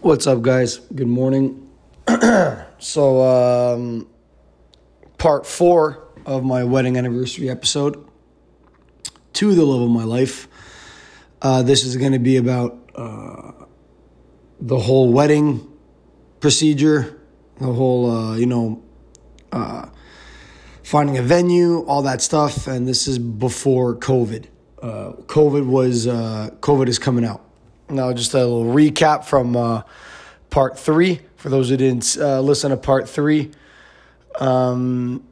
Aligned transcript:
What's 0.00 0.26
up, 0.26 0.42
guys? 0.42 0.78
Good 0.94 1.08
morning. 1.08 1.70
so, 2.78 3.22
um, 3.22 4.06
part 5.16 5.46
four 5.46 6.08
of 6.26 6.44
my 6.44 6.64
wedding 6.64 6.96
anniversary 6.96 7.48
episode 7.48 8.04
to 9.34 9.54
the 9.54 9.64
love 9.64 9.82
of 9.82 9.90
my 9.90 10.04
life. 10.04 10.48
Uh, 11.40 11.62
this 11.62 11.84
is 11.84 11.96
going 11.96 12.12
to 12.12 12.18
be 12.18 12.36
about 12.36 12.90
uh, 12.94 13.52
the 14.60 14.78
whole 14.78 15.12
wedding 15.12 15.72
procedure, 16.40 17.20
the 17.58 17.72
whole, 17.72 18.10
uh, 18.10 18.36
you 18.36 18.46
know, 18.46 18.82
uh, 19.52 19.86
finding 20.82 21.16
a 21.16 21.22
venue, 21.22 21.80
all 21.86 22.02
that 22.02 22.20
stuff. 22.20 22.66
And 22.66 22.86
this 22.86 23.08
is 23.08 23.18
before 23.18 23.96
COVID. 23.96 24.46
Uh, 24.82 25.12
COVID 25.26 25.66
was, 25.66 26.06
uh, 26.06 26.50
COVID 26.60 26.88
is 26.88 26.98
coming 26.98 27.24
out. 27.24 27.51
Now, 27.92 28.12
just 28.12 28.34
a 28.34 28.38
little 28.38 28.64
recap 28.64 29.24
from 29.24 29.56
uh, 29.56 29.82
part 30.50 30.78
three 30.78 31.20
for 31.36 31.50
those 31.50 31.68
who 31.68 31.76
didn't 31.76 32.16
uh, 32.18 32.40
listen 32.40 32.70
to 32.70 32.76
part 32.76 33.08
three. 33.08 33.50
Um, 34.40 35.24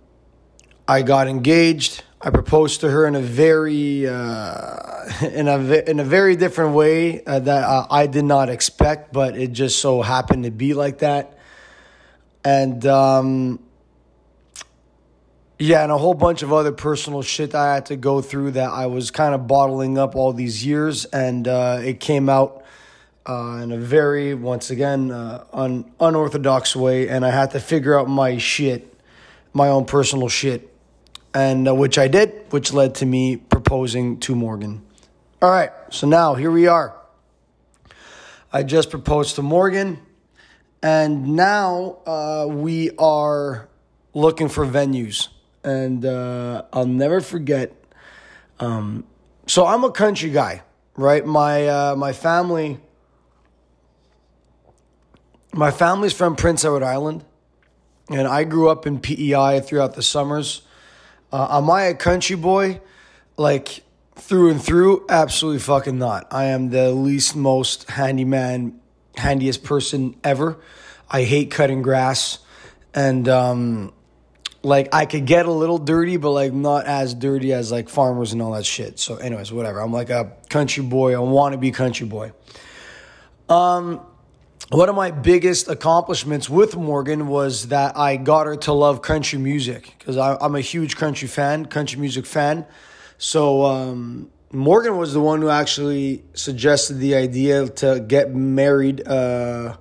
I 0.87 1.03
got 1.03 1.27
engaged. 1.27 2.05
I 2.21 2.31
proposed 2.31 2.83
to 2.83 2.91
her 2.91 3.07
in 3.07 3.15
a 3.15 3.21
very 3.21 4.07
uh, 4.07 5.09
in 5.23 5.49
a 5.49 5.59
in 5.89 6.01
a 6.01 6.05
very 6.05 6.37
different 6.37 6.75
way 6.75 7.25
uh, 7.25 7.39
that 7.39 7.65
uh, 7.65 7.87
I 7.91 8.07
did 8.07 8.25
not 8.25 8.51
expect, 8.51 9.13
but 9.13 9.39
it 9.39 9.53
just 9.53 9.79
so 9.79 10.03
happened 10.03 10.45
to 10.45 10.51
be 10.51 10.75
like 10.75 10.99
that. 10.99 11.39
And 12.45 12.85
um, 12.87 13.61
yeah, 15.61 15.83
and 15.83 15.93
a 15.93 15.99
whole 15.99 16.15
bunch 16.15 16.43
of 16.43 16.55
other 16.55 16.73
personal 16.73 17.21
shit 17.21 17.55
I 17.55 17.75
had 17.75 17.87
to 17.87 17.97
go 17.97 18.23
through 18.23 18.53
that 18.53 18.71
I 18.71 18.87
was 18.87 19.11
kind 19.11 19.35
of 19.35 19.47
bottling 19.47 19.99
up 19.99 20.17
all 20.17 20.33
these 20.33 20.65
years, 20.65 21.05
and 21.05 21.47
uh, 21.47 21.81
it 21.83 22.01
came 22.01 22.31
out 22.31 22.65
uh, 23.29 23.61
in 23.63 23.71
a 23.71 23.77
very, 23.77 24.33
once 24.33 24.71
again, 24.71 25.11
uh, 25.11 25.45
un- 25.53 25.93
unorthodox 26.01 26.75
way, 26.75 27.09
and 27.11 27.27
I 27.27 27.31
had 27.31 27.51
to 27.51 27.61
figure 27.61 27.99
out 27.99 28.09
my 28.09 28.39
shit, 28.39 28.91
my 29.53 29.69
own 29.69 29.85
personal 29.85 30.31
shit, 30.31 30.75
and 31.35 31.69
uh, 31.69 31.75
which 31.75 31.99
I 31.99 32.09
did, 32.09 32.47
which 32.49 32.73
led 32.73 32.95
to 32.97 33.07
me 33.07 33.37
proposing 33.37 34.19
to 34.21 34.35
Morgan. 34.35 34.81
All 35.43 35.51
right, 35.51 35.73
so 35.91 36.07
now 36.07 36.37
here 36.37 36.51
we 36.51 36.69
are. 36.69 36.97
I 38.51 38.63
just 38.63 38.89
proposed 38.89 39.35
to 39.35 39.43
Morgan, 39.43 39.99
and 40.83 41.37
now 41.37 41.99
uh, 42.07 42.47
we 42.49 42.93
are 42.97 43.69
looking 44.15 44.49
for 44.49 44.65
venues 44.65 45.29
and 45.65 46.05
uh, 46.05 46.65
I'll 46.73 46.87
never 46.87 47.21
forget. 47.21 47.73
Um, 48.59 49.05
so 49.47 49.67
I'm 49.67 49.85
a 49.85 49.91
country 49.91 50.31
guy, 50.31 50.63
right? 50.97 51.25
My 51.25 51.67
uh, 51.67 51.97
my 51.97 52.13
family, 52.13 52.79
my 55.53 55.71
family's 55.71 56.13
from 56.13 56.37
Prince 56.37 56.65
Edward 56.65 56.83
Island, 56.83 57.25
and 58.09 58.27
I 58.27 58.45
grew 58.45 58.69
up 58.69 58.87
in 58.87 59.01
PEI 59.01 59.61
throughout 59.61 59.95
the 59.95 60.03
summers. 60.03 60.63
Uh, 61.33 61.59
am 61.59 61.71
I 61.71 61.85
a 61.85 61.95
country 61.95 62.37
boy, 62.37 62.81
like 63.37 63.83
through 64.17 64.51
and 64.51 64.63
through? 64.63 65.07
Absolutely 65.09 65.61
fucking 65.61 65.99
not. 65.99 66.27
I 66.31 66.47
am 66.47 66.71
the 66.71 66.91
least 66.93 67.37
most 67.37 67.89
handyman, 67.91 68.81
handiest 69.17 69.63
person 69.63 70.17
ever. 70.25 70.59
I 71.11 71.25
hate 71.25 71.51
cutting 71.51 71.83
grass, 71.83 72.39
and 72.95 73.29
um, 73.29 73.93
like 74.63 74.95
I 74.95 75.07
could 75.07 75.27
get 75.27 75.47
a 75.47 75.53
little 75.53 75.79
dirty, 75.79 76.17
but 76.17 76.31
like 76.31 76.53
not 76.53 76.87
as 76.87 77.15
dirty 77.15 77.53
as 77.53 77.73
like 77.73 77.89
farmers 77.89 78.33
and 78.33 78.43
all 78.43 78.53
that 78.53 78.67
shit. 78.67 78.99
So, 78.99 79.17
anyways, 79.17 79.53
whatever. 79.53 79.81
I'm 79.81 79.93
like 79.93 80.11
a 80.11 80.33
country 80.49 80.83
boy. 80.83 81.15
I 81.15 81.19
want 81.19 81.53
to 81.53 81.59
be 81.59 81.71
country 81.71 82.07
boy. 82.07 82.33
Um, 83.49 84.01
one 84.69 84.89
of 84.89 84.95
my 84.95 85.11
biggest 85.11 85.69
accomplishments 85.69 86.49
with 86.49 86.77
Morgan 86.77 87.27
was 87.27 87.69
that 87.69 87.97
I 87.97 88.17
got 88.17 88.47
her 88.47 88.57
to 88.57 88.73
love 88.73 89.03
country 89.03 89.39
music 89.39 89.95
because 89.99 90.17
I'm 90.17 90.55
a 90.55 90.61
huge 90.61 90.97
country 90.97 91.27
fan, 91.27 91.67
country 91.67 91.99
music 91.99 92.25
fan. 92.25 92.67
So 93.19 93.65
um, 93.65 94.31
Morgan 94.53 94.97
was 94.97 95.13
the 95.13 95.21
one 95.21 95.41
who 95.41 95.49
actually 95.49 96.23
suggested 96.35 96.95
the 96.95 97.17
idea 97.17 97.69
to 97.69 98.05
get 98.07 98.33
married, 98.33 99.07
uh, 99.09 99.77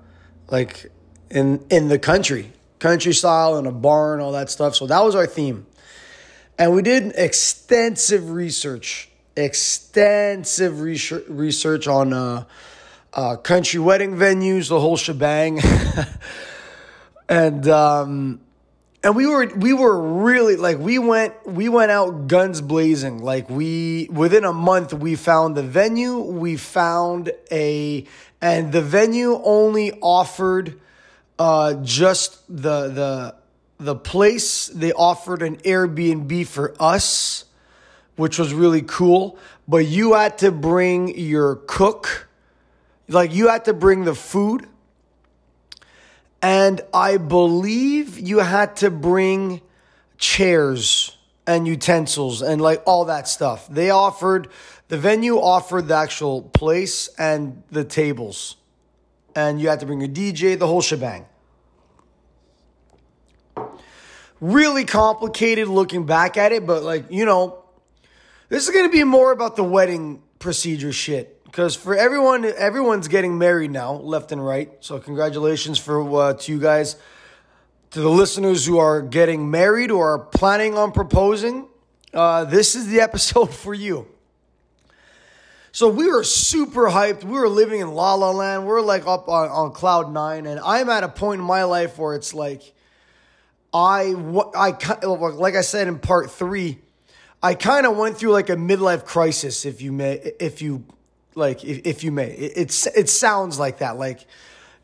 like 0.50 0.91
in 1.29 1.63
in 1.69 1.89
the 1.89 2.00
country 2.00 2.51
country 2.79 3.13
style 3.13 3.57
in 3.57 3.66
a 3.66 3.72
barn, 3.72 4.19
all 4.19 4.31
that 4.31 4.50
stuff. 4.50 4.75
So 4.75 4.88
that 4.88 5.03
was 5.03 5.16
our 5.16 5.28
theme. 5.28 5.66
And 6.57 6.73
we 6.73 6.81
did 6.81 7.13
extensive 7.16 8.31
research, 8.31 9.09
extensive 9.35 10.81
research 10.81 11.88
on 11.88 12.13
uh, 12.13 12.45
uh, 13.13 13.38
country 13.38 13.79
wedding 13.79 14.16
venues, 14.16 14.69
the 14.69 14.79
whole 14.79 14.97
shebang. 14.97 15.62
and 17.29 17.68
um, 17.69 18.41
and 19.03 19.16
we 19.16 19.25
were 19.25 19.45
we 19.56 19.72
were 19.72 19.97
really 19.97 20.57
like 20.57 20.78
we 20.78 21.00
went 21.00 21.34
we 21.47 21.69
went 21.69 21.91
out 21.91 22.28
guns 22.28 22.59
blazing. 22.59 23.19
Like 23.19 23.50
we 23.50 24.09
within 24.12 24.44
a 24.44 24.53
month 24.53 24.94
we 24.94 25.16
found 25.16 25.56
the 25.56 25.63
venue, 25.63 26.18
we 26.19 26.57
found 26.57 27.31
a 27.51 28.06
and 28.41 28.72
the 28.72 28.81
venue 28.81 29.41
only 29.44 29.94
offered 30.01 30.79
uh, 31.39 31.75
just 31.75 32.45
the 32.47 32.89
the 32.89 33.35
the 33.77 33.95
place 33.95 34.67
they 34.67 34.91
offered 34.91 35.41
an 35.41 35.55
Airbnb 35.57 36.45
for 36.47 36.75
us, 36.79 37.45
which 38.17 38.38
was 38.38 38.53
really 38.53 38.81
cool. 38.81 39.39
But 39.67 39.85
you 39.88 40.13
had 40.13 40.38
to 40.39 40.51
bring 40.51 41.17
your 41.17 41.55
cook, 41.55 42.27
like 43.07 43.33
you 43.33 43.47
had 43.47 43.66
to 43.66 43.73
bring 43.73 44.03
the 44.03 44.16
food, 44.16 44.67
and 46.41 46.81
I 46.94 47.16
believe 47.17 48.19
you 48.19 48.39
had 48.39 48.75
to 48.77 48.91
bring 48.91 49.61
chairs 50.17 51.17
and 51.47 51.66
utensils 51.66 52.41
and 52.41 52.61
like 52.61 52.83
all 52.85 53.06
that 53.06 53.29
stuff. 53.29 53.67
They 53.69 53.89
offered 53.89 54.50
the 54.89 54.97
venue 54.97 55.39
offered 55.39 55.88
the 55.88 55.95
actual 55.95 56.41
place 56.41 57.07
and 57.17 57.63
the 57.71 57.85
tables 57.85 58.57
and 59.39 59.61
you 59.61 59.69
had 59.69 59.79
to 59.79 59.85
bring 59.85 60.01
your 60.01 60.09
DJ, 60.09 60.57
the 60.59 60.67
whole 60.67 60.81
shebang. 60.81 61.25
Really 64.41 64.85
complicated 64.85 65.67
looking 65.67 66.05
back 66.05 66.38
at 66.38 66.51
it, 66.51 66.66
but 66.66 66.83
like, 66.83 67.05
you 67.09 67.25
know, 67.25 67.63
this 68.50 68.67
is 68.67 68.73
going 68.73 68.85
to 68.85 68.91
be 68.91 69.03
more 69.03 69.31
about 69.31 69.55
the 69.55 69.63
wedding 69.63 70.22
procedure 70.39 70.91
shit 70.91 71.44
because 71.44 71.75
for 71.75 71.95
everyone 71.95 72.45
everyone's 72.45 73.09
getting 73.09 73.38
married 73.38 73.72
now 73.72 73.94
left 73.94 74.31
and 74.31 74.44
right 74.45 74.72
so 74.79 74.97
congratulations 74.97 75.77
for 75.77 76.21
uh, 76.21 76.33
to 76.33 76.53
you 76.53 76.59
guys 76.59 76.95
to 77.91 78.00
the 78.00 78.09
listeners 78.09 78.66
who 78.66 78.77
are 78.77 79.01
getting 79.01 79.51
married 79.51 79.91
or 79.91 80.13
are 80.13 80.19
planning 80.19 80.77
on 80.77 80.94
proposing 80.94 81.67
uh, 82.13 82.45
this 82.45 82.73
is 82.73 82.88
the 82.88 83.01
episode 83.07 83.53
for 83.53 83.73
you 83.73 84.07
so 85.79 85.88
we 85.88 86.12
were 86.12 86.25
super 86.25 86.90
hyped. 86.90 87.23
We 87.23 87.40
were 87.40 87.47
living 87.47 87.79
in 87.79 87.94
La 87.94 88.13
La 88.16 88.31
Land. 88.31 88.66
We 88.66 88.72
are 88.73 88.81
like 88.81 89.07
up 89.07 89.29
on, 89.29 89.47
on 89.47 89.72
cloud 89.72 90.12
nine. 90.12 90.45
And 90.45 90.59
I'm 90.59 90.90
at 90.90 91.06
a 91.06 91.07
point 91.07 91.40
in 91.40 91.45
my 91.47 91.63
life 91.63 91.97
where 91.97 92.16
it's 92.16 92.34
like, 92.34 92.73
I, 93.73 94.13
I, 94.57 95.06
like 95.06 95.56
I 95.56 95.62
said 95.62 95.88
in 95.88 95.97
part 95.97 96.31
three, 96.31 96.79
I 97.41 97.53
kind 97.53 97.85
of 97.85 97.95
went 97.95 98.18
through 98.18 98.31
like 98.31 98.50
a 98.50 98.57
midlife 98.57 99.06
crisis, 99.06 99.63
if 99.63 99.81
you 99.81 99.94
may, 99.94 100.16
if 100.41 100.62
you 100.62 100.84
like, 101.34 101.63
if, 101.63 101.88
if 101.88 102.03
you 102.03 102.12
may. 102.12 102.28
It, 102.28 102.57
it's, 102.57 102.85
it 102.88 103.07
sounds 103.07 103.57
like 103.57 103.78
that. 103.78 103.95
Like, 103.95 104.25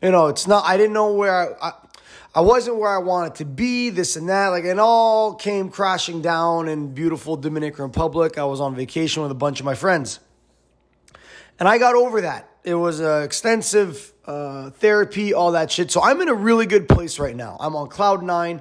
you 0.00 0.10
know, 0.10 0.28
it's 0.28 0.46
not, 0.46 0.64
I 0.64 0.78
didn't 0.78 0.94
know 0.94 1.12
where 1.12 1.62
I, 1.62 1.68
I 1.68 1.72
I 2.34 2.40
wasn't 2.40 2.78
where 2.78 2.90
I 2.90 2.98
wanted 2.98 3.34
to 3.34 3.44
be, 3.44 3.90
this 3.90 4.16
and 4.16 4.30
that. 4.30 4.48
Like, 4.48 4.64
it 4.64 4.78
all 4.78 5.34
came 5.34 5.68
crashing 5.68 6.22
down 6.22 6.68
in 6.68 6.94
beautiful 6.94 7.36
Dominican 7.36 7.84
Republic. 7.84 8.38
I 8.38 8.44
was 8.44 8.62
on 8.62 8.74
vacation 8.74 9.22
with 9.22 9.30
a 9.30 9.34
bunch 9.34 9.60
of 9.60 9.66
my 9.66 9.74
friends. 9.74 10.20
And 11.58 11.68
I 11.68 11.78
got 11.78 11.94
over 11.94 12.22
that. 12.22 12.48
It 12.64 12.74
was 12.74 13.00
uh, 13.00 13.22
extensive 13.24 14.12
uh, 14.26 14.70
therapy, 14.70 15.32
all 15.32 15.52
that 15.52 15.70
shit. 15.70 15.90
So 15.90 16.02
I'm 16.02 16.20
in 16.20 16.28
a 16.28 16.34
really 16.34 16.66
good 16.66 16.88
place 16.88 17.18
right 17.18 17.34
now. 17.34 17.56
I'm 17.60 17.76
on 17.76 17.88
cloud 17.88 18.22
nine. 18.22 18.60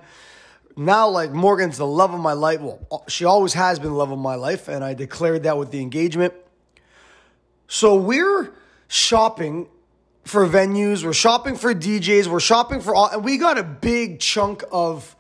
Now, 0.77 1.07
like 1.09 1.31
Morgan's 1.31 1.77
the 1.77 1.87
love 1.87 2.13
of 2.13 2.19
my 2.19 2.33
life. 2.33 2.61
Well, 2.61 3.03
she 3.07 3.25
always 3.25 3.53
has 3.53 3.79
been 3.79 3.89
the 3.89 3.95
love 3.95 4.11
of 4.11 4.19
my 4.19 4.35
life, 4.35 4.67
and 4.67 4.83
I 4.83 4.93
declared 4.93 5.43
that 5.43 5.57
with 5.57 5.71
the 5.71 5.81
engagement. 5.81 6.33
So 7.67 7.95
we're 7.95 8.53
shopping 8.87 9.67
for 10.23 10.47
venues, 10.47 11.03
we're 11.03 11.13
shopping 11.13 11.55
for 11.55 11.73
DJs, 11.73 12.27
we're 12.27 12.39
shopping 12.39 12.81
for 12.81 12.95
all, 12.95 13.09
and 13.09 13.23
we 13.23 13.37
got 13.37 13.57
a 13.57 13.63
big 13.63 14.19
chunk 14.19 14.63
of 14.71 15.15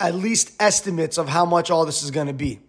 at 0.00 0.14
least 0.14 0.52
estimates 0.60 1.18
of 1.18 1.28
how 1.28 1.44
much 1.44 1.70
all 1.70 1.84
this 1.84 2.02
is 2.02 2.10
going 2.10 2.28
to 2.28 2.32
be. 2.32 2.60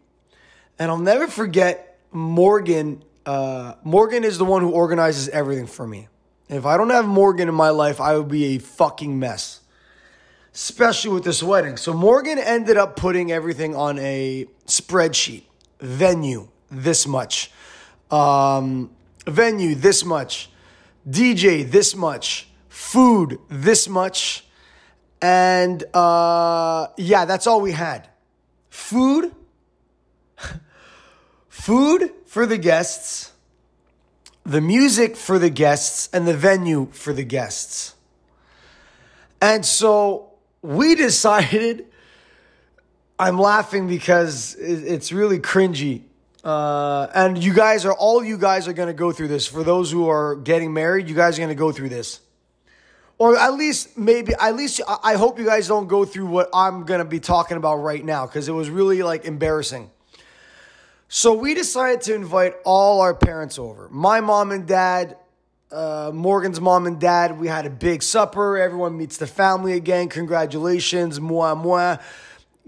And 0.77 0.91
I'll 0.91 0.97
never 0.97 1.27
forget 1.27 1.99
Morgan 2.11 3.03
uh, 3.25 3.75
Morgan 3.83 4.23
is 4.23 4.37
the 4.37 4.45
one 4.45 4.61
who 4.61 4.71
organizes 4.71 5.29
everything 5.29 5.67
for 5.67 5.87
me. 5.87 6.07
If 6.47 6.65
I 6.65 6.77
don't 6.77 6.89
have 6.89 7.07
Morgan 7.07 7.47
in 7.47 7.55
my 7.55 7.69
life, 7.69 8.01
I 8.01 8.17
would 8.17 8.27
be 8.27 8.55
a 8.55 8.57
fucking 8.59 9.19
mess. 9.19 9.61
Especially 10.53 11.11
with 11.11 11.23
this 11.23 11.43
wedding. 11.43 11.77
So 11.77 11.93
Morgan 11.93 12.39
ended 12.39 12.75
up 12.75 12.95
putting 12.95 13.31
everything 13.31 13.75
on 13.75 13.99
a 13.99 14.47
spreadsheet. 14.65 15.43
Venue, 15.79 16.47
this 16.71 17.05
much. 17.05 17.51
Um, 18.09 18.89
venue, 19.27 19.75
this 19.75 20.03
much. 20.03 20.49
DJ, 21.07 21.69
this 21.69 21.95
much. 21.95 22.49
food 22.79 23.39
this 23.49 23.87
much, 23.89 24.45
and 25.21 25.83
uh, 25.93 26.87
yeah, 26.97 27.25
that's 27.25 27.45
all 27.45 27.61
we 27.61 27.73
had. 27.73 28.07
Food, 28.69 29.35
food 31.49 32.11
for 32.29 32.45
the 32.45 32.59
guests, 32.59 33.31
the 34.45 34.61
music 34.61 35.15
for 35.15 35.39
the 35.39 35.49
guests, 35.49 36.09
and 36.13 36.27
the 36.27 36.37
venue 36.37 36.87
for 36.91 37.11
the 37.11 37.23
guests. 37.23 37.95
And 39.41 39.65
so 39.65 40.33
we 40.61 40.95
decided. 41.07 41.87
I'm 43.21 43.37
laughing 43.37 43.89
because 43.89 44.55
it's 44.57 45.11
really 45.11 45.39
cringy. 45.39 46.03
Uh, 46.41 47.07
and 47.13 47.43
you 47.43 47.53
guys 47.53 47.83
are 47.83 47.91
all 47.91 48.23
you 48.23 48.37
guys 48.37 48.65
are 48.69 48.73
going 48.73 48.87
to 48.87 48.93
go 48.93 49.11
through 49.11 49.27
this. 49.27 49.45
For 49.45 49.61
those 49.61 49.91
who 49.91 50.07
are 50.07 50.35
getting 50.37 50.71
married, 50.71 51.09
you 51.09 51.15
guys 51.15 51.37
are 51.37 51.41
going 51.41 51.49
to 51.49 51.55
go 51.55 51.73
through 51.73 51.89
this 51.89 52.21
or 53.17 53.37
at 53.37 53.53
least 53.55 53.97
maybe 53.97 54.33
at 54.39 54.55
least 54.55 54.79
I 55.03 55.15
hope 55.15 55.37
you 55.37 55.45
guys 55.45 55.67
don't 55.67 55.87
go 55.87 56.05
through 56.05 56.27
what 56.27 56.49
I'm 56.53 56.85
gonna 56.85 57.05
be 57.05 57.19
talking 57.19 57.57
about 57.57 57.75
right 57.75 58.03
now 58.03 58.25
because 58.25 58.47
it 58.47 58.53
was 58.53 58.69
really 58.69 59.03
like 59.03 59.25
embarrassing. 59.25 59.91
So 61.11 61.33
we 61.33 61.55
decided 61.55 62.01
to 62.01 62.13
invite 62.13 62.53
all 62.63 63.01
our 63.01 63.15
parents 63.15 63.57
over. 63.57 63.89
My 63.89 64.21
mom 64.21 64.51
and 64.51 64.67
dad, 64.67 65.17
uh, 65.71 66.11
Morgan's 66.13 66.61
mom 66.61 66.85
and 66.85 66.99
dad. 66.99 67.39
We 67.39 67.47
had 67.47 67.65
a 67.65 67.69
big 67.71 68.03
supper. 68.03 68.59
Everyone 68.59 68.95
meets 68.95 69.17
the 69.17 69.25
family 69.25 69.73
again. 69.73 70.07
Congratulations, 70.09 71.19
moi 71.19 71.55
moi. 71.55 71.97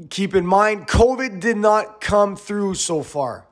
Keep 0.10 0.34
in 0.34 0.44
mind, 0.44 0.88
COVID 0.88 1.40
did 1.40 1.56
not 1.56 2.02
come 2.02 2.36
through 2.36 2.74
so 2.74 3.04
far. 3.04 3.46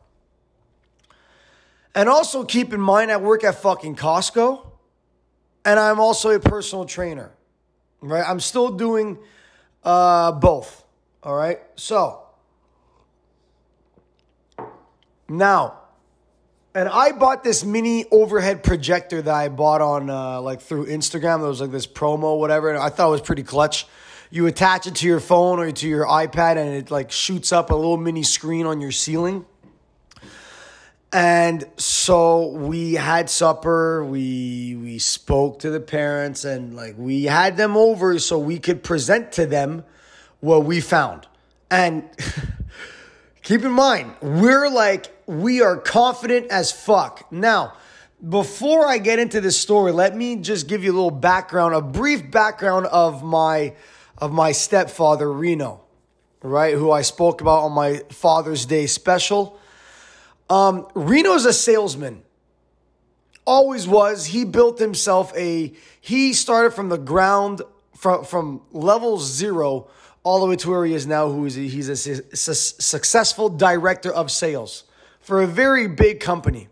And 1.94 2.10
also 2.10 2.44
keep 2.44 2.74
in 2.74 2.82
mind, 2.82 3.12
I 3.12 3.18
work 3.18 3.44
at 3.44 3.62
fucking 3.62 3.96
Costco 3.96 4.66
and 5.66 5.80
I'm 5.80 6.00
also 6.00 6.32
a 6.32 6.40
personal 6.40 6.86
trainer. 6.86 7.32
Right? 8.02 8.28
I'm 8.28 8.40
still 8.40 8.72
doing 8.72 9.20
uh, 9.84 10.32
both. 10.32 10.84
All 11.22 11.36
right. 11.36 11.60
So 11.76 12.24
now, 15.30 15.80
and 16.76 16.88
I 16.88 17.12
bought 17.12 17.44
this 17.44 17.64
mini 17.64 18.06
overhead 18.12 18.64
projector 18.64 19.22
that 19.22 19.34
I 19.34 19.50
bought 19.50 19.82
on 19.82 20.10
uh, 20.10 20.42
like 20.42 20.62
through 20.62 20.86
Instagram. 20.88 21.44
It 21.44 21.48
was 21.48 21.62
like 21.62 21.72
this 21.72 21.88
promo, 21.88 22.38
whatever. 22.40 22.78
I 22.78 22.90
thought 22.90 23.08
it 23.08 23.12
was 23.12 23.22
pretty 23.22 23.44
clutch. 23.44 23.88
You 24.30 24.46
attach 24.46 24.86
it 24.86 24.96
to 24.96 25.08
your 25.08 25.20
phone 25.20 25.60
or 25.60 25.72
to 25.72 25.88
your 25.88 26.06
iPad, 26.06 26.58
and 26.58 26.76
it 26.76 26.92
like 26.92 27.12
shoots 27.12 27.52
up 27.52 27.72
a 27.72 27.76
little 27.76 27.98
mini 27.98 28.24
screen 28.24 28.66
on 28.66 28.82
your 28.82 28.92
ceiling. 28.92 29.46
And 31.12 31.66
so 31.78 32.50
we 32.50 32.94
had 32.94 33.32
supper, 33.32 34.06
we 34.06 34.78
we 34.80 35.00
spoke 35.00 35.60
to 35.60 35.72
the 35.72 35.80
parents 35.80 36.46
and 36.46 36.76
like 36.76 36.96
we 36.98 37.24
had 37.24 37.58
them 37.58 37.76
over 37.76 38.20
so 38.20 38.38
we 38.38 38.60
could 38.60 38.84
present 38.84 39.32
to 39.34 39.48
them 39.48 39.84
what 40.40 40.66
we 40.66 40.82
found. 40.82 41.28
And 41.72 42.08
keep 43.44 43.64
in 43.64 43.72
mind, 43.72 44.14
we're 44.22 44.70
like 44.70 45.12
we 45.30 45.62
are 45.62 45.78
confident 45.78 46.48
as 46.48 46.72
fuck. 46.72 47.32
Now, 47.32 47.74
before 48.28 48.88
I 48.88 48.98
get 48.98 49.20
into 49.20 49.40
this 49.40 49.56
story, 49.58 49.92
let 49.92 50.16
me 50.16 50.38
just 50.38 50.68
give 50.68 50.84
you 50.84 50.92
a 50.92 50.96
little 50.96 51.12
background, 51.12 51.76
a 51.76 51.82
brief 51.82 52.32
background 52.32 52.88
of 52.88 53.24
my 53.24 53.76
of 54.18 54.34
my 54.34 54.52
stepfather 54.52 55.32
Reno, 55.32 55.82
right? 56.42 56.74
Who 56.74 56.90
I 56.90 57.04
spoke 57.04 57.42
about 57.42 57.60
on 57.60 57.74
my 57.74 58.02
Father's 58.10 58.66
Day 58.66 58.88
special. 58.88 59.60
Um, 60.50 60.88
Reno's 60.96 61.46
a 61.46 61.54
salesman. 61.54 62.24
Always 63.46 63.88
was. 63.88 64.26
He 64.26 64.46
built 64.46 64.80
himself 64.80 65.32
a, 65.38 65.74
he 66.02 66.34
started 66.34 66.72
from 66.72 66.90
the 66.90 66.98
ground, 66.98 67.62
from, 67.96 68.26
from 68.26 68.62
level 68.72 69.20
zero 69.20 69.90
all 70.24 70.42
the 70.42 70.48
way 70.48 70.56
to 70.58 70.70
where 70.72 70.86
he 70.86 70.94
is 70.94 71.08
now, 71.08 71.30
who 71.30 71.46
is 71.46 71.54
he's 71.56 71.88
a 71.88 71.96
su- 71.96 72.24
successful 72.34 73.48
director 73.48 74.12
of 74.12 74.32
sales 74.32 74.84
for 75.20 75.42
a 75.42 75.48
very 75.48 75.88
big 75.88 76.20
company. 76.20 76.68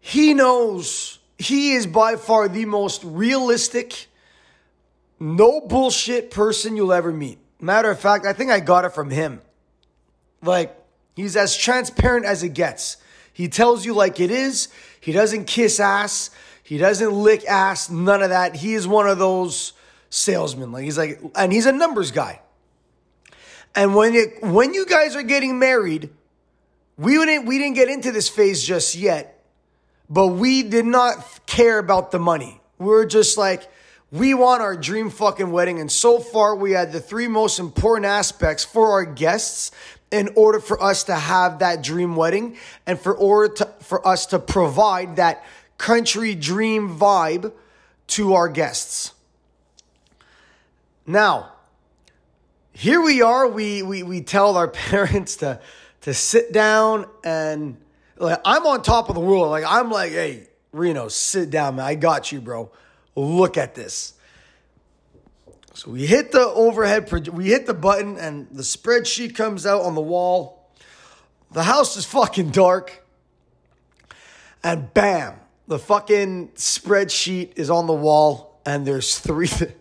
He 0.00 0.34
knows 0.34 1.18
he 1.38 1.72
is 1.72 1.86
by 1.86 2.16
far 2.16 2.48
the 2.48 2.64
most 2.64 3.02
realistic, 3.04 4.06
no 5.20 5.60
bullshit 5.60 6.30
person 6.30 6.76
you'll 6.76 6.92
ever 6.92 7.12
meet. 7.12 7.38
Matter 7.60 7.90
of 7.90 8.00
fact, 8.00 8.26
I 8.26 8.32
think 8.32 8.50
I 8.50 8.60
got 8.60 8.84
it 8.84 8.90
from 8.90 9.10
him. 9.10 9.40
Like, 10.42 10.76
He's 11.14 11.36
as 11.36 11.56
transparent 11.56 12.24
as 12.24 12.42
it 12.42 12.50
gets. 12.50 12.96
He 13.32 13.48
tells 13.48 13.84
you 13.84 13.94
like 13.94 14.20
it 14.20 14.30
is. 14.30 14.68
He 15.00 15.12
doesn't 15.12 15.46
kiss 15.46 15.80
ass. 15.80 16.30
He 16.62 16.78
doesn't 16.78 17.12
lick 17.12 17.44
ass. 17.46 17.90
None 17.90 18.22
of 18.22 18.30
that. 18.30 18.56
He 18.56 18.74
is 18.74 18.86
one 18.86 19.08
of 19.08 19.18
those 19.18 19.72
salesmen. 20.10 20.72
Like 20.72 20.84
he's 20.84 20.98
like, 20.98 21.20
and 21.34 21.52
he's 21.52 21.66
a 21.66 21.72
numbers 21.72 22.10
guy. 22.10 22.40
And 23.74 23.94
when 23.94 24.14
it, 24.14 24.42
when 24.42 24.74
you 24.74 24.86
guys 24.86 25.16
are 25.16 25.22
getting 25.22 25.58
married, 25.58 26.10
we 27.02 27.14
didn't 27.14 27.46
we 27.46 27.58
didn't 27.58 27.74
get 27.74 27.88
into 27.88 28.12
this 28.12 28.28
phase 28.28 28.62
just 28.62 28.94
yet, 28.94 29.44
but 30.08 30.28
we 30.28 30.62
did 30.62 30.86
not 30.86 31.46
care 31.46 31.78
about 31.78 32.12
the 32.12 32.18
money. 32.18 32.60
We 32.78 32.86
were 32.86 33.06
just 33.06 33.36
like, 33.36 33.70
we 34.12 34.34
want 34.34 34.62
our 34.62 34.76
dream 34.76 35.10
fucking 35.10 35.50
wedding. 35.50 35.80
And 35.80 35.90
so 35.90 36.20
far, 36.20 36.54
we 36.54 36.72
had 36.72 36.92
the 36.92 37.00
three 37.00 37.28
most 37.28 37.58
important 37.58 38.06
aspects 38.06 38.64
for 38.64 38.92
our 38.92 39.04
guests 39.04 39.72
in 40.10 40.28
order 40.36 40.60
for 40.60 40.80
us 40.82 41.04
to 41.04 41.14
have 41.14 41.60
that 41.60 41.82
dream 41.82 42.14
wedding 42.14 42.56
and 42.86 43.00
for 43.00 43.14
order 43.14 43.54
to, 43.54 43.64
for 43.80 44.06
us 44.06 44.26
to 44.26 44.38
provide 44.38 45.16
that 45.16 45.44
country 45.78 46.34
dream 46.34 46.98
vibe 46.98 47.52
to 48.08 48.34
our 48.34 48.48
guests. 48.48 49.12
Now, 51.06 51.52
here 52.72 53.00
we 53.00 53.22
are. 53.22 53.48
We, 53.48 53.82
we, 53.82 54.02
we 54.02 54.20
tell 54.20 54.56
our 54.56 54.68
parents 54.90 55.36
to, 55.36 55.60
to 56.02 56.14
sit 56.14 56.52
down 56.52 57.06
and 57.24 57.76
like, 58.16 58.40
I'm 58.44 58.66
on 58.66 58.82
top 58.82 59.08
of 59.08 59.14
the 59.14 59.20
world. 59.20 59.50
Like, 59.50 59.64
I'm 59.66 59.90
like, 59.90 60.12
hey, 60.12 60.48
Reno, 60.72 61.08
sit 61.08 61.50
down, 61.50 61.76
man. 61.76 61.86
I 61.86 61.94
got 61.94 62.30
you, 62.30 62.40
bro. 62.40 62.70
Look 63.16 63.56
at 63.56 63.74
this. 63.74 64.14
So 65.74 65.90
we 65.90 66.06
hit 66.06 66.32
the 66.32 66.46
overhead, 66.46 67.10
we 67.28 67.46
hit 67.46 67.66
the 67.66 67.74
button, 67.74 68.18
and 68.18 68.46
the 68.52 68.62
spreadsheet 68.62 69.34
comes 69.34 69.64
out 69.64 69.82
on 69.82 69.94
the 69.94 70.02
wall. 70.02 70.70
The 71.52 71.62
house 71.62 71.96
is 71.96 72.04
fucking 72.04 72.50
dark. 72.50 73.04
And 74.62 74.92
bam, 74.92 75.34
the 75.66 75.78
fucking 75.78 76.50
spreadsheet 76.50 77.52
is 77.56 77.70
on 77.70 77.86
the 77.86 77.94
wall, 77.94 78.60
and 78.66 78.86
there's 78.86 79.18
three. 79.18 79.48
Th- 79.48 79.72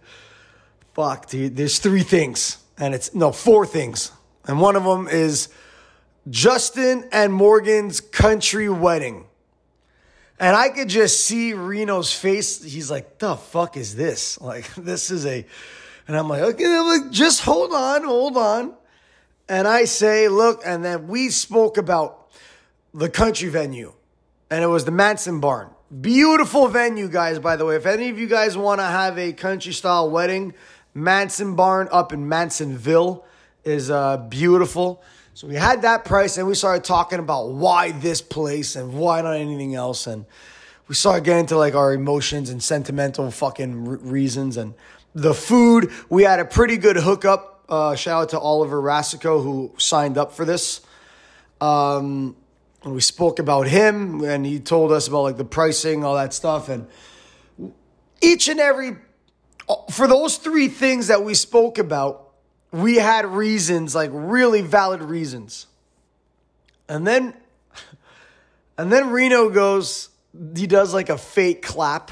Fuck, 0.94 1.30
dude. 1.30 1.56
There's 1.56 1.80
three 1.80 2.04
things, 2.04 2.58
and 2.78 2.94
it's 2.94 3.13
no 3.13 3.32
four 3.32 3.66
things, 3.66 4.12
and 4.48 4.60
one 4.60 4.75
of 4.75 4.84
them 4.84 5.08
is 5.08 5.50
Justin 6.30 7.10
and 7.12 7.34
Morgan's 7.34 8.00
country 8.00 8.70
wedding. 8.70 9.25
And 10.40 10.56
I 10.56 10.70
could 10.70 10.90
just 10.90 11.22
see 11.22 11.54
Reno's 11.54 12.13
face. 12.13 12.63
He's 12.63 12.90
like, 12.90 13.20
the 13.20 13.36
fuck 13.36 13.78
is 13.78 13.96
this? 13.96 14.40
Like, 14.42 14.74
this 14.75 15.12
is 15.12 15.25
a 15.25 15.46
and 16.08 16.18
I'm 16.18 16.28
like, 16.28 16.42
okay, 16.42 16.66
I'm 16.66 17.12
just 17.12 17.42
hold 17.42 17.72
on, 17.72 18.04
hold 18.04 18.36
on. 18.36 18.74
And 19.48 19.68
I 19.68 19.86
say, 19.86 20.28
look, 20.28 20.62
and 20.66 20.84
then 20.84 21.08
we 21.08 21.30
spoke 21.30 21.78
about 21.78 22.30
the 22.94 23.10
country 23.10 23.50
venue, 23.50 23.94
and 24.50 24.63
it 24.63 24.68
was 24.68 24.86
the 24.86 24.92
Manson 24.92 25.40
Barn. 25.40 25.70
Beautiful 26.01 26.68
venue, 26.68 27.08
guys, 27.08 27.40
by 27.40 27.56
the 27.56 27.66
way. 27.66 27.75
If 27.75 27.86
any 27.86 28.10
of 28.10 28.20
you 28.20 28.28
guys 28.28 28.58
want 28.58 28.80
to 28.80 28.86
have 28.86 29.18
a 29.18 29.34
country 29.34 29.74
style 29.74 30.10
wedding, 30.10 30.54
Manson 30.94 31.56
Barn 31.56 31.88
up 31.92 32.12
in 32.12 32.28
Mansonville 32.28 33.25
is 33.63 33.90
uh, 33.90 34.18
beautiful. 34.18 35.01
So 35.34 35.48
we 35.48 35.56
had 35.56 35.84
that 35.84 36.04
price, 36.04 36.38
and 36.38 36.46
we 36.48 36.56
started 36.56 36.84
talking 36.84 37.20
about 37.20 37.50
why 37.50 37.92
this 37.92 38.22
place 38.22 38.76
and 38.76 38.94
why 38.94 39.22
not 39.22 39.38
anything 39.38 39.76
else. 39.76 40.06
And 40.06 40.26
we 40.88 40.96
started 40.96 41.24
getting 41.24 41.42
into 41.42 41.58
like 41.58 41.74
our 41.74 41.94
emotions 41.94 42.50
and 42.50 42.62
sentimental 42.62 43.32
fucking 43.32 43.86
reasons. 43.86 44.58
And 44.58 44.74
the 45.16 45.34
food, 45.34 45.90
we 46.10 46.24
had 46.24 46.40
a 46.40 46.46
pretty 46.46 46.78
good 46.78 46.98
hookup. 46.98 47.64
Uh, 47.70 47.96
shout 47.96 48.24
out 48.24 48.30
to 48.30 48.40
Oliver 48.40 48.82
Rasico 48.82 49.42
who 49.42 49.74
signed 49.78 50.18
up 50.18 50.34
for 50.34 50.44
this. 50.44 50.82
Um, 51.62 52.36
and 52.84 52.94
we 52.94 53.00
spoke 53.00 53.40
about 53.40 53.68
him 53.68 54.24
and 54.24 54.46
he 54.46 54.60
told 54.60 54.92
us 54.92 55.08
about 55.08 55.22
like 55.22 55.38
the 55.38 55.46
pricing, 55.46 56.04
all 56.04 56.16
that 56.16 56.34
stuff. 56.34 56.68
And 56.68 56.88
each 58.22 58.50
and 58.50 58.60
every, 58.60 58.98
for 59.92 60.08
those 60.08 60.38
three 60.38 60.68
things 60.68 61.08
that 61.08 61.24
we 61.24 61.36
spoke 61.36 61.78
about, 61.78 62.31
we 62.72 62.96
had 62.96 63.25
reasons, 63.25 63.94
like 63.94 64.12
really 64.13 64.62
valid 64.62 65.01
reasons. 65.01 65.68
And 66.88 67.06
then, 67.06 67.34
and 68.78 68.92
then 68.92 69.10
Reno 69.10 69.50
goes, 69.50 70.10
he 70.56 70.68
does 70.68 70.94
like 70.94 71.10
a 71.10 71.18
fake 71.18 71.62
clap 71.62 72.12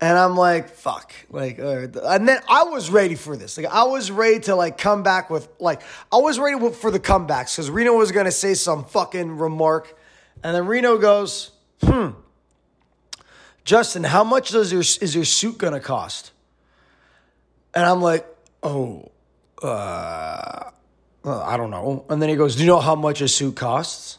and 0.00 0.18
I'm 0.18 0.36
like, 0.36 0.68
fuck. 0.68 1.12
Like, 1.30 1.58
and 1.58 2.28
then 2.28 2.38
I 2.48 2.64
was 2.64 2.90
ready 2.90 3.14
for 3.14 3.36
this. 3.36 3.56
Like, 3.56 3.66
I 3.66 3.84
was 3.84 4.10
ready 4.10 4.40
to 4.40 4.54
like 4.54 4.76
come 4.76 5.02
back 5.02 5.30
with 5.30 5.48
like 5.58 5.80
I 6.12 6.18
was 6.18 6.38
ready 6.38 6.58
for 6.70 6.90
the 6.90 7.00
comebacks 7.00 7.54
because 7.56 7.70
Reno 7.70 7.94
was 7.94 8.12
gonna 8.12 8.30
say 8.30 8.54
some 8.54 8.84
fucking 8.84 9.38
remark, 9.38 9.96
and 10.42 10.54
then 10.54 10.66
Reno 10.66 10.98
goes, 10.98 11.52
hmm. 11.82 12.10
Justin, 13.64 14.04
how 14.04 14.22
much 14.22 14.50
does 14.50 14.70
your 14.70 14.82
is 14.82 15.14
your 15.14 15.24
suit 15.24 15.56
gonna 15.56 15.80
cost? 15.80 16.32
And 17.74 17.84
I'm 17.84 18.02
like, 18.02 18.26
oh, 18.62 19.10
uh, 19.62 20.70
I 21.24 21.56
don't 21.56 21.70
know. 21.70 22.04
And 22.08 22.20
then 22.20 22.28
he 22.28 22.36
goes, 22.36 22.56
do 22.56 22.62
you 22.62 22.68
know 22.68 22.80
how 22.80 22.94
much 22.94 23.20
a 23.20 23.28
suit 23.28 23.56
costs? 23.56 24.18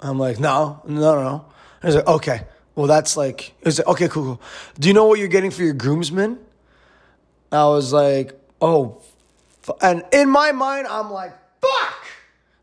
I'm 0.00 0.18
like, 0.18 0.40
no, 0.40 0.82
no, 0.86 1.22
no, 1.22 1.44
he's 1.82 1.94
like, 1.94 2.06
okay, 2.06 2.42
well 2.74 2.88
that's 2.88 3.16
like, 3.16 3.54
he's 3.62 3.78
like, 3.78 3.86
okay, 3.86 4.08
cool, 4.08 4.24
cool. 4.24 4.42
Do 4.78 4.88
you 4.88 4.94
know 4.94 5.04
what 5.04 5.18
you're 5.20 5.28
getting 5.28 5.52
for 5.52 5.62
your 5.62 5.74
groomsmen? 5.74 6.38
I 7.52 7.66
was 7.66 7.92
like, 7.92 8.32
oh, 8.60 9.00
and 9.80 10.02
in 10.12 10.28
my 10.28 10.52
mind, 10.52 10.88
I'm 10.88 11.10
like, 11.10 11.32
fuck. 11.60 12.04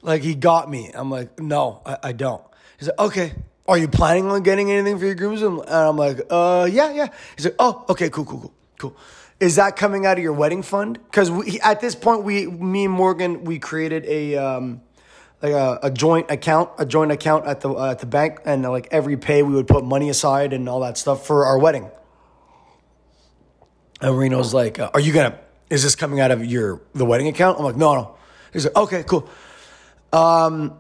Like 0.02 0.22
he 0.22 0.36
got 0.36 0.70
me. 0.70 0.92
I'm 0.94 1.10
like, 1.10 1.40
no, 1.40 1.82
I, 1.86 1.98
I 2.04 2.12
don't. 2.12 2.44
He's 2.78 2.88
like, 2.88 3.00
okay. 3.00 3.34
Are 3.68 3.78
you 3.78 3.88
planning 3.88 4.26
on 4.26 4.42
getting 4.42 4.72
anything 4.72 4.98
for 4.98 5.06
your 5.06 5.14
groomsmen? 5.14 5.60
And 5.60 5.70
I'm 5.70 5.96
like, 5.96 6.22
uh, 6.32 6.68
yeah, 6.72 6.92
yeah. 6.92 7.08
He's 7.36 7.46
like, 7.46 7.56
oh, 7.60 7.86
okay, 7.90 8.10
cool, 8.10 8.26
cool, 8.26 8.40
cool, 8.40 8.54
cool. 8.80 8.98
Is 9.40 9.56
that 9.56 9.76
coming 9.76 10.06
out 10.06 10.18
of 10.18 10.24
your 10.24 10.34
wedding 10.34 10.62
fund? 10.62 11.00
Because 11.06 11.32
we, 11.32 11.60
at 11.62 11.80
this 11.80 11.96
point, 11.96 12.24
we, 12.24 12.48
me 12.48 12.86
and 12.86 12.94
Morgan, 12.94 13.46
we 13.46 13.58
created 13.58 14.06
a, 14.06 14.36
um, 14.36 14.82
like 15.42 15.54
a, 15.54 15.80
a 15.84 15.92
joint 15.92 16.30
account, 16.30 16.72
a 16.78 16.86
joint 16.86 17.12
account 17.12 17.46
at 17.46 17.62
the 17.62 17.70
uh, 17.70 17.92
at 17.92 18.00
the 18.00 18.06
bank, 18.06 18.40
and 18.44 18.64
like 18.64 18.90
every 18.92 19.16
pay, 19.16 19.42
we 19.44 19.54
would 19.54 19.68
put 19.68 19.86
money 19.86 20.10
aside 20.10 20.52
and 20.52 20.68
all 20.68 20.82
that 20.82 20.98
stuff 20.98 21.26
for 21.26 21.46
our 21.46 21.58
wedding. 21.58 21.90
And 24.02 24.18
Reno's 24.18 24.54
like, 24.54 24.80
uh, 24.80 24.92
"Are 24.94 25.00
you 25.00 25.14
gonna? 25.14 25.40
Is 25.70 25.84
this 25.84 25.96
coming 25.96 26.20
out 26.20 26.32
of 26.32 26.46
your 26.46 26.82
the 26.94 27.06
wedding 27.06 27.30
account?" 27.30 27.58
I'm 27.58 27.64
like, 27.64 27.78
"No, 27.78 27.96
no." 27.96 28.18
He's 28.52 28.66
like, 28.66 28.76
"Okay, 28.76 29.04
cool." 29.04 29.30
Um, 30.12 30.78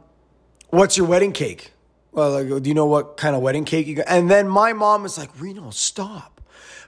what's 0.69 0.97
your 0.97 1.07
wedding 1.07 1.31
cake? 1.31 1.71
Well, 2.11 2.31
like, 2.31 2.63
do 2.63 2.69
you 2.69 2.73
know 2.73 2.87
what 2.87 3.17
kind 3.17 3.35
of 3.35 3.41
wedding 3.41 3.65
cake 3.65 3.87
you 3.87 3.95
got? 3.95 4.07
And 4.07 4.29
then 4.29 4.47
my 4.47 4.73
mom 4.73 5.05
is 5.05 5.17
like, 5.17 5.29
Reno, 5.39 5.69
stop. 5.69 6.41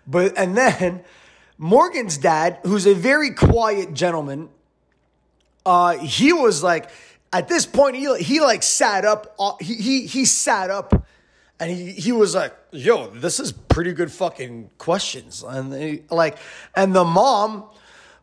But 0.07 0.37
and 0.37 0.57
then 0.57 1.03
Morgan's 1.63 2.17
dad, 2.17 2.57
who's 2.63 2.87
a 2.87 2.95
very 2.95 3.29
quiet 3.29 3.93
gentleman, 3.93 4.49
uh, 5.63 5.95
he 5.99 6.33
was 6.33 6.63
like, 6.63 6.89
at 7.31 7.47
this 7.47 7.67
point, 7.67 7.95
he 7.95 8.17
he 8.17 8.41
like 8.41 8.63
sat 8.63 9.05
up. 9.05 9.35
Uh, 9.39 9.53
he 9.61 9.75
he 9.75 10.05
he 10.07 10.25
sat 10.25 10.71
up, 10.71 11.05
and 11.59 11.69
he 11.69 11.91
he 11.91 12.11
was 12.11 12.33
like, 12.33 12.51
"Yo, 12.71 13.11
this 13.11 13.39
is 13.39 13.51
pretty 13.51 13.93
good 13.93 14.11
fucking 14.11 14.71
questions." 14.79 15.43
And 15.47 15.71
they, 15.71 16.01
like, 16.09 16.39
and 16.75 16.95
the 16.95 17.05
mom 17.05 17.65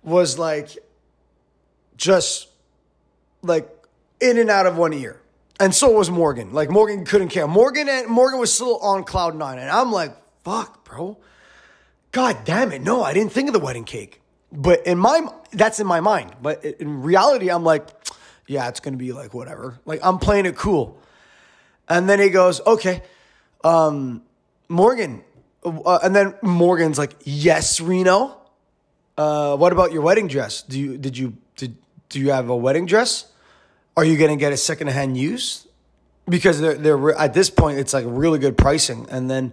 was 0.03 0.37
like, 0.37 0.77
just 1.97 2.49
like 3.43 3.71
in 4.21 4.37
and 4.37 4.51
out 4.51 4.67
of 4.67 4.77
one 4.77 4.93
ear. 4.93 5.23
And 5.61 5.73
so 5.73 5.93
was 5.93 6.11
Morgan. 6.11 6.53
Like 6.53 6.71
Morgan 6.71 7.05
couldn't 7.05 7.29
care. 7.29 7.47
Morgan 7.47 7.89
and 7.89 8.09
Morgan 8.09 8.41
was 8.41 8.53
still 8.53 8.79
on 8.79 9.05
cloud 9.05 9.37
nine. 9.37 9.59
And 9.59 9.71
I'm 9.71 9.93
like, 9.93 10.17
fuck, 10.43 10.85
bro. 10.85 11.19
God 12.13 12.39
damn 12.45 12.73
it. 12.73 12.83
No, 12.83 13.03
I 13.03 13.13
didn't 13.13 13.33
think 13.33 13.49
of 13.49 13.53
the 13.53 13.61
wedding 13.61 13.85
cake. 13.85 14.21
But 14.51 14.87
in 14.87 14.99
my 14.99 15.29
that's 15.53 15.79
in 15.79 15.87
my 15.87 16.01
mind. 16.01 16.37
But 16.41 16.65
in 16.65 17.03
reality, 17.03 17.51
I'm 17.51 17.65
like, 17.65 17.87
yeah, 18.47 18.69
it's 18.69 18.81
gonna 18.81 18.97
be 18.97 19.13
like 19.13 19.35
whatever. 19.35 19.79
Like 19.85 20.01
I'm 20.03 20.19
playing 20.19 20.47
it 20.47 20.57
cool. 20.57 21.01
And 21.89 22.09
then 22.09 22.21
he 22.21 22.29
goes, 22.31 22.61
okay, 22.67 23.03
um, 23.65 24.23
Morgan. 24.69 25.23
Uh, 25.65 25.99
and 26.03 26.15
then 26.15 26.35
Morgan's 26.43 26.99
like, 26.99 27.15
yes, 27.25 27.81
Reno. 27.81 28.37
Uh, 29.17 29.57
what 29.57 29.73
about 29.73 29.93
your 29.93 30.03
wedding 30.03 30.29
dress? 30.29 30.63
Do 30.63 30.79
you 30.79 30.97
did 30.97 31.19
you 31.19 31.37
did 31.57 31.77
do 32.09 32.21
you 32.21 32.31
have 32.31 32.49
a 32.49 32.57
wedding 32.57 32.87
dress? 32.87 33.31
Are 33.97 34.05
you 34.05 34.17
to 34.17 34.37
get 34.37 34.53
a 34.53 34.57
secondhand 34.57 35.19
use? 35.19 35.67
Because 36.29 36.61
they're, 36.61 36.75
they're 36.75 37.15
at 37.17 37.35
this 37.35 37.51
point, 37.51 37.81
it's 37.81 37.93
like 37.93 38.05
really 38.07 38.39
good 38.39 38.57
pricing. 38.57 39.09
And 39.11 39.29
then 39.29 39.53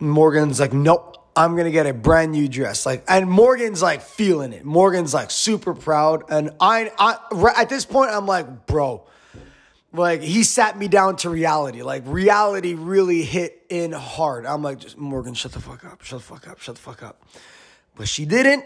Morgan's 0.00 0.58
like, 0.58 0.72
nope, 0.72 1.23
I'm 1.36 1.56
to 1.56 1.70
get 1.70 1.86
a 1.86 1.92
brand 1.92 2.32
new 2.32 2.48
dress. 2.48 2.86
Like, 2.86 3.04
and 3.08 3.28
Morgan's 3.28 3.82
like 3.82 4.02
feeling 4.02 4.52
it. 4.52 4.64
Morgan's 4.64 5.12
like 5.12 5.30
super 5.30 5.74
proud. 5.74 6.24
And 6.30 6.50
I, 6.60 6.92
I 6.98 7.52
at 7.56 7.68
this 7.68 7.84
point, 7.84 8.10
I'm 8.10 8.26
like, 8.26 8.66
bro, 8.66 9.04
like 9.92 10.22
he 10.22 10.44
sat 10.44 10.78
me 10.78 10.88
down 10.88 11.16
to 11.16 11.30
reality. 11.30 11.82
Like 11.82 12.02
reality 12.06 12.74
really 12.74 13.22
hit 13.22 13.64
in 13.68 13.92
hard. 13.92 14.46
I'm 14.46 14.62
like, 14.62 14.78
just 14.78 14.96
Morgan, 14.96 15.34
shut 15.34 15.52
the 15.52 15.60
fuck 15.60 15.84
up, 15.84 16.02
shut 16.02 16.20
the 16.20 16.24
fuck 16.24 16.48
up, 16.48 16.60
shut 16.60 16.76
the 16.76 16.80
fuck 16.80 17.02
up. 17.02 17.22
But 17.96 18.08
she 18.08 18.24
didn't. 18.24 18.64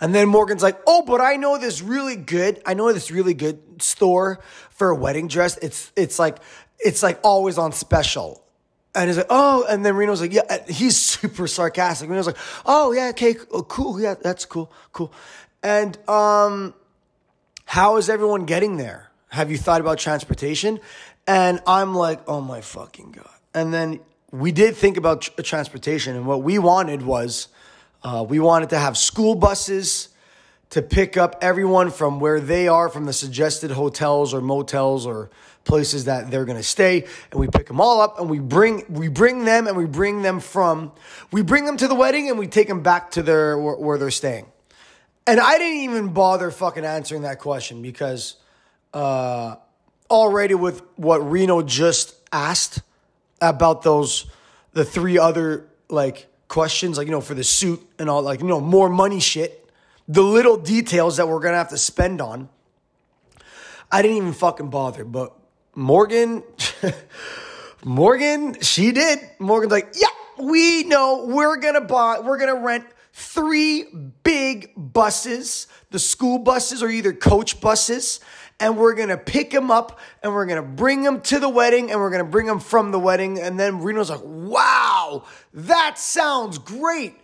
And 0.00 0.14
then 0.14 0.28
Morgan's 0.28 0.62
like, 0.62 0.80
"Oh, 0.86 1.02
but 1.02 1.20
I 1.20 1.34
know 1.36 1.58
this 1.58 1.82
really 1.82 2.14
good. 2.14 2.62
I 2.64 2.74
know 2.74 2.92
this 2.92 3.10
really 3.10 3.34
good 3.34 3.82
store 3.82 4.38
for 4.70 4.90
a 4.90 4.94
wedding 4.94 5.26
dress. 5.26 5.56
It's 5.58 5.90
it's 5.96 6.18
like 6.18 6.38
it's 6.78 7.02
like 7.02 7.18
always 7.24 7.58
on 7.58 7.72
special." 7.72 8.44
And 8.94 9.08
he's 9.08 9.16
like, 9.16 9.26
"Oh," 9.30 9.64
and 9.68 9.84
then 9.84 9.94
Reno's 9.96 10.20
like, 10.20 10.32
"Yeah." 10.32 10.64
He's 10.68 10.96
super 11.20 11.46
sarcastic. 11.46 12.08
Reno's 12.08 12.26
like, 12.26 12.38
"Oh 12.66 12.92
yeah, 12.92 13.08
okay, 13.10 13.34
cool. 13.68 14.00
Yeah, 14.00 14.14
that's 14.14 14.44
cool, 14.44 14.72
cool." 14.92 15.12
And 15.62 15.96
um, 16.08 16.74
how 17.64 17.96
is 17.96 18.08
everyone 18.08 18.44
getting 18.44 18.76
there? 18.76 19.10
Have 19.28 19.50
you 19.50 19.58
thought 19.58 19.80
about 19.80 19.98
transportation? 19.98 20.80
And 21.26 21.60
I'm 21.66 21.94
like, 21.94 22.20
"Oh 22.26 22.40
my 22.40 22.60
fucking 22.60 23.12
god!" 23.12 23.30
And 23.54 23.72
then 23.72 24.00
we 24.32 24.52
did 24.52 24.76
think 24.76 24.96
about 24.96 25.22
tr- 25.22 25.42
transportation, 25.42 26.16
and 26.16 26.26
what 26.26 26.42
we 26.42 26.58
wanted 26.58 27.02
was 27.02 27.48
uh, 28.02 28.24
we 28.26 28.38
wanted 28.40 28.70
to 28.70 28.78
have 28.78 28.96
school 28.96 29.34
buses 29.34 30.08
to 30.70 30.82
pick 30.82 31.16
up 31.16 31.36
everyone 31.40 31.90
from 31.90 32.20
where 32.20 32.40
they 32.40 32.68
are, 32.68 32.88
from 32.88 33.06
the 33.06 33.12
suggested 33.12 33.70
hotels 33.70 34.34
or 34.34 34.40
motels 34.40 35.06
or 35.06 35.30
places 35.68 36.06
that 36.06 36.30
they're 36.30 36.44
going 36.44 36.58
to 36.58 36.64
stay, 36.64 37.06
and 37.30 37.40
we 37.40 37.46
pick 37.46 37.66
them 37.66 37.80
all 37.80 38.00
up 38.00 38.18
and 38.18 38.28
we 38.28 38.40
bring 38.40 38.84
we 38.88 39.08
bring 39.08 39.44
them 39.44 39.68
and 39.68 39.76
we 39.76 39.86
bring 39.86 40.22
them 40.22 40.40
from 40.40 40.90
we 41.30 41.42
bring 41.42 41.64
them 41.64 41.76
to 41.76 41.86
the 41.86 41.94
wedding 41.94 42.28
and 42.28 42.38
we 42.38 42.48
take 42.48 42.66
them 42.66 42.82
back 42.82 43.12
to 43.12 43.22
their 43.22 43.56
where, 43.56 43.76
where 43.76 43.98
they're 43.98 44.10
staying. 44.10 44.46
And 45.26 45.38
I 45.38 45.58
didn't 45.58 45.82
even 45.82 46.08
bother 46.14 46.50
fucking 46.50 46.84
answering 46.84 47.22
that 47.22 47.38
question 47.38 47.82
because 47.82 48.36
uh, 48.94 49.56
already 50.10 50.54
with 50.54 50.82
what 50.96 51.18
Reno 51.18 51.62
just 51.62 52.14
asked 52.32 52.80
about 53.40 53.82
those 53.82 54.26
the 54.72 54.84
three 54.84 55.18
other 55.18 55.68
like 55.88 56.28
questions, 56.48 56.96
like, 56.96 57.06
you 57.06 57.10
know, 57.10 57.20
for 57.20 57.34
the 57.34 57.44
suit 57.44 57.86
and 57.98 58.08
all, 58.08 58.22
like, 58.22 58.40
you 58.40 58.46
know, 58.46 58.60
more 58.60 58.88
money 58.88 59.20
shit, 59.20 59.70
the 60.08 60.22
little 60.22 60.56
details 60.56 61.18
that 61.18 61.28
we're 61.28 61.40
to 61.52 61.58
have 61.58 61.68
to 61.68 61.78
spend 61.78 62.20
on. 62.20 62.48
I 63.92 64.02
didn't 64.02 64.16
even 64.16 64.32
fucking 64.32 64.70
bother. 64.70 65.04
But 65.04 65.37
Morgan, 65.78 66.42
Morgan, 67.84 68.60
she 68.62 68.90
did. 68.90 69.20
Morgan's 69.38 69.70
like, 69.70 69.94
yeah, 69.94 70.08
we 70.36 70.82
know 70.82 71.26
we're 71.28 71.56
to 71.60 71.80
buy, 71.80 72.18
we're 72.18 72.36
to 72.44 72.60
rent 72.60 72.84
three 73.12 73.84
big 74.24 74.72
buses. 74.76 75.68
The 75.90 76.00
school 76.00 76.40
buses 76.40 76.82
are 76.82 76.88
either 76.88 77.12
coach 77.12 77.60
buses 77.60 78.18
and 78.58 78.76
we're 78.76 78.94
gonna 78.94 79.16
pick 79.16 79.52
them 79.52 79.70
up 79.70 80.00
and 80.20 80.34
we're 80.34 80.46
gonna 80.46 80.62
bring 80.62 81.04
them 81.04 81.20
to 81.20 81.38
the 81.38 81.48
wedding 81.48 81.92
and 81.92 82.00
we're 82.00 82.10
gonna 82.10 82.24
bring 82.24 82.46
them 82.46 82.58
from 82.58 82.90
the 82.90 82.98
wedding. 82.98 83.38
And 83.38 83.58
then 83.58 83.80
Reno's 83.80 84.10
like, 84.10 84.24
wow, 84.24 85.22
that 85.54 85.96
sounds 85.96 86.58
great. 86.58 87.14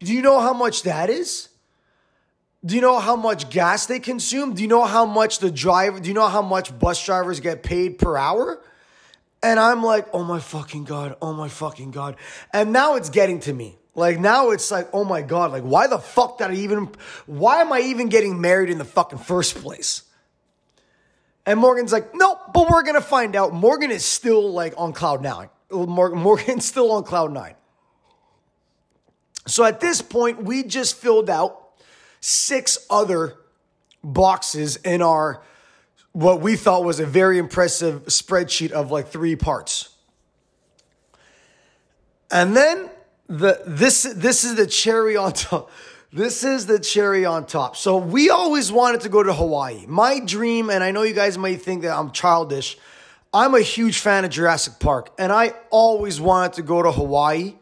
Do 0.00 0.12
you 0.12 0.20
know 0.20 0.38
how 0.38 0.52
much 0.52 0.82
that 0.82 1.08
is? 1.08 1.48
Do 2.64 2.76
you 2.76 2.80
know 2.80 3.00
how 3.00 3.16
much 3.16 3.50
gas 3.50 3.86
they 3.86 3.98
consume? 3.98 4.54
Do 4.54 4.62
you 4.62 4.68
know 4.68 4.84
how 4.84 5.04
much 5.04 5.40
the 5.40 5.50
driver, 5.50 5.98
do 5.98 6.08
you 6.08 6.14
know 6.14 6.28
how 6.28 6.42
much 6.42 6.76
bus 6.78 7.04
drivers 7.04 7.40
get 7.40 7.62
paid 7.62 7.98
per 7.98 8.16
hour? 8.16 8.60
And 9.42 9.58
I'm 9.58 9.82
like, 9.82 10.06
oh 10.12 10.22
my 10.22 10.38
fucking 10.38 10.84
God, 10.84 11.16
oh 11.20 11.32
my 11.32 11.48
fucking 11.48 11.90
God. 11.90 12.16
And 12.52 12.72
now 12.72 12.94
it's 12.94 13.10
getting 13.10 13.40
to 13.40 13.52
me. 13.52 13.76
Like 13.94 14.20
now 14.20 14.50
it's 14.50 14.70
like, 14.70 14.88
oh 14.92 15.04
my 15.04 15.22
God, 15.22 15.50
like 15.50 15.64
why 15.64 15.88
the 15.88 15.98
fuck 15.98 16.38
did 16.38 16.50
I 16.50 16.54
even, 16.54 16.88
why 17.26 17.60
am 17.60 17.72
I 17.72 17.80
even 17.80 18.08
getting 18.08 18.40
married 18.40 18.70
in 18.70 18.78
the 18.78 18.84
fucking 18.84 19.18
first 19.18 19.56
place? 19.56 20.02
And 21.44 21.58
Morgan's 21.58 21.92
like, 21.92 22.14
nope, 22.14 22.38
but 22.54 22.70
we're 22.70 22.84
to 22.84 23.00
find 23.00 23.34
out. 23.34 23.52
Morgan 23.52 23.90
is 23.90 24.04
still 24.04 24.52
like 24.52 24.74
on 24.76 24.92
cloud 24.92 25.22
nine. 25.22 25.50
Morgan's 25.70 26.64
still 26.66 26.92
on 26.92 27.02
cloud 27.02 27.32
nine. 27.32 27.54
So 29.46 29.64
at 29.64 29.80
this 29.80 30.00
point, 30.00 30.44
we 30.44 30.62
just 30.62 30.96
filled 30.96 31.28
out 31.28 31.61
six 32.22 32.78
other 32.88 33.36
boxes 34.02 34.76
in 34.76 35.02
our 35.02 35.42
what 36.12 36.40
we 36.40 36.56
thought 36.56 36.84
was 36.84 37.00
a 37.00 37.06
very 37.06 37.38
impressive 37.38 38.04
spreadsheet 38.04 38.70
of 38.70 38.90
like 38.90 39.08
three 39.08 39.34
parts. 39.34 39.90
And 42.30 42.56
then 42.56 42.90
the 43.28 43.62
this 43.66 44.02
this 44.02 44.44
is 44.44 44.54
the 44.54 44.66
cherry 44.66 45.16
on 45.16 45.32
top. 45.34 45.70
This 46.12 46.44
is 46.44 46.66
the 46.66 46.78
cherry 46.78 47.24
on 47.24 47.46
top. 47.46 47.76
So 47.76 47.96
we 47.96 48.28
always 48.28 48.70
wanted 48.70 49.00
to 49.02 49.08
go 49.08 49.22
to 49.22 49.32
Hawaii. 49.32 49.86
My 49.86 50.20
dream, 50.20 50.68
and 50.68 50.84
I 50.84 50.90
know 50.90 51.02
you 51.02 51.14
guys 51.14 51.38
might 51.38 51.62
think 51.62 51.82
that 51.82 51.96
I'm 51.96 52.10
childish, 52.10 52.76
I'm 53.32 53.54
a 53.54 53.62
huge 53.62 53.98
fan 53.98 54.26
of 54.26 54.30
Jurassic 54.30 54.78
Park, 54.78 55.10
and 55.18 55.32
I 55.32 55.54
always 55.70 56.20
wanted 56.20 56.52
to 56.54 56.62
go 56.62 56.82
to 56.82 56.92
Hawaii 56.92 57.54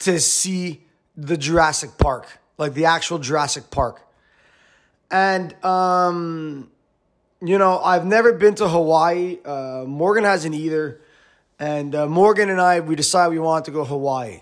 to 0.00 0.18
see 0.18 0.82
the 1.16 1.36
Jurassic 1.36 1.96
Park, 1.96 2.26
like 2.58 2.74
the 2.74 2.86
actual 2.86 3.18
Jurassic 3.18 3.70
Park. 3.70 4.02
And 5.10 5.52
um, 5.64 6.70
you 7.40 7.58
know, 7.58 7.78
I've 7.78 8.06
never 8.06 8.32
been 8.32 8.54
to 8.56 8.68
Hawaii. 8.68 9.38
Uh, 9.44 9.84
Morgan 9.86 10.24
hasn't 10.24 10.54
either. 10.54 11.00
And 11.58 11.94
uh, 11.94 12.06
Morgan 12.06 12.50
and 12.50 12.60
I, 12.60 12.80
we 12.80 12.96
decided 12.96 13.32
we 13.32 13.38
wanted 13.38 13.66
to 13.66 13.70
go 13.70 13.84
Hawaii 13.84 14.40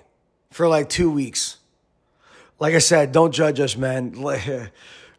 for 0.50 0.68
like 0.68 0.88
two 0.88 1.11
weeks. 1.11 1.59
Like 2.59 2.75
I 2.75 2.78
said, 2.78 3.12
don't 3.12 3.33
judge 3.33 3.61
us, 3.61 3.76
man. 3.76 4.14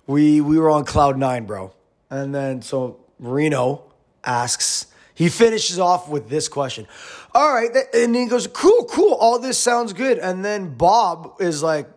We 0.07 0.39
we 0.39 0.59
were 0.59 0.69
on 0.69 0.85
cloud 0.85 1.17
nine, 1.17 1.45
bro. 1.45 1.73
And 2.11 2.33
then 2.33 2.61
so 2.61 2.99
Marino 3.17 3.91
asks, 4.23 4.85
he 5.15 5.29
finishes 5.29 5.79
off 5.79 6.09
with 6.09 6.29
this 6.29 6.47
question. 6.47 6.87
All 7.33 7.51
right, 7.51 7.71
and 7.93 8.15
he 8.15 8.27
goes, 8.27 8.45
"Cool, 8.45 8.85
cool. 8.85 9.15
All 9.15 9.39
this 9.39 9.57
sounds 9.57 9.93
good." 9.93 10.19
And 10.19 10.45
then 10.45 10.75
Bob 10.75 11.37
is 11.39 11.63
like, 11.63 11.87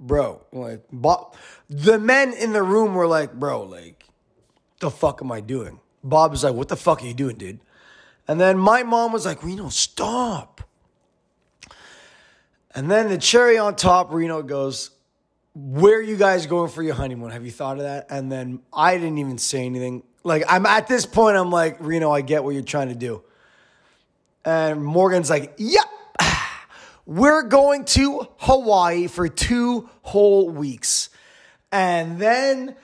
"Bro, 0.00 0.46
like 0.52 0.84
Bob." 0.92 1.34
The 1.68 1.98
men 1.98 2.32
in 2.32 2.52
the 2.52 2.62
room 2.62 2.94
were 2.94 3.06
like, 3.06 3.32
"Bro, 3.34 3.64
like, 3.64 4.04
the 4.80 4.90
fuck 4.90 5.20
am 5.22 5.32
I 5.32 5.40
doing?" 5.40 5.80
Bob 6.02 6.30
was 6.30 6.44
like, 6.44 6.54
"What 6.54 6.68
the 6.68 6.76
fuck 6.76 7.02
are 7.02 7.06
you 7.06 7.14
doing, 7.14 7.36
dude?" 7.36 7.60
And 8.28 8.38
then 8.38 8.58
my 8.58 8.82
mom 8.82 9.12
was 9.12 9.24
like, 9.24 9.42
Reno, 9.42 9.70
stop. 9.70 10.60
And 12.74 12.90
then 12.90 13.08
the 13.08 13.16
cherry 13.16 13.56
on 13.56 13.74
top, 13.74 14.12
Reno 14.12 14.42
goes, 14.42 14.90
Where 15.54 15.98
are 15.98 16.02
you 16.02 16.16
guys 16.16 16.44
going 16.44 16.70
for 16.70 16.82
your 16.82 16.94
honeymoon? 16.94 17.30
Have 17.30 17.46
you 17.46 17.50
thought 17.50 17.78
of 17.78 17.84
that? 17.84 18.06
And 18.10 18.30
then 18.30 18.60
I 18.70 18.98
didn't 18.98 19.16
even 19.16 19.38
say 19.38 19.64
anything. 19.64 20.02
Like, 20.24 20.44
I'm 20.46 20.66
at 20.66 20.86
this 20.86 21.06
point, 21.06 21.38
I'm 21.38 21.50
like, 21.50 21.78
Reno, 21.80 22.12
I 22.12 22.20
get 22.20 22.44
what 22.44 22.52
you're 22.52 22.62
trying 22.62 22.90
to 22.90 22.94
do. 22.94 23.22
And 24.44 24.84
Morgan's 24.84 25.30
like, 25.30 25.54
Yep, 25.56 25.86
we're 27.08 27.44
going 27.44 27.86
to 27.86 28.28
Hawaii 28.36 29.06
for 29.06 29.28
two 29.28 29.88
whole 30.02 30.50
weeks. 30.50 31.08
And 31.72 32.18
then 32.18 32.76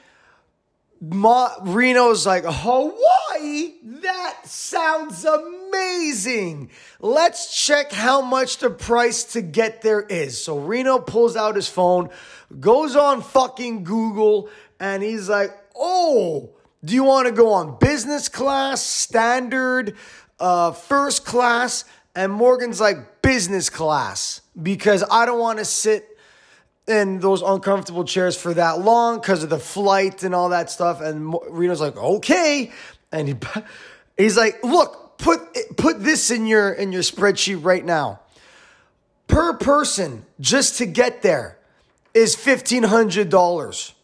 Ma- 0.98 1.50
Reno's 1.60 2.24
like, 2.24 2.44
Hawaii? 2.46 3.74
That 3.82 4.38
sounds 4.46 5.26
amazing. 5.26 6.70
Let's 7.00 7.66
check 7.66 7.92
how 7.92 8.22
much 8.22 8.56
the 8.58 8.70
price 8.70 9.24
to 9.34 9.42
get 9.42 9.82
there 9.82 10.00
is. 10.00 10.42
So 10.42 10.58
Reno 10.58 11.00
pulls 11.00 11.36
out 11.36 11.54
his 11.54 11.68
phone, 11.68 12.08
goes 12.58 12.96
on 12.96 13.20
fucking 13.20 13.84
Google, 13.84 14.48
and 14.80 15.02
he's 15.02 15.28
like, 15.28 15.50
oh, 15.76 16.48
do 16.82 16.94
you 16.94 17.04
want 17.04 17.26
to 17.26 17.32
go 17.32 17.52
on 17.52 17.76
business 17.78 18.30
class, 18.30 18.82
standard, 18.82 19.94
uh, 20.40 20.72
first 20.72 21.26
class? 21.26 21.84
And 22.14 22.32
Morgan's 22.32 22.80
like, 22.80 23.22
business 23.22 23.70
class, 23.70 24.40
because 24.60 25.02
I 25.10 25.26
don't 25.26 25.40
want 25.40 25.58
to 25.58 25.64
sit 25.64 26.08
in 26.86 27.18
those 27.20 27.42
uncomfortable 27.42 28.04
chairs 28.04 28.36
for 28.36 28.54
that 28.54 28.80
long 28.80 29.18
because 29.18 29.42
of 29.42 29.50
the 29.50 29.58
flight 29.58 30.22
and 30.22 30.34
all 30.34 30.50
that 30.50 30.70
stuff. 30.70 31.00
And 31.00 31.34
Reno's 31.48 31.80
like, 31.80 31.96
okay, 31.96 32.72
and 33.10 33.28
he 33.28 33.34
he's 34.16 34.36
like, 34.36 34.62
look, 34.62 35.18
put 35.18 35.40
put 35.76 36.02
this 36.02 36.30
in 36.30 36.46
your 36.46 36.72
in 36.72 36.92
your 36.92 37.02
spreadsheet 37.02 37.64
right 37.64 37.84
now. 37.84 38.20
Per 39.26 39.54
person, 39.54 40.26
just 40.38 40.78
to 40.78 40.86
get 40.86 41.22
there, 41.22 41.58
is 42.12 42.34
fifteen 42.34 42.82
hundred 42.82 43.30
dollars. 43.30 43.94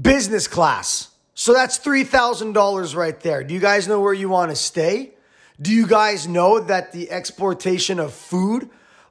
Business 0.00 0.48
class. 0.48 1.10
So 1.36 1.52
that's 1.52 1.78
$3,000 1.78 2.96
right 2.96 3.18
there. 3.20 3.42
Do 3.42 3.54
you 3.54 3.60
guys 3.60 3.88
know 3.88 4.00
where 4.00 4.12
you 4.12 4.28
want 4.28 4.50
to 4.50 4.56
stay? 4.56 5.13
Do 5.60 5.72
you 5.72 5.86
guys 5.86 6.26
know 6.26 6.60
that 6.60 6.92
the 6.92 7.10
exportation 7.10 8.00
of 8.00 8.12
food 8.12 8.68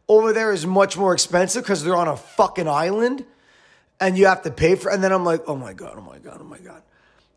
over 0.08 0.34
there 0.34 0.52
is 0.52 0.66
much 0.66 0.98
more 0.98 1.14
expensive 1.14 1.64
because 1.64 1.84
they're 1.84 1.96
on 1.96 2.08
a 2.08 2.18
fucking 2.18 2.68
island 2.68 3.26
and 4.00 4.18
you 4.18 4.26
have 4.26 4.42
to 4.44 4.52
pay 4.52 4.76
for 4.76 4.92
and 4.92 5.04
then 5.04 5.12
I'm 5.12 5.24
like, 5.24 5.44
oh 5.48 5.56
my 5.56 5.74
God, 5.74 5.94
oh 5.98 6.02
my 6.02 6.20
God, 6.20 6.40
oh 6.42 6.44
my 6.44 6.60
God. 6.60 6.82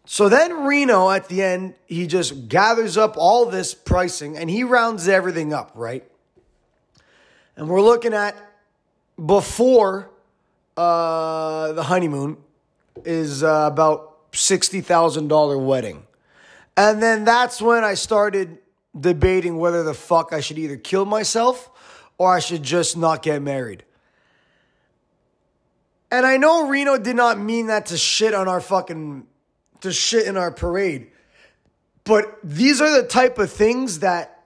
So 0.05 0.29
then 0.29 0.65
Reno 0.65 1.11
at 1.11 1.29
the 1.29 1.43
end, 1.43 1.75
he 1.87 2.07
just 2.07 2.49
gathers 2.49 2.97
up 2.97 3.17
all 3.17 3.47
this 3.47 3.75
pricing 3.75 4.37
and 4.37 4.51
he 4.51 4.65
rounds 4.65 5.09
everything 5.09 5.53
up, 5.53 5.73
right? 5.75 6.05
And 7.57 7.69
we're 7.69 7.81
looking 7.81 8.13
at 8.13 8.37
before 9.25 10.11
uh, 10.77 11.73
the 11.73 11.85
honeymoon 11.85 12.37
is 13.05 13.43
uh, 13.43 13.69
about 13.73 14.33
$60,000 14.33 15.65
wedding. 15.65 16.03
And 16.77 17.03
then 17.03 17.25
that's 17.25 17.63
when 17.63 17.83
I 17.83 17.95
started 17.95 18.59
debating 18.99 19.59
whether 19.59 19.83
the 19.83 19.95
fuck 19.95 20.33
I 20.33 20.41
should 20.41 20.59
either 20.59 20.77
kill 20.77 21.05
myself 21.05 21.71
or 22.19 22.35
I 22.35 22.41
should 22.41 22.63
just 22.63 22.97
not 22.97 23.23
get 23.23 23.43
married. 23.43 23.85
And 26.11 26.25
I 26.25 26.37
know 26.37 26.69
Reno 26.69 26.99
did 26.99 27.17
not 27.17 27.39
mean 27.39 27.67
that 27.67 27.87
to 27.87 27.99
shit 27.99 28.33
on 28.33 28.49
our 28.49 28.61
fucking, 28.61 29.27
to 29.81 29.93
shit 29.93 30.27
in 30.27 30.37
our 30.37 30.51
parade. 30.51 31.11
But 32.05 32.39
these 32.45 32.81
are 32.81 33.03
the 33.03 33.07
type 33.07 33.39
of 33.39 33.51
things 33.51 33.99
that 33.99 34.45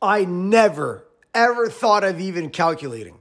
I 0.00 0.24
never, 0.24 1.06
ever 1.34 1.68
thought 1.68 2.04
of 2.04 2.20
even 2.20 2.50
calculating. 2.50 3.18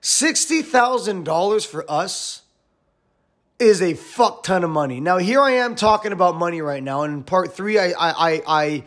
$60,000 0.00 1.66
for 1.66 1.90
us 1.90 2.43
is 3.64 3.82
a 3.82 3.94
fuck 3.94 4.42
ton 4.42 4.64
of 4.64 4.70
money. 4.70 5.00
Now, 5.00 5.18
here 5.18 5.40
I 5.40 5.52
am 5.52 5.74
talking 5.74 6.12
about 6.12 6.36
money 6.36 6.60
right 6.60 6.82
now. 6.82 7.02
And 7.02 7.14
in 7.14 7.22
part 7.24 7.54
three, 7.54 7.78
I, 7.78 7.88
I, 7.88 7.94
I, 8.10 8.42
I 8.46 8.84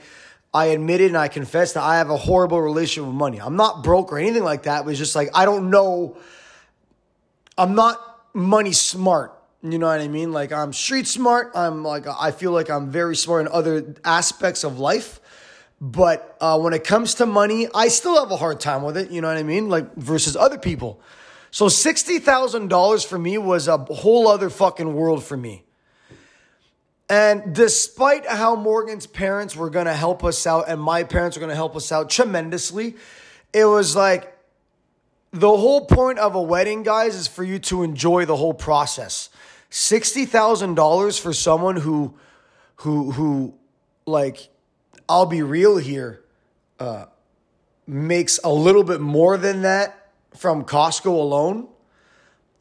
I 0.53 0.65
admitted 0.67 1.07
and 1.07 1.17
I 1.17 1.27
confessed 1.27 1.75
that 1.75 1.83
I 1.83 1.97
have 1.97 2.09
a 2.09 2.17
horrible 2.17 2.61
relationship 2.61 3.05
with 3.05 3.15
money. 3.15 3.39
I'm 3.39 3.57
not 3.57 3.83
broke 3.83 4.11
or 4.11 4.17
anything 4.17 4.43
like 4.43 4.63
that. 4.63 4.79
It 4.81 4.85
was 4.85 4.97
just 4.97 5.15
like, 5.15 5.29
I 5.35 5.45
don't 5.45 5.69
know. 5.69 6.17
I'm 7.57 7.75
not 7.75 7.99
money 8.33 8.71
smart. 8.71 9.33
You 9.61 9.77
know 9.77 9.87
what 9.87 9.99
I 9.99 10.07
mean? 10.07 10.31
Like, 10.31 10.51
I'm 10.51 10.71
street 10.73 11.05
smart. 11.05 11.51
I'm 11.53 11.83
like, 11.83 12.05
I 12.07 12.31
feel 12.31 12.51
like 12.51 12.69
I'm 12.69 12.89
very 12.89 13.15
smart 13.15 13.45
in 13.45 13.51
other 13.51 13.95
aspects 14.03 14.63
of 14.63 14.79
life. 14.79 15.19
But 15.79 16.37
uh, 16.41 16.59
when 16.59 16.73
it 16.73 16.83
comes 16.83 17.15
to 17.15 17.25
money, 17.25 17.67
I 17.75 17.89
still 17.89 18.17
have 18.17 18.31
a 18.31 18.37
hard 18.37 18.59
time 18.59 18.81
with 18.83 18.97
it. 18.97 19.11
You 19.11 19.21
know 19.21 19.27
what 19.27 19.37
I 19.37 19.43
mean? 19.43 19.69
Like, 19.69 19.93
versus 19.95 20.35
other 20.35 20.57
people. 20.57 21.01
So 21.51 21.67
$60,000 21.67 23.05
for 23.05 23.17
me 23.17 23.37
was 23.37 23.67
a 23.67 23.77
whole 23.77 24.27
other 24.27 24.49
fucking 24.49 24.93
world 24.93 25.23
for 25.23 25.37
me. 25.37 25.63
And 27.09 27.55
despite 27.55 28.25
how 28.27 28.55
Morgan's 28.55 29.07
parents 29.07 29.55
were 29.55 29.69
going 29.69 29.85
to 29.85 29.93
help 29.93 30.23
us 30.25 30.45
out 30.45 30.65
and 30.67 30.81
my 30.81 31.03
parents 31.03 31.37
were 31.37 31.39
going 31.39 31.51
to 31.51 31.55
help 31.55 31.75
us 31.75 31.91
out 31.91 32.09
tremendously, 32.09 32.95
it 33.53 33.63
was 33.63 33.95
like 33.95 34.37
the 35.31 35.49
whole 35.49 35.85
point 35.85 36.19
of 36.19 36.35
a 36.35 36.41
wedding, 36.41 36.83
guys, 36.83 37.15
is 37.15 37.27
for 37.27 37.43
you 37.43 37.59
to 37.59 37.83
enjoy 37.83 38.25
the 38.25 38.35
whole 38.35 38.53
process. 38.53 39.29
$60,000 39.71 41.19
for 41.19 41.33
someone 41.33 41.77
who, 41.77 42.13
who, 42.77 43.11
who, 43.11 43.53
like, 44.05 44.49
I'll 45.07 45.25
be 45.25 45.41
real 45.41 45.77
here, 45.77 46.23
uh, 46.79 47.05
makes 47.85 48.39
a 48.43 48.51
little 48.51 48.83
bit 48.83 48.99
more 48.99 49.37
than 49.37 49.61
that 49.61 49.96
from 50.37 50.63
Costco 50.65 51.07
alone 51.07 51.67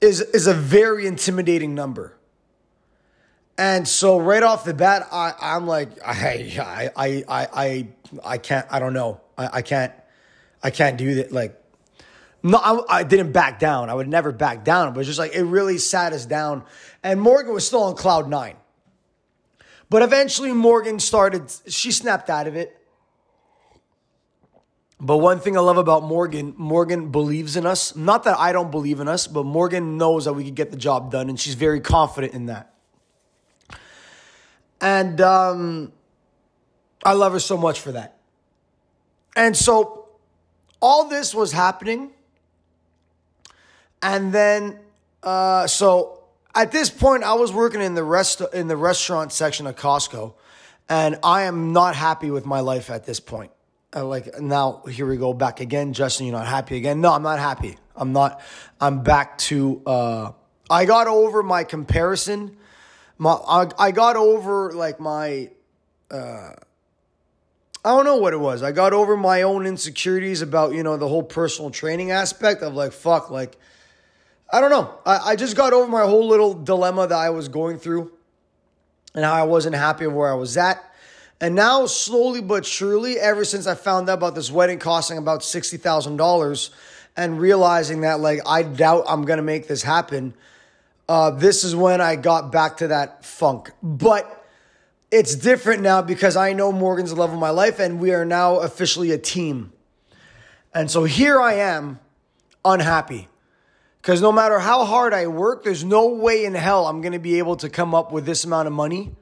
is, 0.01 0.21
is 0.21 0.47
a 0.47 0.55
very 0.55 1.07
intimidating 1.07 1.75
number. 1.75 2.17
And 3.59 3.89
so 3.89 4.19
right 4.19 4.43
off 4.43 4.65
the 4.65 4.75
bat, 4.75 5.07
I, 5.11 5.33
I'm 5.41 5.67
like, 5.67 5.89
I, 6.05 6.91
I, 6.97 7.25
I, 7.27 7.47
I, 7.53 7.89
I 8.25 8.39
can't, 8.39 8.67
I 8.71 8.79
don't 8.79 8.93
know. 8.93 9.21
I, 9.39 9.49
I 9.55 9.63
can't, 9.63 9.93
I 10.63 10.71
can't 10.71 10.99
do 10.99 11.17
that. 11.17 11.33
Like, 11.33 11.63
no, 12.43 12.59
I, 12.59 12.99
I 12.99 13.03
didn't 13.03 13.33
back 13.33 13.59
down. 13.59 13.89
I 13.89 13.95
would 13.95 14.09
never 14.09 14.31
back 14.31 14.63
down. 14.63 14.93
But 14.93 15.07
just 15.07 15.19
like, 15.19 15.35
it 15.35 15.45
really 15.45 15.79
sat 15.79 16.13
us 16.13 16.27
down. 16.27 16.65
And 17.03 17.21
Morgan 17.21 17.55
was 17.55 17.67
still 17.67 17.85
on 17.85 17.97
cloud 17.97 18.29
nine. 18.29 18.57
But 19.89 20.03
eventually 20.03 20.53
Morgan 20.53 21.01
started, 21.01 21.51
she 21.69 21.93
snapped 21.93 22.29
out 22.29 22.47
of 22.47 22.57
it. 22.57 22.79
But 24.99 25.19
one 25.19 25.41
thing 25.41 25.57
I 25.57 25.61
love 25.61 25.77
about 25.77 26.05
Morgan, 26.05 26.55
Morgan 26.57 27.11
believes 27.11 27.57
in 27.57 27.67
us. 27.67 27.95
Not 27.95 28.25
that 28.25 28.39
I 28.39 28.53
don't 28.53 28.71
believe 28.71 29.01
in 29.01 29.09
us, 29.09 29.27
but 29.27 29.45
Morgan 29.45 29.99
knows 29.99 30.25
that 30.25 30.33
we 30.33 30.45
could 30.45 30.55
get 30.55 30.71
the 30.71 30.77
job 30.77 31.11
done. 31.11 31.29
And 31.29 31.39
she's 31.39 31.55
very 31.55 31.81
confident 31.81 32.33
in 32.33 32.47
that. 32.47 32.73
And 34.81 35.21
um, 35.21 35.93
I 37.05 37.13
love 37.13 37.33
her 37.33 37.41
so 37.41 37.57
much 37.57 37.81
for 37.81 37.93
that. 37.93 38.17
And 39.35 39.55
so 39.55 40.09
all 40.81 41.09
this 41.09 41.35
was 41.35 41.53
happening. 41.53 42.11
And 44.03 44.33
then, 44.33 44.79
uh, 45.23 45.67
so 45.67 46.25
at 46.55 46.73
this 46.73 46.89
point, 46.89 47.23
I 47.23 47.35
was 47.35 47.53
working 47.53 47.83
in 47.83 47.95
the 47.95 48.03
rest 48.03 48.41
in 48.55 48.67
the 48.67 48.77
restaurant 48.77 49.33
section 49.33 49.67
of 49.67 49.77
Costco, 49.77 50.35
and 50.89 51.19
I 51.23 51.43
am 51.43 51.73
not 51.73 51.95
happy 51.95 52.31
with 52.31 52.47
my 52.47 52.61
life 52.61 52.89
at 52.89 53.05
this 53.05 53.21
point. 53.21 53.51
Uh, 53.97 54.05
like 54.05 54.39
now, 54.41 54.83
here 54.91 55.07
we 55.07 55.17
go 55.17 55.33
back 55.33 55.61
again. 55.61 55.95
Justin, 55.95 56.27
you're 56.27 56.37
not 56.37 56.47
happy 56.47 56.77
again? 56.77 57.01
No, 57.01 57.13
I'm 57.13 57.23
not 57.23 57.39
happy. 57.39 57.79
I'm 57.97 58.13
not. 58.13 58.43
I'm 58.79 59.03
back 59.03 59.39
to. 59.39 59.83
Uh, 59.87 60.33
I 60.69 60.85
got 60.85 61.07
over 61.07 61.43
my 61.43 61.65
comparison 61.65 62.57
my 63.19 63.33
I, 63.33 63.69
I 63.79 63.91
got 63.93 64.17
over 64.17 64.73
like 64.73 65.01
my 65.01 65.51
uh 66.11 66.53
I 67.85 67.91
don't 67.91 68.05
know 68.05 68.17
what 68.17 68.33
it 68.33 68.41
was. 68.41 68.63
I 68.65 68.73
got 68.73 68.93
over 68.93 69.17
my 69.17 69.43
own 69.43 69.65
insecurities 69.65 70.43
about, 70.43 70.73
you 70.73 70.83
know, 70.83 70.97
the 70.97 71.07
whole 71.07 71.23
personal 71.23 71.71
training 71.71 72.11
aspect 72.11 72.61
of 72.63 72.75
like, 72.75 72.91
fuck, 72.91 73.31
like, 73.31 73.57
I 74.53 74.61
don't 74.61 74.71
know. 74.71 74.93
I, 75.07 75.19
I 75.19 75.37
just 75.37 75.57
got 75.57 75.73
over 75.73 75.89
my 75.89 76.03
whole 76.03 76.27
little 76.27 76.53
dilemma 76.53 77.07
that 77.07 77.17
I 77.17 77.31
was 77.31 77.47
going 77.47 77.79
through 77.79 78.11
and 79.15 79.25
how 79.25 79.35
I 79.35 79.45
wasn't 79.45 79.77
happy 79.77 80.05
where 80.09 80.29
I 80.29 80.35
was 80.35 80.57
at. 80.57 80.83
And 81.41 81.55
now, 81.55 81.87
slowly 81.87 82.41
but 82.41 82.65
surely, 82.65 83.19
ever 83.19 83.45
since 83.45 83.67
I 83.67 83.75
found 83.75 84.09
out 84.09 84.15
about 84.15 84.35
this 84.35 84.51
wedding 84.51 84.79
costing 84.79 85.19
about 85.19 85.41
$60,000 85.41 86.71
and 87.17 87.39
realizing 87.39 88.01
that, 88.03 88.21
like, 88.21 88.41
I 88.47 88.63
doubt 88.63 89.05
I'm 89.07 89.25
going 89.25 89.37
to 89.37 89.43
make 89.43 89.69
this 89.69 89.83
happen, 89.83 90.33
uh, 91.09 91.31
this 91.31 91.63
is 91.63 91.77
when 91.77 92.01
I 92.01 92.17
got 92.17 92.51
back 92.51 92.79
to 92.79 92.89
that 92.89 93.25
funk. 93.25 93.71
But 93.83 94.45
it's 95.11 95.37
different 95.37 95.83
now 95.83 96.03
because 96.03 96.37
I 96.37 96.53
know 96.53 96.73
Morgan's 96.73 97.11
the 97.11 97.17
love 97.17 97.33
of 97.33 97.39
my 97.39 97.51
life 97.51 97.79
and 97.79 98.01
we 98.01 98.13
are 98.13 98.25
now 98.25 98.57
officially 98.57 99.13
a 99.13 99.19
team. 99.19 99.73
And 100.75 100.91
so 100.91 101.05
here 101.05 101.41
I 101.41 101.55
am, 101.55 102.01
unhappy. 102.65 103.29
Because 104.01 104.23
no 104.23 104.33
matter 104.33 104.59
how 104.59 104.85
hard 104.85 105.13
I 105.13 105.27
work, 105.27 105.65
there's 105.65 105.85
no 105.85 106.09
way 106.09 106.45
in 106.45 106.55
hell 106.55 106.87
I'm 106.87 107.01
going 107.03 107.13
to 107.13 107.19
be 107.19 107.39
able 107.39 107.57
to 107.57 107.69
come 107.69 107.95
up 107.95 108.11
with 108.11 108.25
this 108.25 108.45
amount 108.45 108.67
of 108.67 108.73
money. 108.73 109.13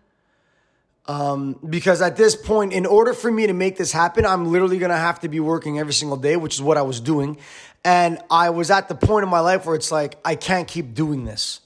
Um, 1.06 1.58
because 1.68 2.00
at 2.00 2.16
this 2.16 2.34
point, 2.34 2.72
in 2.72 2.86
order 2.86 3.12
for 3.12 3.30
me 3.30 3.46
to 3.46 3.52
make 3.52 3.76
this 3.76 3.92
happen, 3.92 4.24
I'm 4.24 4.50
literally 4.50 4.78
to 4.78 4.88
have 4.88 5.20
to 5.20 5.28
be 5.28 5.38
working 5.38 5.78
every 5.78 5.92
single 5.92 6.16
day, 6.16 6.36
which 6.36 6.54
is 6.54 6.62
what 6.62 6.78
I 6.78 6.82
was 6.82 7.00
doing. 7.00 7.36
And 7.84 8.18
I 8.30 8.50
was 8.50 8.70
at 8.70 8.88
the 8.88 8.94
point 8.94 9.24
in 9.24 9.28
my 9.28 9.40
life 9.40 9.66
where 9.66 9.76
it's 9.76 9.92
like, 9.92 10.16
I 10.24 10.34
can't 10.34 10.66
keep 10.66 10.94
doing 10.94 11.24
this. 11.24 11.60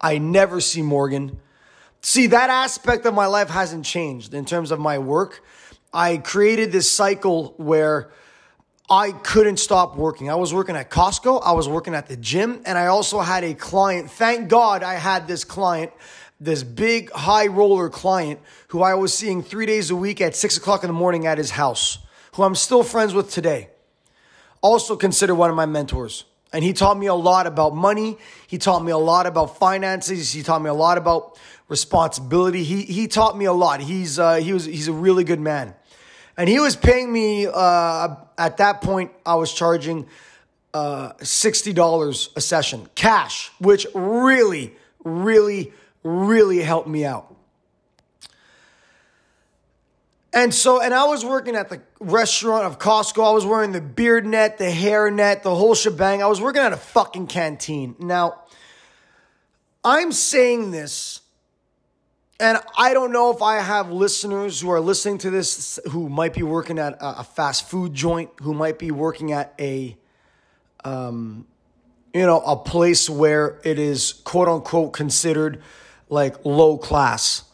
I 0.00 0.16
never 0.16 0.60
see 0.60 0.80
Morgan. 0.80 1.38
See, 2.00 2.28
that 2.28 2.48
aspect 2.48 3.04
of 3.04 3.12
my 3.12 3.26
life 3.26 3.50
hasn't 3.50 3.84
changed 3.84 4.32
in 4.32 4.46
terms 4.46 4.70
of 4.70 4.80
my 4.80 4.98
work. 4.98 5.44
I 5.92 6.16
created 6.16 6.72
this 6.72 6.90
cycle 6.90 7.52
where 7.58 8.10
I 8.88 9.12
couldn't 9.12 9.58
stop 9.58 9.96
working. 9.96 10.30
I 10.30 10.34
was 10.34 10.54
working 10.54 10.74
at 10.74 10.90
Costco, 10.90 11.42
I 11.44 11.52
was 11.52 11.68
working 11.68 11.94
at 11.94 12.08
the 12.08 12.16
gym, 12.16 12.62
and 12.64 12.78
I 12.78 12.86
also 12.86 13.20
had 13.20 13.44
a 13.44 13.54
client. 13.54 14.10
Thank 14.10 14.48
God 14.48 14.82
I 14.82 14.94
had 14.94 15.28
this 15.28 15.44
client, 15.44 15.92
this 16.40 16.62
big 16.62 17.10
high 17.12 17.46
roller 17.46 17.90
client 17.90 18.40
who 18.68 18.82
I 18.82 18.94
was 18.94 19.12
seeing 19.12 19.42
three 19.42 19.66
days 19.66 19.90
a 19.90 19.96
week 19.96 20.20
at 20.20 20.34
six 20.34 20.56
o'clock 20.56 20.82
in 20.82 20.88
the 20.88 20.94
morning 20.94 21.26
at 21.26 21.36
his 21.36 21.50
house, 21.50 21.98
who 22.32 22.42
I'm 22.42 22.54
still 22.54 22.82
friends 22.82 23.12
with 23.12 23.30
today. 23.30 23.68
Also 24.62 24.96
considered 24.96 25.34
one 25.34 25.50
of 25.50 25.56
my 25.56 25.66
mentors. 25.66 26.24
And 26.52 26.64
he 26.64 26.72
taught 26.72 26.98
me 26.98 27.06
a 27.06 27.14
lot 27.14 27.46
about 27.46 27.76
money. 27.76 28.18
He 28.46 28.58
taught 28.58 28.82
me 28.82 28.90
a 28.90 28.98
lot 28.98 29.26
about 29.26 29.58
finances. 29.58 30.32
He 30.32 30.42
taught 30.42 30.60
me 30.60 30.68
a 30.68 30.74
lot 30.74 30.98
about 30.98 31.38
responsibility. 31.68 32.64
He, 32.64 32.82
he 32.82 33.06
taught 33.06 33.38
me 33.38 33.44
a 33.44 33.52
lot. 33.52 33.80
He's, 33.80 34.18
uh, 34.18 34.36
he 34.36 34.52
was, 34.52 34.64
he's 34.64 34.88
a 34.88 34.92
really 34.92 35.22
good 35.22 35.38
man. 35.38 35.74
And 36.36 36.48
he 36.48 36.58
was 36.58 36.74
paying 36.74 37.12
me, 37.12 37.46
uh, 37.46 38.16
at 38.36 38.56
that 38.56 38.80
point, 38.80 39.12
I 39.24 39.36
was 39.36 39.52
charging, 39.52 40.06
uh, 40.74 41.12
$60 41.14 42.36
a 42.36 42.40
session 42.40 42.88
cash, 42.94 43.52
which 43.58 43.86
really, 43.94 44.74
really, 45.04 45.72
really 46.02 46.60
helped 46.60 46.88
me 46.88 47.04
out. 47.04 47.34
And 50.32 50.54
so, 50.54 50.80
and 50.80 50.94
I 50.94 51.04
was 51.04 51.24
working 51.24 51.56
at 51.56 51.70
the 51.70 51.80
restaurant 51.98 52.64
of 52.64 52.78
Costco. 52.78 53.26
I 53.26 53.32
was 53.32 53.44
wearing 53.44 53.72
the 53.72 53.80
beard 53.80 54.24
net, 54.24 54.58
the 54.58 54.70
hair 54.70 55.10
net, 55.10 55.42
the 55.42 55.54
whole 55.54 55.74
shebang. 55.74 56.22
I 56.22 56.26
was 56.26 56.40
working 56.40 56.62
at 56.62 56.72
a 56.72 56.76
fucking 56.76 57.26
canteen. 57.26 57.96
Now, 57.98 58.42
I'm 59.82 60.12
saying 60.12 60.70
this, 60.70 61.20
and 62.38 62.58
I 62.78 62.94
don't 62.94 63.12
know 63.12 63.32
if 63.32 63.42
I 63.42 63.60
have 63.60 63.90
listeners 63.90 64.60
who 64.60 64.70
are 64.70 64.80
listening 64.80 65.18
to 65.18 65.30
this 65.30 65.80
who 65.90 66.08
might 66.08 66.32
be 66.32 66.44
working 66.44 66.78
at 66.78 66.96
a 67.00 67.24
fast 67.24 67.68
food 67.68 67.92
joint, 67.92 68.30
who 68.40 68.54
might 68.54 68.78
be 68.78 68.92
working 68.92 69.32
at 69.32 69.52
a, 69.58 69.96
um, 70.84 71.46
you 72.14 72.24
know, 72.24 72.40
a 72.40 72.56
place 72.56 73.10
where 73.10 73.58
it 73.64 73.80
is 73.80 74.12
quote 74.24 74.48
unquote 74.48 74.92
considered 74.92 75.60
like 76.10 76.44
low 76.44 76.76
class 76.76 77.44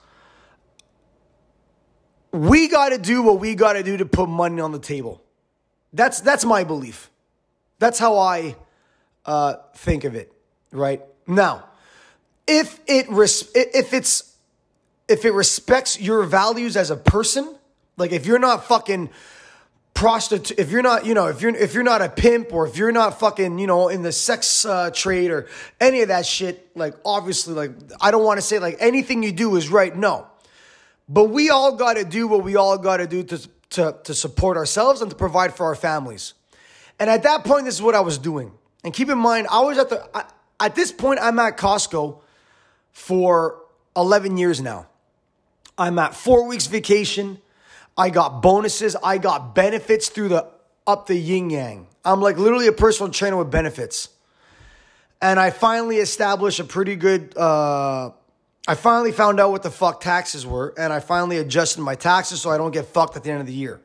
we 2.37 2.69
got 2.69 2.91
to 2.91 2.99
do 2.99 3.23
what 3.23 3.41
we 3.41 3.55
got 3.55 3.75
to 3.75 3.83
do 3.83 3.97
to 3.97 4.07
put 4.07 4.29
money 4.29 4.61
on 4.61 4.73
the 4.73 4.79
table. 4.79 5.23
That's 5.93 6.21
that's 6.21 6.45
my 6.45 6.65
belief. 6.65 7.11
That's 7.79 7.99
how 7.99 8.19
I 8.19 8.57
uh, 9.25 9.55
think 9.75 10.05
of 10.05 10.15
it. 10.15 10.33
Right 10.73 11.03
now, 11.27 11.65
if 12.47 12.81
it 12.87 13.09
res- 13.09 13.51
if 13.55 13.95
it's 13.95 14.35
if 15.09 15.25
it 15.25 15.33
respects 15.33 16.01
your 16.01 16.25
values 16.25 16.77
as 16.77 16.91
a 16.91 16.97
person, 16.97 17.57
like 17.97 18.13
if 18.13 18.27
you're 18.27 18.39
not 18.39 18.65
fucking 18.65 19.11
prostitute, 19.97 20.57
if 20.59 20.71
you're 20.71 20.83
not, 20.83 21.07
you 21.07 21.15
know, 21.15 21.27
if 21.27 21.41
you're 21.41 21.57
if 21.57 21.75
you're 21.75 21.83
not 21.83 22.03
a 22.03 22.09
pimp 22.09 22.53
or 22.53 22.69
if 22.69 22.77
you're 22.77 22.93
not 22.93 23.19
fucking, 23.19 23.59
you 23.59 23.67
know, 23.67 23.89
in 23.89 24.03
the 24.03 24.13
sex 24.13 24.65
uh, 24.65 24.91
trade 24.91 25.33
or 25.33 25.49
any 25.81 26.03
of 26.03 26.09
that 26.09 26.25
shit, 26.25 26.71
like 26.77 26.95
obviously, 27.05 27.55
like 27.55 27.73
I 28.01 28.13
don't 28.13 28.23
want 28.23 28.39
to 28.39 28.43
say 28.43 28.61
like 28.61 28.77
anything 28.79 29.25
you 29.25 29.33
do 29.33 29.57
is 29.57 29.69
right. 29.69 29.97
No, 29.97 30.29
but 31.09 31.25
we 31.25 31.51
all 31.51 31.75
got 31.75 31.95
to 31.97 32.05
do 32.05 32.29
what 32.29 32.45
we 32.45 32.57
all 32.57 32.79
got 32.79 32.99
to 32.99 33.07
do 33.07 33.23
to, 33.25 33.49
to, 33.71 33.97
to 34.05 34.15
support 34.15 34.57
ourselves 34.57 35.01
and 35.03 35.11
to 35.11 35.17
provide 35.17 35.55
for 35.55 35.67
our 35.67 35.75
families. 35.75 36.35
And 36.99 37.11
at 37.11 37.23
that 37.25 37.45
point, 37.45 37.65
this 37.65 37.75
is 37.75 37.83
what 37.83 37.95
I 37.95 38.01
was 38.01 38.19
doing. 38.19 38.53
And 38.85 38.93
keep 38.93 39.09
in 39.09 39.19
mind, 39.19 39.47
I 39.51 39.61
was 39.61 39.79
at 39.79 39.89
the, 39.91 40.09
I, 40.15 40.25
at 40.61 40.75
this 40.75 40.93
point, 40.93 41.21
I'm 41.23 41.39
at 41.39 41.57
Costco 41.57 42.21
for 42.93 43.63
11 43.97 44.37
years 44.37 44.61
now. 44.61 44.89
I'm 45.79 45.99
at 45.99 46.15
four 46.15 46.47
weeks 46.47 46.67
vacation. 46.67 47.39
I 47.97 48.11
got 48.11 48.43
bonuses. 48.43 48.97
I 49.03 49.19
got 49.19 49.55
benefits 49.55 50.09
through 50.09 50.29
the 50.29 50.47
up 50.87 51.07
the 51.07 51.17
yin 51.17 51.51
yang. 51.51 51.87
I'm 52.05 52.21
like 52.21 52.39
literally 52.39 52.67
a 52.67 52.73
personal 52.73 53.13
trainer 53.13 53.37
with 53.37 53.51
benefits. 53.51 54.11
And 55.21 55.41
I 55.41 55.51
finally 55.51 55.97
established 55.97 56.61
a 56.61 56.65
pretty 56.65 56.95
good 56.95 57.37
uh, 57.37 58.11
I 58.69 58.75
finally 58.75 59.13
found 59.13 59.39
out 59.39 59.53
what 59.53 59.63
the 59.63 59.71
fuck 59.71 60.01
taxes 60.01 60.45
were, 60.45 60.75
and 60.77 60.93
I 60.93 60.99
finally 60.99 61.39
adjusted 61.39 61.83
my 61.83 61.95
taxes 61.95 62.41
so 62.41 62.51
I 62.51 62.59
don't 62.59 62.73
get 62.73 62.87
fucked 62.87 63.17
at 63.17 63.23
the 63.23 63.31
end 63.31 63.41
of 63.41 63.47
the 63.47 63.53
year. 63.53 63.81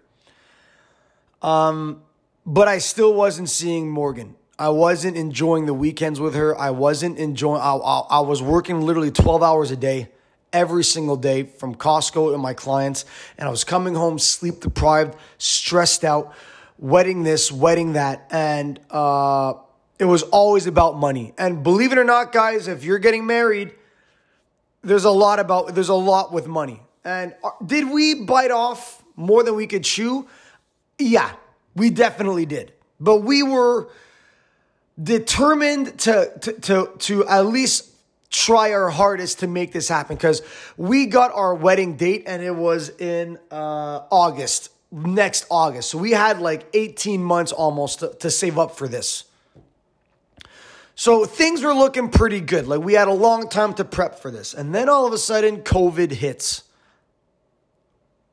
Um, 1.44 2.02
but 2.48 2.68
I 2.68 2.80
still 2.80 3.14
wasn't 3.14 3.50
seeing 3.50 3.90
Morgan. 3.90 4.36
I 4.58 4.70
wasn't 4.70 5.18
enjoying 5.18 5.68
the 5.68 5.74
weekends 5.74 6.20
with 6.20 6.34
her. 6.34 6.58
I 6.58 6.72
wasn't 6.72 7.20
enjoying. 7.20 7.62
I, 7.62 7.76
I, 7.76 8.00
I 8.10 8.20
was 8.22 8.42
working 8.42 8.82
literally 8.82 9.12
twelve 9.12 9.44
hours 9.44 9.70
a 9.70 9.76
day, 9.76 10.10
every 10.54 10.84
single 10.84 11.16
day 11.16 11.44
from 11.44 11.76
Costco 11.76 12.34
and 12.34 12.42
my 12.42 12.54
clients, 12.54 13.06
and 13.38 13.48
I 13.48 13.52
was 13.52 13.64
coming 13.64 13.96
home 13.96 14.20
sleep 14.20 14.60
deprived, 14.60 15.16
stressed 15.38 16.04
out, 16.04 16.34
wedding 16.78 17.24
this, 17.24 17.52
wedding 17.52 17.94
that, 17.94 18.28
and 18.32 18.80
uh, 18.90 19.54
it 20.00 20.06
was 20.06 20.24
always 20.24 20.68
about 20.68 20.98
money. 20.98 21.34
And 21.38 21.64
believe 21.64 21.92
it 21.92 21.98
or 21.98 22.04
not, 22.04 22.32
guys, 22.32 22.68
if 22.68 22.84
you're 22.84 23.00
getting 23.00 23.26
married 23.26 23.72
there's 24.84 25.06
a 25.06 25.12
lot 25.12 25.40
about 25.40 25.74
there's 25.76 25.90
a 25.90 25.94
lot 25.96 26.32
with 26.32 26.48
money. 26.48 26.82
And 27.04 27.36
uh, 27.44 27.52
did 27.66 27.90
we 27.90 28.16
bite 28.16 28.52
off 28.52 29.04
more 29.16 29.44
than 29.44 29.56
we 29.56 29.68
could 29.68 29.84
chew? 29.84 30.28
Yeah, 30.98 31.32
we 31.76 31.90
definitely 31.90 32.46
did. 32.46 32.74
But 33.00 33.18
we 33.18 33.44
were 33.44 33.90
determined 35.02 36.00
to 36.00 36.32
to 36.42 36.54
to, 36.54 36.92
to 37.00 37.28
at 37.28 37.46
least 37.46 37.91
try 38.32 38.72
our 38.72 38.90
hardest 38.90 39.40
to 39.40 39.48
make 39.48 39.74
this 39.74 39.90
happen 39.90 40.16
because 40.16 40.42
we 40.78 41.06
got 41.06 41.32
our 41.34 41.54
wedding 41.54 41.98
date 41.98 42.24
and 42.26 42.42
it 42.42 42.56
was 42.56 42.90
in 42.90 43.38
uh, 43.52 44.02
August, 44.10 44.70
next 44.90 45.46
August. 45.52 45.90
So 45.92 45.98
we 45.98 46.12
had 46.12 46.40
like 46.40 46.66
18 46.74 47.22
months 47.22 47.52
almost 47.52 48.00
to, 48.00 48.14
to 48.20 48.32
save 48.32 48.58
up 48.58 48.78
for 48.78 48.88
this. 48.88 49.26
So 50.96 51.26
things 51.26 51.62
were 51.62 51.74
looking 51.74 52.10
pretty 52.10 52.40
good. 52.40 52.68
Like 52.68 52.82
we 52.82 52.94
had 52.94 53.10
a 53.10 53.14
long 53.14 53.50
time 53.50 53.74
to 53.76 53.84
prep 53.84 54.20
for 54.20 54.32
this. 54.32 54.54
And 54.54 54.74
then 54.74 54.88
all 54.88 55.06
of 55.06 55.14
a 55.14 55.18
sudden 55.18 55.62
COVID 55.64 56.12
hits. 56.12 56.64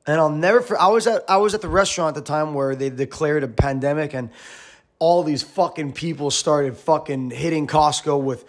And 0.07 0.21
I'll 0.21 0.31
never 0.31 0.79
I 0.79 0.89
was 0.89 1.07
at 1.07 1.25
I 1.29 1.39
was 1.39 1.55
at 1.55 1.61
the 1.61 1.69
restaurant 1.69 2.17
at 2.17 2.25
the 2.25 2.29
time 2.29 2.55
where 2.55 2.75
they 2.75 2.89
declared 2.89 3.43
a 3.43 3.49
pandemic 3.49 4.15
and 4.15 4.31
all 4.99 5.23
these 5.23 5.43
fucking 5.43 5.93
people 5.93 6.31
started 6.31 6.77
fucking 6.77 7.31
hitting 7.31 7.67
Costco 7.67 8.21
with 8.21 8.45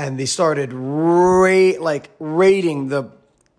and 0.00 0.18
they 0.18 0.26
started 0.26 0.72
rate 0.72 1.80
like 1.80 2.10
raiding 2.18 2.88
the 2.88 3.10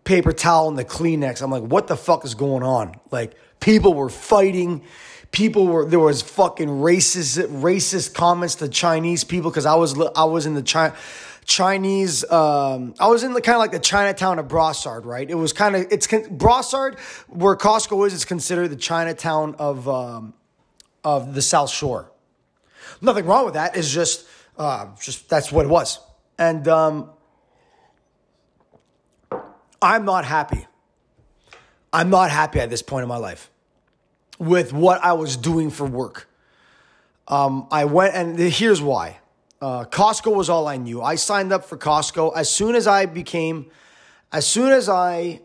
paper 0.04 0.34
towel 0.34 0.68
and 0.68 0.78
the 0.78 0.86
Kleenex. 0.86 1.42
I'm 1.42 1.52
like, 1.52 1.64
what 1.64 1.88
the 1.88 1.96
fuck 1.96 2.26
is 2.26 2.36
going 2.36 2.64
on? 2.64 2.96
Like 3.12 3.34
people 3.60 3.94
were 3.94 4.10
fighting 4.10 4.84
people 5.32 5.68
were 5.68 5.86
there 5.86 6.00
was 6.00 6.22
fucking 6.22 6.68
racist 6.68 7.48
racist 7.48 8.14
comments 8.14 8.56
to 8.56 8.68
Chinese 8.68 9.24
people 9.24 9.50
because 9.50 9.66
I 9.66 9.76
was 9.76 10.00
I 10.16 10.26
was 10.26 10.46
in 10.46 10.54
the. 10.54 10.94
Chinese. 11.44 12.24
Um, 12.32 12.94
I 13.00 13.08
was 13.08 13.24
in 13.24 13.34
the 13.34 13.42
kind 13.42 13.56
of 13.56 13.60
like 13.60 13.72
the 13.72 13.80
Chinatown 13.80 14.38
of 14.38 14.48
Brossard, 14.48 15.06
right? 15.06 15.28
It 15.28 15.36
was 15.36 15.52
kind 15.52 15.76
of 15.76 15.88
it's 15.92 16.08
Brossard 16.08 17.00
where 17.28 17.56
Costco 17.56 18.06
is. 18.08 18.14
It's 18.14 18.26
considered 18.26 18.68
the 18.70 18.76
Chinatown 18.76 19.56
of 19.56 19.90
um, 19.90 20.34
of 21.04 21.34
the 21.34 21.42
South 21.42 21.72
Shore. 21.72 22.12
Nothing 23.02 23.26
wrong 23.26 23.44
with 23.46 23.56
that. 23.56 23.76
It's 23.76 23.92
just 23.92 24.28
uh, 24.58 24.96
just 25.02 25.30
that's 25.30 25.52
what 25.52 25.66
it 25.66 25.70
was, 25.70 26.00
and 26.42 26.68
um, 26.68 27.12
I'm 29.80 30.06
not 30.06 30.26
happy. 30.26 30.66
I'm 31.94 32.10
not 32.10 32.32
happy 32.32 32.60
at 32.60 32.72
this 32.72 32.82
point 32.82 33.04
in 33.04 33.10
my 33.10 33.18
life 33.18 33.52
with 34.40 34.74
what 34.74 35.04
I 35.04 35.14
was 35.14 35.38
doing 35.38 35.70
for 35.70 35.86
work. 35.86 36.28
Um, 37.28 37.68
I 37.70 37.86
went, 37.86 38.16
and 38.16 38.40
here's 38.40 38.82
why. 38.82 39.20
Uh, 39.62 39.86
Costco 39.86 40.36
was 40.36 40.50
all 40.50 40.68
I 40.68 40.78
knew. 40.78 41.04
I 41.04 41.14
signed 41.14 41.54
up 41.54 41.64
for 41.64 41.78
Costco 41.78 42.36
as 42.36 42.50
soon 42.50 42.74
as 42.74 42.88
I 42.88 43.06
became, 43.06 43.70
as 44.32 44.48
soon 44.48 44.72
as 44.72 44.90
I 44.90 45.42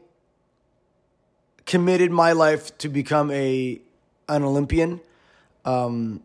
committed 1.67 2.11
my 2.11 2.33
life 2.33 2.77
to 2.79 2.89
become 2.89 3.31
a 3.33 3.83
an 4.31 4.43
Olympian. 4.43 5.01
Um, 5.67 6.23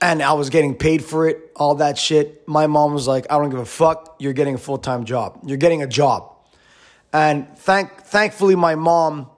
and 0.00 0.22
I 0.22 0.32
was 0.34 0.50
getting 0.50 0.74
paid 0.76 1.04
for 1.04 1.28
it, 1.28 1.50
all 1.56 1.76
that 1.76 1.98
shit. 1.98 2.46
My 2.46 2.66
mom 2.66 2.94
was 2.94 3.08
like, 3.08 3.26
I 3.30 3.38
don't 3.38 3.50
give 3.50 3.58
a 3.58 3.64
fuck. 3.64 4.16
You're 4.18 4.32
getting 4.32 4.54
a 4.54 4.58
full 4.58 4.78
time 4.78 5.04
job. 5.04 5.40
You're 5.44 5.56
getting 5.56 5.82
a 5.82 5.86
job. 5.86 6.34
And 7.12 7.48
thank 7.58 8.02
thankfully 8.02 8.54
my 8.54 8.74
mom 8.74 9.28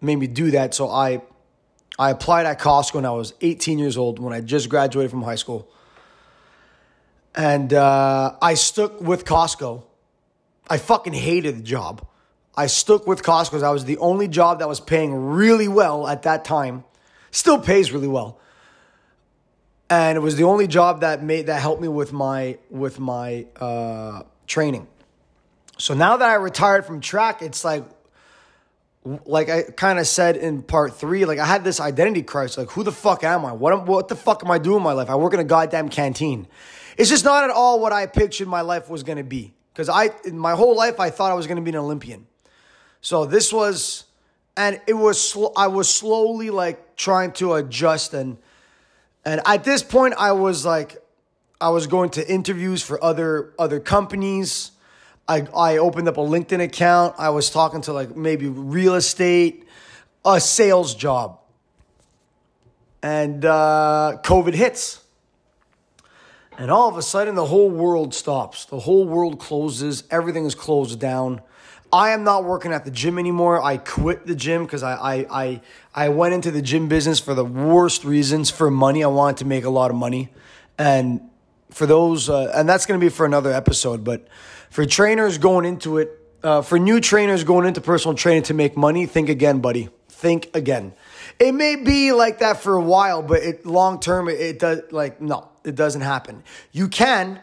made 0.00 0.16
me 0.16 0.26
do 0.26 0.50
that. 0.52 0.74
So 0.74 0.88
I 0.88 1.22
I 1.98 2.10
applied 2.10 2.46
at 2.46 2.58
Costco 2.58 2.96
when 2.96 3.06
I 3.06 3.10
was 3.10 3.34
18 3.40 3.78
years 3.78 3.96
old 3.96 4.18
when 4.18 4.32
I 4.32 4.40
just 4.40 4.68
graduated 4.68 5.10
from 5.10 5.22
high 5.22 5.36
school. 5.36 5.70
And 7.34 7.72
uh, 7.72 8.36
I 8.42 8.54
stuck 8.54 9.00
with 9.00 9.24
Costco. 9.24 9.84
I 10.68 10.78
fucking 10.78 11.12
hated 11.12 11.58
the 11.58 11.62
job. 11.62 12.06
I 12.56 12.66
stuck 12.66 13.06
with 13.06 13.22
Costco 13.22 13.50
because 13.50 13.62
I 13.62 13.70
was 13.70 13.84
the 13.84 13.98
only 13.98 14.28
job 14.28 14.58
that 14.58 14.68
was 14.68 14.80
paying 14.80 15.14
really 15.14 15.68
well 15.68 16.06
at 16.06 16.22
that 16.22 16.44
time. 16.44 16.84
Still 17.30 17.60
pays 17.60 17.92
really 17.92 18.08
well 18.08 18.40
and 19.90 20.16
it 20.16 20.20
was 20.20 20.36
the 20.36 20.44
only 20.44 20.68
job 20.68 21.00
that 21.00 21.22
made 21.22 21.46
that 21.46 21.60
helped 21.60 21.82
me 21.82 21.88
with 21.88 22.12
my 22.12 22.58
with 22.70 23.00
my 23.00 23.46
uh, 23.56 24.22
training. 24.46 24.86
So 25.78 25.94
now 25.94 26.16
that 26.16 26.28
I 26.28 26.34
retired 26.34 26.86
from 26.86 27.00
track, 27.00 27.42
it's 27.42 27.64
like 27.64 27.84
like 29.24 29.48
I 29.48 29.62
kind 29.62 29.98
of 29.98 30.06
said 30.06 30.36
in 30.36 30.62
part 30.62 30.94
three, 30.94 31.24
like 31.24 31.40
I 31.40 31.46
had 31.46 31.64
this 31.64 31.80
identity 31.80 32.22
crisis. 32.22 32.58
Like, 32.58 32.70
who 32.70 32.84
the 32.84 32.92
fuck 32.92 33.24
am 33.24 33.44
I? 33.44 33.52
What 33.52 33.86
what 33.86 34.08
the 34.08 34.16
fuck 34.16 34.44
am 34.44 34.50
I 34.50 34.58
doing 34.58 34.78
in 34.78 34.82
my 34.82 34.92
life? 34.92 35.10
I 35.10 35.16
work 35.16 35.34
in 35.34 35.40
a 35.40 35.44
goddamn 35.44 35.88
canteen. 35.88 36.46
It's 36.96 37.10
just 37.10 37.24
not 37.24 37.44
at 37.44 37.50
all 37.50 37.80
what 37.80 37.92
I 37.92 38.06
pictured 38.06 38.46
my 38.46 38.60
life 38.60 38.88
was 38.88 39.02
gonna 39.02 39.24
be. 39.24 39.54
Because 39.72 39.88
I, 39.88 40.10
my 40.30 40.52
whole 40.52 40.76
life, 40.76 41.00
I 41.00 41.10
thought 41.10 41.30
I 41.30 41.34
was 41.34 41.46
gonna 41.46 41.62
be 41.62 41.70
an 41.70 41.76
Olympian. 41.76 42.26
So 43.00 43.24
this 43.24 43.52
was, 43.52 44.04
and 44.56 44.80
it 44.86 44.94
was. 44.94 45.30
Sl- 45.30 45.54
I 45.56 45.68
was 45.68 45.92
slowly 45.92 46.50
like 46.50 46.96
trying 46.96 47.32
to 47.32 47.54
adjust 47.54 48.14
and 48.14 48.36
and 49.24 49.40
at 49.44 49.64
this 49.64 49.82
point, 49.82 50.14
I 50.16 50.32
was 50.32 50.64
like, 50.64 50.96
I 51.60 51.70
was 51.70 51.86
going 51.86 52.10
to 52.10 52.32
interviews 52.32 52.82
for 52.82 53.02
other 53.02 53.52
other 53.58 53.80
companies. 53.80 54.70
I 55.28 55.46
I 55.54 55.76
opened 55.76 56.08
up 56.08 56.16
a 56.16 56.20
LinkedIn 56.20 56.62
account. 56.62 57.16
I 57.18 57.30
was 57.30 57.50
talking 57.50 57.82
to 57.82 57.92
like 57.92 58.16
maybe 58.16 58.48
real 58.48 58.94
estate, 58.94 59.66
a 60.24 60.40
sales 60.40 60.94
job. 60.94 61.38
And 63.02 63.44
uh, 63.44 64.18
COVID 64.22 64.54
hits. 64.54 65.02
And 66.58 66.70
all 66.70 66.88
of 66.88 66.98
a 66.98 67.02
sudden, 67.02 67.34
the 67.34 67.46
whole 67.46 67.70
world 67.70 68.12
stops. 68.12 68.66
The 68.66 68.80
whole 68.80 69.06
world 69.06 69.38
closes. 69.38 70.04
Everything 70.10 70.44
is 70.44 70.54
closed 70.54 71.00
down. 71.00 71.40
I 71.92 72.10
am 72.10 72.22
not 72.22 72.44
working 72.44 72.72
at 72.72 72.84
the 72.84 72.90
gym 72.90 73.18
anymore. 73.18 73.62
I 73.62 73.76
quit 73.76 74.26
the 74.26 74.34
gym 74.34 74.64
because 74.64 74.82
I, 74.82 74.94
I, 74.94 75.26
I, 75.30 75.60
I 75.94 76.08
went 76.10 76.34
into 76.34 76.50
the 76.50 76.62
gym 76.62 76.88
business 76.88 77.18
for 77.18 77.34
the 77.34 77.44
worst 77.44 78.04
reasons 78.04 78.48
for 78.50 78.70
money. 78.70 79.02
I 79.02 79.08
wanted 79.08 79.38
to 79.38 79.44
make 79.44 79.64
a 79.64 79.70
lot 79.70 79.90
of 79.90 79.96
money. 79.96 80.28
And 80.78 81.20
for 81.70 81.86
those, 81.86 82.28
uh, 82.28 82.52
and 82.54 82.68
that's 82.68 82.86
going 82.86 82.98
to 82.98 83.04
be 83.04 83.10
for 83.10 83.26
another 83.26 83.52
episode, 83.52 84.04
but 84.04 84.28
for 84.70 84.86
trainers 84.86 85.38
going 85.38 85.64
into 85.64 85.98
it, 85.98 86.16
uh, 86.42 86.62
for 86.62 86.78
new 86.78 87.00
trainers 87.00 87.44
going 87.44 87.66
into 87.66 87.80
personal 87.80 88.14
training 88.14 88.44
to 88.44 88.54
make 88.54 88.76
money, 88.76 89.06
think 89.06 89.28
again, 89.28 89.60
buddy. 89.60 89.88
Think 90.08 90.50
again. 90.54 90.92
It 91.38 91.52
may 91.52 91.76
be 91.76 92.12
like 92.12 92.38
that 92.40 92.60
for 92.60 92.74
a 92.74 92.82
while, 92.82 93.22
but 93.22 93.42
it 93.42 93.66
long 93.66 94.00
term, 94.00 94.28
it, 94.28 94.40
it 94.40 94.58
does 94.58 94.82
like 94.90 95.20
no, 95.20 95.48
it 95.64 95.74
doesn't 95.74 96.02
happen. 96.02 96.42
You 96.72 96.88
can 96.88 97.40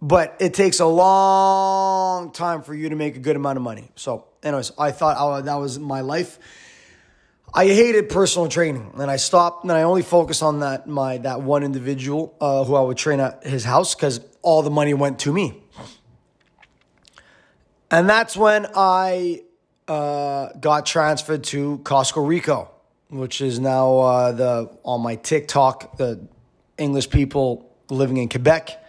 but 0.00 0.36
it 0.38 0.54
takes 0.54 0.80
a 0.80 0.86
long 0.86 2.30
time 2.30 2.62
for 2.62 2.74
you 2.74 2.88
to 2.88 2.96
make 2.96 3.16
a 3.16 3.18
good 3.18 3.36
amount 3.36 3.56
of 3.56 3.62
money. 3.62 3.90
So, 3.96 4.26
anyways, 4.42 4.72
I 4.78 4.92
thought 4.92 5.16
oh, 5.18 5.42
that 5.42 5.54
was 5.56 5.78
my 5.78 6.00
life. 6.02 6.38
I 7.52 7.66
hated 7.66 8.10
personal 8.10 8.48
training, 8.48 8.92
and 8.98 9.10
I 9.10 9.16
stopped, 9.16 9.64
and 9.64 9.72
I 9.72 9.82
only 9.82 10.02
focused 10.02 10.42
on 10.42 10.60
that 10.60 10.86
my 10.86 11.18
that 11.18 11.40
one 11.40 11.64
individual 11.64 12.34
uh, 12.40 12.64
who 12.64 12.74
I 12.74 12.80
would 12.82 12.96
train 12.96 13.20
at 13.20 13.44
his 13.44 13.64
house 13.64 13.94
because 13.94 14.20
all 14.42 14.62
the 14.62 14.70
money 14.70 14.94
went 14.94 15.20
to 15.20 15.32
me. 15.32 15.62
And 17.90 18.08
that's 18.08 18.36
when 18.36 18.66
I 18.74 19.42
uh, 19.88 20.50
got 20.60 20.84
transferred 20.84 21.44
to 21.44 21.78
Costco 21.78 22.28
Rico, 22.28 22.70
which 23.08 23.40
is 23.40 23.58
now 23.58 23.98
uh, 23.98 24.32
the 24.32 24.78
on 24.84 25.00
my 25.00 25.16
TikTok 25.16 25.96
the 25.96 26.20
English 26.76 27.10
people 27.10 27.74
living 27.88 28.18
in 28.18 28.28
Quebec 28.28 28.84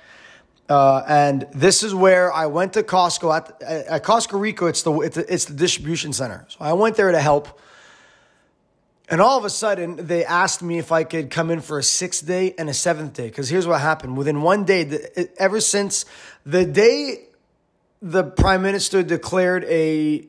uh, 0.69 1.03
and 1.07 1.47
this 1.51 1.81
is 1.81 1.95
where 1.95 2.31
I 2.31 2.45
went 2.45 2.73
to 2.73 2.83
Costco 2.83 3.35
at, 3.35 3.61
at 3.63 4.03
Costco 4.03 4.39
Rico. 4.39 4.67
It's 4.67 4.83
the 4.83 4.93
it's, 4.99 5.17
it's 5.17 5.45
the 5.45 5.55
distribution 5.55 6.13
center. 6.13 6.45
So 6.47 6.57
I 6.61 6.73
went 6.73 6.95
there 6.95 7.11
to 7.11 7.19
help. 7.19 7.59
And 9.11 9.19
all 9.19 9.39
of 9.39 9.43
a 9.43 9.49
sudden, 9.49 10.05
they 10.05 10.23
asked 10.23 10.61
me 10.61 10.77
if 10.77 10.91
I 10.91 11.03
could 11.03 11.31
come 11.31 11.49
in 11.49 11.61
for 11.61 11.79
a 11.79 11.83
sixth 11.83 12.27
day 12.27 12.53
and 12.59 12.69
a 12.69 12.75
seventh 12.75 13.13
day. 13.13 13.27
Because 13.27 13.49
here's 13.49 13.65
what 13.65 13.81
happened: 13.81 14.15
within 14.15 14.43
one 14.43 14.63
day, 14.63 14.83
the, 14.83 15.29
ever 15.39 15.59
since 15.59 16.05
the 16.45 16.63
day 16.65 17.23
the 18.03 18.23
prime 18.23 18.61
minister 18.61 19.01
declared 19.01 19.63
a 19.63 20.27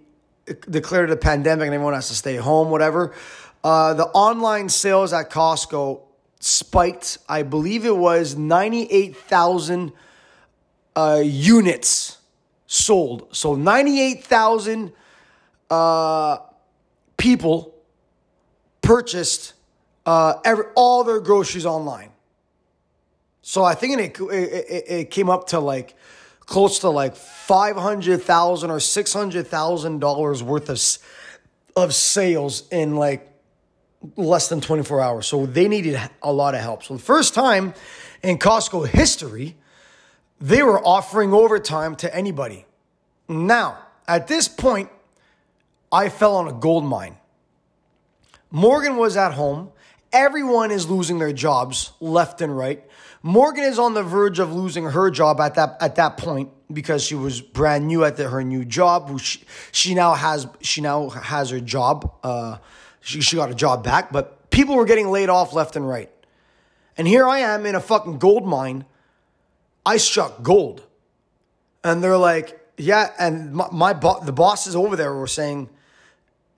declared 0.71 1.11
a 1.11 1.17
pandemic 1.17 1.67
and 1.67 1.75
everyone 1.75 1.93
has 1.93 2.09
to 2.09 2.15
stay 2.15 2.37
home, 2.37 2.71
whatever, 2.71 3.15
uh, 3.63 3.93
the 3.93 4.07
online 4.07 4.71
sales 4.71 5.13
at 5.13 5.31
Costco 5.31 6.01
spiked. 6.41 7.19
I 7.29 7.43
believe 7.43 7.85
it 7.85 7.99
was 7.99 8.37
ninety 8.37 8.85
eight 8.85 9.15
thousand. 9.15 9.89
000 9.89 9.97
uh, 10.97 11.23
units 11.25 12.19
sold. 12.67 13.35
So 13.35 13.55
98,000 13.55 14.93
uh, 15.71 16.39
people 17.17 17.75
purchased 18.83 19.55
uh, 20.07 20.35
every, 20.45 20.65
all 20.75 21.05
their 21.05 21.21
groceries 21.21 21.67
online. 21.67 22.11
So 23.43 23.65
I 23.65 23.75
think 23.75 23.99
it, 23.99 24.21
it, 24.21 24.85
it 24.89 25.11
came 25.11 25.31
up 25.31 25.49
to 25.49 25.61
like 25.61 25.97
close 26.41 26.81
to 26.81 26.91
like 26.91 27.17
five 27.17 27.77
hundred 27.77 28.23
thousand 28.23 28.71
or 28.71 28.81
six 28.81 29.13
hundred 29.13 29.47
thousand 29.47 30.01
dollars 30.01 30.43
worth 30.43 30.69
of 30.69 30.81
of 31.77 31.95
sales 31.95 32.69
in 32.71 32.97
like 32.97 33.29
less 34.17 34.49
than 34.49 34.61
twenty 34.61 34.83
four 34.83 35.01
hours. 35.01 35.27
So 35.27 35.47
they 35.47 35.69
needed 35.69 35.99
a 36.23 36.33
lot 36.33 36.55
of 36.55 36.61
help. 36.61 36.83
So 36.83 36.95
the 36.95 37.03
first 37.03 37.35
time 37.35 37.75
in 38.23 38.39
Costco 38.39 38.89
history 38.89 39.57
they 40.41 40.63
were 40.63 40.81
offering 40.85 41.33
overtime 41.33 41.97
to 41.97 42.15
anybody. 42.15 42.65
Now, 43.29 43.79
at 44.09 44.27
this 44.27 44.49
point, 44.49 44.91
I 45.93 46.09
fell 46.09 46.37
on 46.37 46.49
a 46.49 46.53
gold 46.53 46.85
mine. 46.85 47.17
Morgan 48.51 48.97
was 48.97 49.17
at 49.17 49.35
home. 49.35 49.71
Everyone 50.13 50.71
is 50.71 50.89
losing 50.89 51.19
their 51.19 51.33
jobs 51.33 51.93
left 52.01 52.41
and 52.41 52.57
right. 52.57 52.85
Morgan 53.23 53.65
is 53.65 53.79
on 53.79 53.95
the 53.95 54.03
verge 54.03 54.39
of 54.39 54.53
losing 54.53 54.85
her 54.85 55.11
job 55.11 55.41
at 55.41 55.55
that 55.55 55.77
at 55.81 55.97
that 55.97 56.17
point 56.17 56.51
because 56.73 57.05
she 57.05 57.15
was 57.15 57.41
brand 57.41 57.87
new 57.87 58.05
at 58.05 58.17
the, 58.17 58.29
her 58.29 58.43
new 58.43 58.65
job. 58.65 59.21
She, 59.21 59.45
she 59.71 59.95
now 59.95 60.15
has 60.15 60.49
she 60.63 60.81
now 60.81 61.11
has 61.11 61.51
her 61.51 61.61
job. 61.61 62.13
Uh, 62.25 62.57
she 63.01 63.21
she 63.21 63.37
got 63.37 63.51
a 63.51 63.55
job 63.55 63.85
back, 63.85 64.11
but 64.11 64.51
people 64.51 64.75
were 64.75 64.87
getting 64.87 65.11
laid 65.11 65.29
off 65.29 65.53
left 65.53 65.77
and 65.77 65.87
right. 65.87 66.11
And 66.97 67.07
here 67.07 67.29
I 67.29 67.41
am 67.41 67.67
in 67.67 67.75
a 67.75 67.81
fucking 67.81 68.19
gold 68.19 68.47
mine 68.47 68.85
I 69.91 69.97
struck 69.97 70.41
gold. 70.41 70.85
And 71.83 72.01
they're 72.01 72.17
like, 72.17 72.61
yeah. 72.77 73.11
And 73.19 73.53
my, 73.53 73.67
my 73.73 73.93
bo- 73.93 74.23
the 74.25 74.33
bosses 74.33 74.77
over 74.77 74.95
there 74.95 75.13
were 75.13 75.27
saying, 75.27 75.69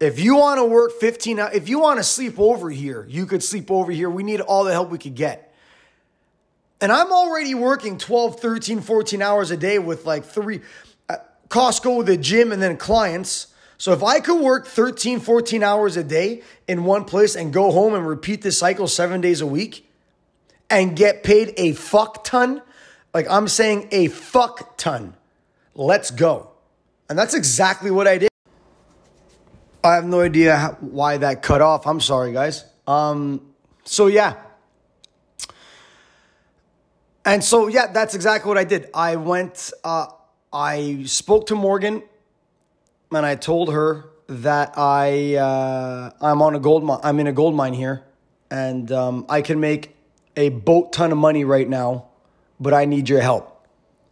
if 0.00 0.20
you 0.20 0.36
want 0.36 0.58
to 0.58 0.66
work 0.66 0.92
15 1.00 1.38
hours, 1.38 1.54
if 1.54 1.66
you 1.66 1.78
want 1.78 1.98
to 1.98 2.04
sleep 2.04 2.38
over 2.38 2.68
here, 2.68 3.06
you 3.08 3.24
could 3.24 3.42
sleep 3.42 3.70
over 3.70 3.90
here. 3.90 4.10
We 4.10 4.22
need 4.22 4.42
all 4.42 4.64
the 4.64 4.72
help 4.72 4.90
we 4.90 4.98
could 4.98 5.14
get. 5.14 5.54
And 6.82 6.92
I'm 6.92 7.10
already 7.10 7.54
working 7.54 7.96
12, 7.96 8.38
13, 8.38 8.82
14 8.82 9.22
hours 9.22 9.50
a 9.50 9.56
day 9.56 9.78
with 9.78 10.04
like 10.04 10.24
three 10.24 10.60
uh, 11.08 11.16
Costco, 11.48 12.04
the 12.04 12.18
gym, 12.18 12.52
and 12.52 12.60
then 12.60 12.76
clients. 12.76 13.46
So 13.78 13.94
if 13.94 14.02
I 14.02 14.20
could 14.20 14.42
work 14.42 14.66
13, 14.66 15.20
14 15.20 15.62
hours 15.62 15.96
a 15.96 16.04
day 16.04 16.42
in 16.68 16.84
one 16.84 17.06
place 17.06 17.34
and 17.34 17.50
go 17.50 17.70
home 17.70 17.94
and 17.94 18.06
repeat 18.06 18.42
this 18.42 18.58
cycle 18.58 18.88
seven 18.88 19.22
days 19.22 19.40
a 19.40 19.46
week 19.46 19.88
and 20.68 20.94
get 20.94 21.22
paid 21.22 21.54
a 21.56 21.72
fuck 21.72 22.24
ton, 22.24 22.60
like 23.14 23.28
I'm 23.30 23.48
saying 23.48 23.88
a 23.92 24.08
fuck 24.08 24.76
ton. 24.76 25.14
Let's 25.74 26.10
go. 26.10 26.50
And 27.08 27.18
that's 27.18 27.34
exactly 27.34 27.90
what 27.90 28.08
I 28.08 28.18
did. 28.18 28.28
I 29.84 29.94
have 29.94 30.04
no 30.04 30.20
idea 30.20 30.56
how, 30.56 30.72
why 30.80 31.16
that 31.18 31.42
cut 31.42 31.60
off. 31.60 31.86
I'm 31.86 32.00
sorry, 32.00 32.32
guys. 32.32 32.64
Um, 32.86 33.52
so 33.84 34.06
yeah. 34.06 34.36
And 37.24 37.42
so 37.42 37.66
yeah, 37.66 37.88
that's 37.88 38.14
exactly 38.14 38.48
what 38.48 38.58
I 38.58 38.64
did. 38.64 38.88
I 38.94 39.16
went. 39.16 39.72
Uh, 39.84 40.06
I 40.52 41.04
spoke 41.06 41.46
to 41.46 41.54
Morgan, 41.54 42.02
and 43.10 43.24
I 43.24 43.36
told 43.36 43.72
her 43.72 44.06
that 44.26 44.74
I 44.76 45.36
uh, 45.36 46.10
I'm 46.20 46.42
on 46.42 46.54
a 46.54 46.60
gold 46.60 46.84
mine. 46.84 47.00
I'm 47.02 47.20
in 47.20 47.26
a 47.26 47.32
gold 47.32 47.54
mine 47.54 47.74
here, 47.74 48.04
and 48.50 48.90
um, 48.90 49.26
I 49.28 49.42
can 49.42 49.60
make 49.60 49.94
a 50.36 50.48
boat 50.48 50.92
ton 50.92 51.12
of 51.12 51.18
money 51.18 51.44
right 51.44 51.68
now 51.68 52.11
but 52.60 52.72
I 52.74 52.84
need 52.84 53.08
your 53.08 53.20
help. 53.20 53.66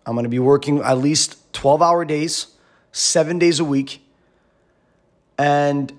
I'm 0.06 0.14
going 0.14 0.24
to 0.24 0.30
be 0.30 0.38
working 0.38 0.80
at 0.80 0.98
least 0.98 1.52
12 1.52 1.82
hour 1.82 2.04
days, 2.04 2.48
seven 2.92 3.38
days 3.38 3.60
a 3.60 3.64
week. 3.64 4.02
And 5.38 5.92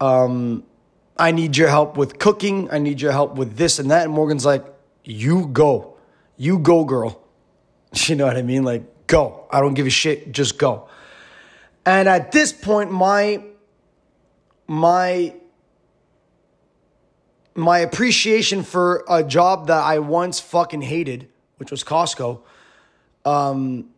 Um, 0.00 0.64
I 1.16 1.30
need 1.30 1.56
your 1.56 1.68
help 1.68 1.96
with 1.96 2.18
cooking. 2.18 2.68
I 2.70 2.78
need 2.78 3.00
your 3.00 3.12
help 3.12 3.36
with 3.36 3.56
this 3.56 3.78
and 3.78 3.90
that. 3.90 4.04
And 4.04 4.12
Morgan's 4.12 4.44
like, 4.44 4.64
you 5.04 5.46
go. 5.46 5.96
You 6.36 6.58
go, 6.58 6.84
girl. 6.84 7.20
You 8.08 8.16
know 8.16 8.26
what 8.26 8.36
I 8.36 8.42
mean? 8.42 8.64
Like, 8.64 9.06
go. 9.06 9.46
I 9.52 9.60
don't 9.60 9.74
give 9.74 9.86
a 9.86 9.90
shit. 9.90 10.32
Just 10.32 10.58
go. 10.58 10.88
And 11.86 12.08
at 12.08 12.32
this 12.32 12.52
point, 12.52 12.90
my 12.90 13.44
my 14.66 15.32
my 17.54 17.78
appreciation 17.78 18.64
for 18.64 19.04
a 19.08 19.22
job 19.22 19.68
that 19.68 19.80
I 19.84 20.00
once 20.00 20.40
fucking 20.40 20.82
hated, 20.82 21.28
which 21.58 21.70
was 21.70 21.84
Costco, 21.84 22.40
um, 23.24 23.88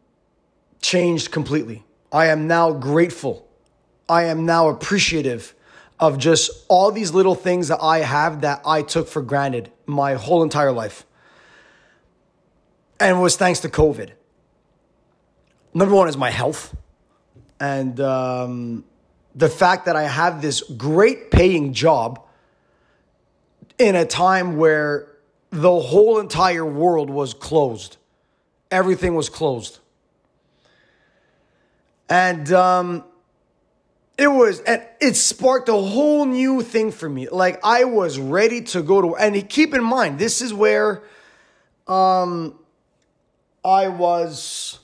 changed 0.81 1.31
completely. 1.31 1.85
I 2.13 2.27
am 2.27 2.47
now 2.47 2.73
grateful. 2.73 3.47
I 4.09 4.25
am 4.25 4.47
now 4.47 4.69
appreciative 4.69 5.55
of 5.99 6.19
just 6.19 6.51
all 6.69 6.93
these 6.93 7.13
little 7.13 7.35
things 7.35 7.69
that 7.69 7.83
I 7.83 7.99
have 7.99 8.43
that 8.43 8.61
I 8.67 8.83
took 8.83 9.09
for 9.09 9.23
granted 9.23 9.73
my 9.87 10.15
whole 10.15 10.43
entire 10.43 10.73
life. 10.73 11.05
And 13.01 13.19
it 13.19 13.21
was 13.21 13.37
thanks 13.37 13.61
to 13.61 13.69
COVID. 13.69 14.11
Number 15.75 15.95
one 15.95 16.09
is 16.09 16.17
my 16.17 16.31
health. 16.31 16.75
And 17.61 17.99
um, 18.01 18.85
the 19.35 19.49
fact 19.49 19.87
that 19.87 19.97
I 19.97 20.05
have 20.05 20.41
this 20.43 20.63
great 20.63 21.31
paying 21.31 21.73
job 21.73 22.27
in 23.79 23.95
a 23.95 24.05
time 24.05 24.57
where 24.57 25.09
the 25.51 25.81
whole 25.81 26.19
entire 26.19 26.65
world 26.65 27.11
was 27.11 27.35
closed, 27.35 27.97
everything 28.71 29.15
was 29.15 29.29
closed. 29.29 29.79
And 32.09 32.53
um, 32.53 33.05
it 34.17 34.29
was, 34.29 34.61
and 34.61 34.83
it 35.01 35.17
sparked 35.17 35.69
a 35.69 35.75
whole 35.75 36.25
new 36.25 36.63
thing 36.63 36.93
for 36.93 37.09
me. 37.09 37.29
Like 37.29 37.61
I 37.65 37.85
was 37.85 38.19
ready 38.19 38.63
to 38.63 38.83
go 38.83 39.03
to, 39.03 39.17
and 39.17 39.49
keep 39.49 39.75
in 39.75 39.83
mind, 39.83 40.19
this 40.19 40.41
is 40.41 40.55
where 40.55 41.03
um, 41.87 42.59
I 43.65 43.89
was. 43.89 44.79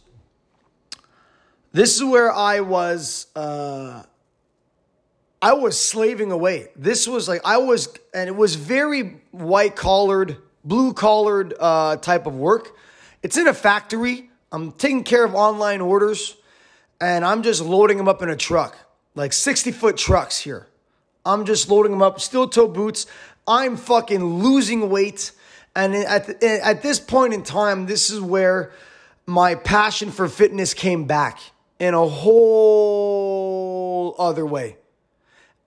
This 1.73 1.97
is 1.97 2.05
where 2.05 2.31
I 2.31 2.61
was. 2.61 3.29
Uh, 3.35 4.03
I 5.41 5.55
was 5.55 5.79
slaving 5.79 6.31
away. 6.31 6.69
This 6.77 7.09
was 7.09 7.29
like 7.29 7.41
I 7.45 7.57
was, 7.57 7.89
and 8.15 8.29
it 8.29 8.37
was 8.37 8.55
very 8.55 9.21
white 9.33 9.75
collared, 9.75 10.37
blue 10.65 10.93
collared 10.93 11.55
uh, 11.59 11.97
type 11.97 12.27
of 12.27 12.35
work. 12.35 12.77
It's 13.23 13.37
in 13.37 13.47
a 13.47 13.55
factory. 13.55 14.31
I'm 14.51 14.73
taking 14.73 15.05
care 15.05 15.25
of 15.25 15.35
online 15.35 15.81
orders, 15.81 16.37
and 17.01 17.25
I'm 17.25 17.43
just 17.43 17.63
loading 17.63 17.97
them 17.97 18.09
up 18.09 18.23
in 18.23 18.29
a 18.29 18.37
truck, 18.37 18.77
like 19.15 19.33
60 19.33 19.73
foot 19.73 19.97
trucks 19.97 20.39
here. 20.39 20.67
I'm 21.25 21.47
just 21.47 21.71
loading 21.71 21.93
them 21.93 22.03
up, 22.03 22.21
steel 22.21 22.49
toe 22.49 22.69
boots. 22.69 23.07
I'm 23.47 23.77
fucking 23.77 24.23
losing 24.23 24.91
weight, 24.91 25.33
and 25.75 25.95
at 25.95 26.27
the, 26.27 26.65
at 26.65 26.83
this 26.83 27.01
point 27.01 27.33
in 27.33 27.43
time, 27.43 27.87
this 27.87 28.11
is 28.11 28.21
where 28.21 28.73
my 29.27 29.55
passion 29.55 30.11
for 30.11 30.29
fitness 30.29 30.75
came 30.75 31.05
back 31.07 31.41
in 31.79 31.95
a 31.95 32.07
whole 32.07 33.63
other 34.19 34.45
way. 34.45 34.77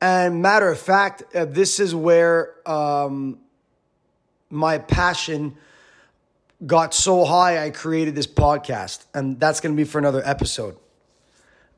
And 0.02 0.42
matter 0.42 0.70
of 0.70 0.80
fact, 0.80 1.24
uh, 1.34 1.46
this 1.46 1.80
is 1.80 1.96
where 1.96 2.54
um, 2.70 3.40
my 4.56 4.78
passion 4.78 5.56
got 6.66 6.94
so 6.94 7.26
high, 7.26 7.64
I 7.64 7.70
created 7.70 8.16
this 8.16 8.28
podcast. 8.28 9.06
And 9.14 9.40
that's 9.40 9.60
going 9.60 9.76
to 9.76 9.78
be 9.78 9.84
for 9.84 10.00
another 10.00 10.22
episode. 10.26 10.78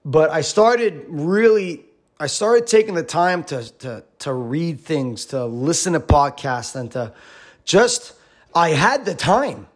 But 0.05 0.29
I 0.29 0.41
started 0.41 1.05
really, 1.07 1.85
I 2.19 2.27
started 2.27 2.67
taking 2.67 2.93
the 2.93 3.03
time 3.03 3.43
to, 3.45 3.69
to, 3.79 4.03
to 4.19 4.33
read 4.33 4.79
things, 4.79 5.25
to 5.27 5.45
listen 5.45 5.93
to 5.93 5.99
podcasts, 5.99 6.75
and 6.75 6.91
to 6.91 7.13
just, 7.65 8.13
I 8.55 8.69
had 8.69 9.05
the 9.05 9.15
time. 9.15 9.67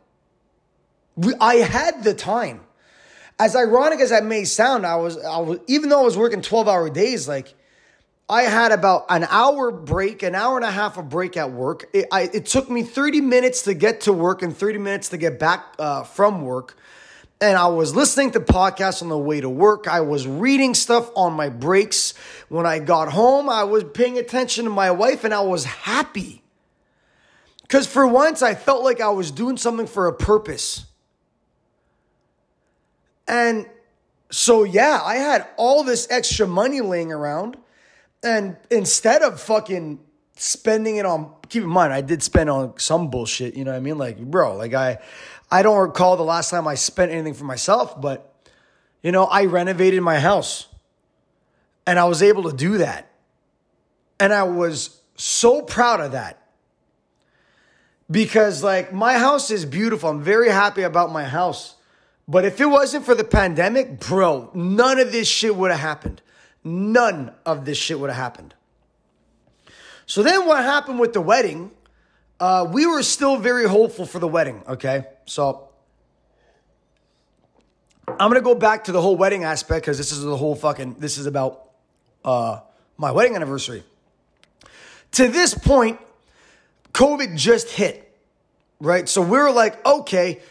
I 1.40 1.56
had 1.56 2.04
the 2.04 2.14
time. 2.14 2.62
As 3.38 3.56
ironic 3.56 4.00
as 4.00 4.12
that 4.12 4.24
may 4.24 4.46
sound, 4.46 4.86
I 4.86 4.96
was, 4.96 5.18
I 5.18 5.40
was 5.40 5.60
even 5.68 5.90
though 5.90 6.02
I 6.02 6.06
was 6.06 6.18
working 6.18 6.42
12 6.42 6.68
hour 6.68 6.90
days, 6.90 7.28
like, 7.28 7.54
I 8.32 8.44
had 8.44 8.72
about 8.72 9.08
an 9.10 9.28
hour 9.30 9.72
break, 9.72 10.24
an 10.24 10.36
hour 10.36 10.56
and 10.56 10.64
a 10.66 10.72
half 10.72 10.98
of 10.98 11.10
break 11.10 11.36
at 11.36 11.52
work. 11.52 11.90
It, 11.92 12.06
I, 12.14 12.30
it 12.34 12.46
took 12.46 12.70
me 12.70 12.82
30 12.82 13.20
minutes 13.20 13.64
to 13.64 13.74
get 13.74 14.00
to 14.02 14.14
work 14.14 14.42
and 14.42 14.56
30 14.56 14.78
minutes 14.78 15.10
to 15.10 15.18
get 15.18 15.38
back 15.38 15.76
uh, 15.78 16.04
from 16.04 16.42
work. 16.42 16.78
And 17.42 17.58
I 17.58 17.68
was 17.68 17.94
listening 17.94 18.32
to 18.32 18.40
podcasts 18.40 19.02
on 19.02 19.10
the 19.10 19.18
way 19.18 19.42
to 19.42 19.50
work. 19.50 19.86
I 19.90 20.00
was 20.00 20.26
reading 20.28 20.76
stuff 20.76 21.12
on 21.14 21.34
my 21.34 21.50
breaks. 21.50 22.14
When 22.48 22.66
I 22.66 22.80
got 22.80 23.12
home, 23.12 23.50
I 23.50 23.66
was 23.66 23.84
paying 23.84 24.18
attention 24.18 24.64
to 24.64 24.72
my 24.72 24.92
wife 24.92 25.26
and 25.26 25.34
I 25.34 25.42
was 25.42 25.66
happy. 25.66 26.42
Because 27.64 27.86
for 27.86 28.08
once, 28.08 28.42
I 28.42 28.56
felt 28.56 28.82
like 28.82 29.02
I 29.02 29.10
was 29.10 29.30
doing 29.30 29.58
something 29.58 29.88
for 29.88 30.08
a 30.08 30.14
purpose. 30.14 30.86
And 33.28 33.66
so, 34.30 34.64
yeah, 34.64 35.02
I 35.04 35.16
had 35.16 35.48
all 35.58 35.84
this 35.84 36.08
extra 36.10 36.48
money 36.48 36.80
laying 36.80 37.12
around. 37.12 37.58
And 38.24 38.58
instead 38.70 39.22
of 39.22 39.42
fucking 39.42 40.00
spending 40.36 40.96
it 40.96 41.06
on 41.06 41.32
keep 41.50 41.64
in 41.64 41.70
mind 41.70 41.94
I 41.94 42.02
did 42.02 42.24
spend 42.24 42.50
on 42.50 42.74
some 42.80 43.10
bullshit, 43.10 43.56
you 43.56 43.64
know 43.64 43.72
what 43.72 43.78
I 43.78 43.82
mean? 43.82 43.98
Like, 43.98 44.20
bro, 44.20 44.56
like 44.56 44.74
I 44.74 45.00
I 45.52 45.64
don't 45.64 45.78
recall 45.78 46.18
the 46.18 46.24
last 46.24 46.50
time 46.50 46.68
I 46.68 46.76
spent 46.76 47.12
anything 47.12 47.34
for 47.34 47.44
myself, 47.44 48.00
but 48.00 48.34
you 49.02 49.12
know, 49.12 49.26
I 49.26 49.46
renovated 49.46 50.02
my 50.02 50.20
house. 50.20 50.68
And 51.88 51.98
I 51.98 52.06
was 52.06 52.22
able 52.22 52.44
to 52.44 52.56
do 52.56 52.78
that. 52.78 53.12
And 54.20 54.32
I 54.32 54.44
was 54.44 55.02
so 55.16 55.64
proud 55.64 56.00
of 56.00 56.12
that. 56.12 56.38
Because 58.10 58.64
like 58.64 58.94
my 58.94 59.18
house 59.18 59.50
is 59.52 59.66
beautiful. 59.66 60.10
I'm 60.10 60.22
very 60.22 60.50
happy 60.50 60.84
about 60.84 61.12
my 61.12 61.24
house. 61.24 61.76
But 62.28 62.46
if 62.46 62.62
it 62.62 62.68
wasn't 62.68 63.04
for 63.04 63.16
the 63.16 63.24
pandemic, 63.24 64.00
bro, 64.00 64.52
none 64.54 65.00
of 65.00 65.12
this 65.12 65.28
shit 65.28 65.56
would 65.56 65.72
have 65.72 65.80
happened 65.80 66.22
none 66.64 67.32
of 67.46 67.66
this 67.66 67.78
shit 67.78 68.00
would 68.00 68.10
have 68.10 68.18
happened. 68.18 68.54
So 70.06 70.24
then 70.24 70.46
what 70.46 70.64
happened 70.64 71.00
with 71.00 71.14
the 71.14 71.22
wedding? 71.22 71.72
Uh, 72.40 72.68
we 72.70 72.86
were 72.86 73.04
still 73.04 73.38
very 73.38 73.68
hopeful 73.68 74.06
for 74.06 74.20
the 74.20 74.28
wedding, 74.28 74.64
okay? 74.68 75.06
So 75.26 75.70
I'm 78.08 78.30
gonna 78.30 78.42
go 78.42 78.56
back 78.56 78.86
to 78.86 78.92
the 78.92 79.02
whole 79.02 79.16
wedding 79.16 79.44
aspect 79.44 79.86
because 79.86 79.98
this 79.98 80.12
is 80.12 80.24
the 80.24 80.36
whole 80.36 80.56
fucking, 80.56 80.96
this 81.00 81.18
is 81.18 81.26
about 81.26 81.70
uh, 82.26 82.60
my 82.98 83.12
wedding 83.12 83.36
anniversary. 83.36 83.84
To 85.14 85.28
this 85.28 85.54
point, 85.54 86.00
COVID 86.94 87.38
just 87.38 87.70
hit, 87.70 88.16
right? 88.80 89.08
So 89.08 89.22
we 89.22 89.38
were 89.38 89.52
like, 89.52 89.86
okay, 89.86 90.42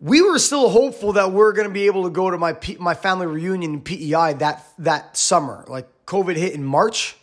we 0.00 0.22
were 0.22 0.38
still 0.38 0.70
hopeful 0.70 1.12
that 1.12 1.32
we 1.32 1.42
are 1.42 1.52
going 1.52 1.68
to 1.68 1.72
be 1.72 1.86
able 1.86 2.04
to 2.04 2.10
go 2.10 2.30
to 2.30 2.38
my 2.38 2.54
P- 2.54 2.76
my 2.80 2.94
family 2.94 3.26
reunion 3.26 3.74
in 3.74 3.80
PEI 3.82 4.34
that 4.34 4.66
that 4.78 5.16
summer. 5.16 5.64
Like 5.68 5.88
COVID 6.06 6.36
hit 6.36 6.54
in 6.54 6.64
March, 6.64 7.16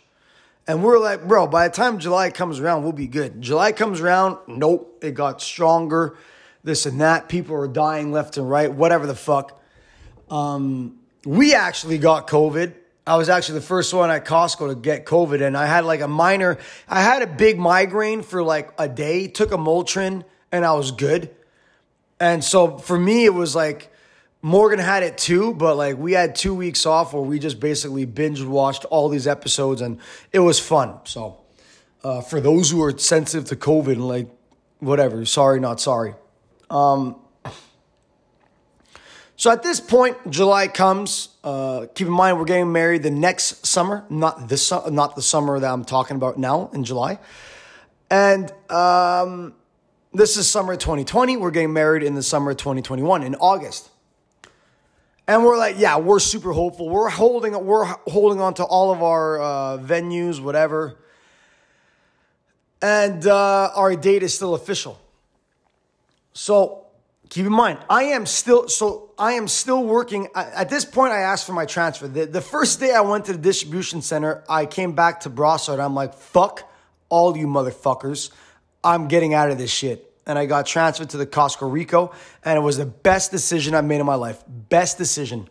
and 0.66 0.82
we 0.82 0.90
are 0.90 0.98
like, 0.98 1.26
bro, 1.26 1.46
by 1.46 1.66
the 1.68 1.74
time 1.74 1.98
July 1.98 2.30
comes 2.30 2.60
around, 2.60 2.84
we'll 2.84 2.92
be 2.92 3.08
good. 3.08 3.42
July 3.42 3.72
comes 3.72 4.00
around, 4.00 4.38
nope, 4.46 4.98
it 5.02 5.14
got 5.14 5.42
stronger. 5.42 6.16
This 6.64 6.86
and 6.86 7.00
that. 7.00 7.28
People 7.28 7.56
are 7.56 7.68
dying 7.68 8.12
left 8.12 8.36
and 8.36 8.48
right. 8.48 8.70
Whatever 8.70 9.06
the 9.06 9.14
fuck. 9.14 9.60
Um, 10.28 10.98
we 11.24 11.54
actually 11.54 11.98
got 11.98 12.26
COVID. 12.26 12.74
I 13.06 13.16
was 13.16 13.28
actually 13.28 13.60
the 13.60 13.66
first 13.66 13.94
one 13.94 14.10
at 14.10 14.26
Costco 14.26 14.68
to 14.68 14.74
get 14.74 15.06
COVID, 15.06 15.40
and 15.40 15.56
I 15.56 15.66
had 15.66 15.84
like 15.84 16.00
a 16.00 16.08
minor. 16.08 16.58
I 16.88 17.00
had 17.00 17.22
a 17.22 17.26
big 17.26 17.58
migraine 17.58 18.22
for 18.22 18.42
like 18.42 18.70
a 18.78 18.88
day. 18.88 19.28
Took 19.28 19.52
a 19.52 19.56
Motrin, 19.56 20.24
and 20.52 20.64
I 20.64 20.74
was 20.74 20.90
good. 20.90 21.30
And 22.20 22.42
so 22.42 22.78
for 22.78 22.98
me, 22.98 23.24
it 23.24 23.34
was 23.34 23.54
like 23.54 23.92
Morgan 24.42 24.78
had 24.78 25.02
it 25.02 25.18
too, 25.18 25.54
but 25.54 25.76
like 25.76 25.96
we 25.96 26.12
had 26.12 26.34
two 26.34 26.54
weeks 26.54 26.86
off 26.86 27.12
where 27.12 27.22
we 27.22 27.38
just 27.38 27.60
basically 27.60 28.04
binge 28.04 28.42
watched 28.42 28.84
all 28.86 29.08
these 29.08 29.26
episodes 29.26 29.80
and 29.80 29.98
it 30.32 30.40
was 30.40 30.60
fun. 30.60 30.98
So 31.04 31.38
uh, 32.04 32.20
for 32.20 32.40
those 32.40 32.70
who 32.70 32.82
are 32.82 32.96
sensitive 32.96 33.48
to 33.48 33.56
COVID 33.56 33.98
like 33.98 34.28
whatever, 34.78 35.24
sorry, 35.24 35.60
not 35.60 35.80
sorry. 35.80 36.14
Um, 36.70 37.16
so 39.36 39.52
at 39.52 39.62
this 39.62 39.78
point, 39.80 40.16
July 40.28 40.66
comes. 40.66 41.28
Uh, 41.44 41.86
keep 41.94 42.08
in 42.08 42.12
mind, 42.12 42.38
we're 42.38 42.44
getting 42.44 42.72
married 42.72 43.04
the 43.04 43.10
next 43.10 43.64
summer, 43.64 44.04
not 44.10 44.48
this, 44.48 44.72
not 44.90 45.14
the 45.14 45.22
summer 45.22 45.60
that 45.60 45.72
I'm 45.72 45.84
talking 45.84 46.16
about 46.16 46.38
now 46.38 46.70
in 46.74 46.82
July. 46.82 47.20
And 48.10 48.50
um, 48.68 49.54
this 50.12 50.36
is 50.36 50.48
summer 50.48 50.74
2020. 50.76 51.36
We're 51.36 51.50
getting 51.50 51.72
married 51.72 52.02
in 52.02 52.14
the 52.14 52.22
summer 52.22 52.54
2021 52.54 53.22
in 53.22 53.34
August. 53.36 53.90
And 55.26 55.44
we're 55.44 55.58
like, 55.58 55.78
yeah, 55.78 55.98
we're 55.98 56.20
super 56.20 56.52
hopeful. 56.52 56.88
We're 56.88 57.10
holding 57.10 57.52
we're 57.66 57.84
holding 57.84 58.40
on 58.40 58.54
to 58.54 58.64
all 58.64 58.90
of 58.90 59.02
our 59.02 59.40
uh, 59.40 59.78
venues, 59.78 60.40
whatever. 60.40 60.96
And 62.80 63.26
uh, 63.26 63.70
our 63.74 63.94
date 63.94 64.22
is 64.22 64.34
still 64.34 64.54
official. 64.54 64.98
So 66.32 66.86
keep 67.28 67.44
in 67.44 67.52
mind, 67.52 67.78
I 67.90 68.04
am 68.04 68.24
still 68.24 68.68
so 68.68 69.10
I 69.18 69.32
am 69.32 69.48
still 69.48 69.84
working. 69.84 70.28
At 70.34 70.70
this 70.70 70.86
point, 70.86 71.12
I 71.12 71.20
asked 71.20 71.46
for 71.46 71.52
my 71.52 71.66
transfer. 71.66 72.08
The, 72.08 72.24
the 72.24 72.40
first 72.40 72.80
day 72.80 72.94
I 72.94 73.02
went 73.02 73.26
to 73.26 73.32
the 73.32 73.38
distribution 73.38 74.00
center, 74.00 74.42
I 74.48 74.64
came 74.64 74.92
back 74.92 75.20
to 75.20 75.30
Brossard. 75.30 75.78
I'm 75.78 75.94
like, 75.94 76.14
fuck 76.14 76.70
all 77.10 77.36
you 77.36 77.46
motherfuckers. 77.46 78.30
I'm 78.82 79.08
getting 79.08 79.34
out 79.34 79.50
of 79.50 79.58
this 79.58 79.70
shit. 79.70 80.04
And 80.26 80.38
I 80.38 80.46
got 80.46 80.66
transferred 80.66 81.10
to 81.10 81.16
the 81.16 81.26
Costco 81.26 81.72
Rico, 81.72 82.12
and 82.44 82.58
it 82.58 82.60
was 82.60 82.76
the 82.76 82.84
best 82.84 83.30
decision 83.30 83.74
I've 83.74 83.86
made 83.86 84.00
in 84.00 84.04
my 84.04 84.14
life. 84.14 84.42
Best 84.46 84.98
decision. 84.98 85.48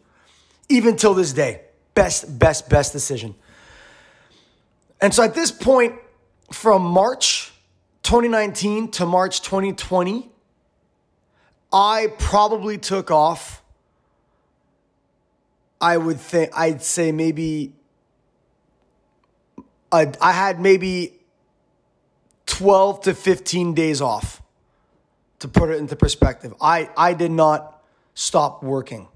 Even 0.69 0.95
till 0.95 1.15
this 1.15 1.33
day. 1.33 1.61
Best, 1.95 2.37
best, 2.37 2.69
best 2.69 2.93
decision. 2.93 3.33
And 5.01 5.13
so 5.13 5.23
at 5.23 5.33
this 5.33 5.51
point, 5.51 5.95
from 6.51 6.83
March 6.83 7.51
2019 8.03 8.91
to 8.91 9.05
March 9.05 9.41
2020, 9.41 10.29
I 11.73 12.13
probably 12.19 12.77
took 12.77 13.11
off. 13.11 13.63
I 15.81 15.97
would 15.97 16.19
think, 16.19 16.51
I'd 16.55 16.81
say 16.81 17.11
maybe, 17.11 17.73
I, 19.91 20.11
I 20.21 20.31
had 20.31 20.59
maybe 20.59 21.16
12 22.57 23.01
to 23.01 23.13
15 23.13 23.75
days 23.75 24.01
off 24.01 24.41
to 25.37 25.47
put 25.47 25.69
it 25.69 25.77
into 25.77 25.95
perspective. 25.95 26.55
I, 26.59 26.89
I 26.97 27.13
did 27.13 27.29
not 27.29 27.83
stop 28.15 28.63
working. 28.63 29.07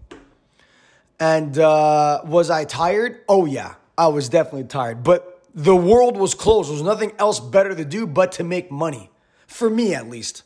And 1.20 1.58
uh, 1.58 2.22
was 2.24 2.52
I 2.52 2.66
tired? 2.66 3.22
Oh, 3.28 3.46
yeah, 3.46 3.76
I 3.98 4.10
was 4.10 4.30
definitely 4.30 4.66
tired. 4.66 5.02
But 5.02 5.42
the 5.56 5.76
world 5.76 6.18
was 6.18 6.36
closed. 6.36 6.70
There 6.70 6.74
was 6.74 6.84
nothing 6.84 7.14
else 7.18 7.40
better 7.40 7.74
to 7.74 7.84
do 7.84 8.06
but 8.06 8.32
to 8.34 8.44
make 8.44 8.70
money, 8.70 9.10
for 9.48 9.72
me 9.72 9.96
at 9.96 10.08
least. 10.08 10.44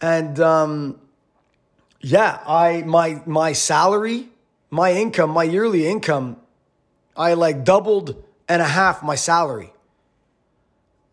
And 0.00 0.40
um, 0.40 0.98
yeah, 2.00 2.40
I 2.48 2.82
my 2.82 3.22
my 3.26 3.52
salary, 3.52 4.28
my 4.70 4.92
income, 4.92 5.30
my 5.30 5.44
yearly 5.44 5.86
income, 5.86 6.36
I 7.16 7.34
like 7.34 7.64
doubled 7.64 8.22
and 8.48 8.60
a 8.60 8.66
half 8.66 9.04
my 9.04 9.14
salary. 9.14 9.73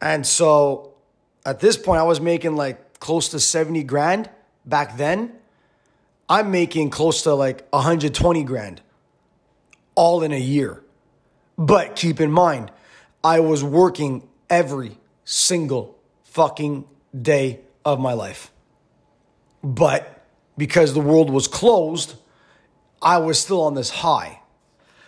And 0.02 0.26
so 0.26 0.94
at 1.46 1.60
this 1.60 1.78
point, 1.78 2.00
I 2.00 2.04
was 2.04 2.20
making 2.20 2.56
like 2.56 3.00
close 3.00 3.30
to 3.30 3.40
70 3.40 3.84
grand 3.84 4.30
back 4.66 4.98
then. 4.98 5.34
I'm 6.28 6.52
making 6.52 6.90
close 6.90 7.24
to 7.24 7.34
like 7.34 7.68
120 7.70 8.44
grand 8.44 8.82
all 9.96 10.24
in 10.24 10.32
a 10.32 10.40
year. 10.40 10.84
But 11.58 11.96
keep 11.96 12.20
in 12.20 12.32
mind, 12.32 12.72
I 13.24 13.40
was 13.40 13.64
working 13.64 14.28
every 14.50 14.98
single 15.26 15.98
fucking 16.24 16.86
day 17.20 17.60
of 17.86 18.00
my 18.00 18.14
life. 18.14 18.52
But 19.64 20.26
because 20.58 20.94
the 20.94 21.02
world 21.02 21.30
was 21.30 21.48
closed, 21.48 22.16
I 23.02 23.18
was 23.18 23.40
still 23.40 23.62
on 23.62 23.74
this 23.74 23.90
high. 23.90 24.41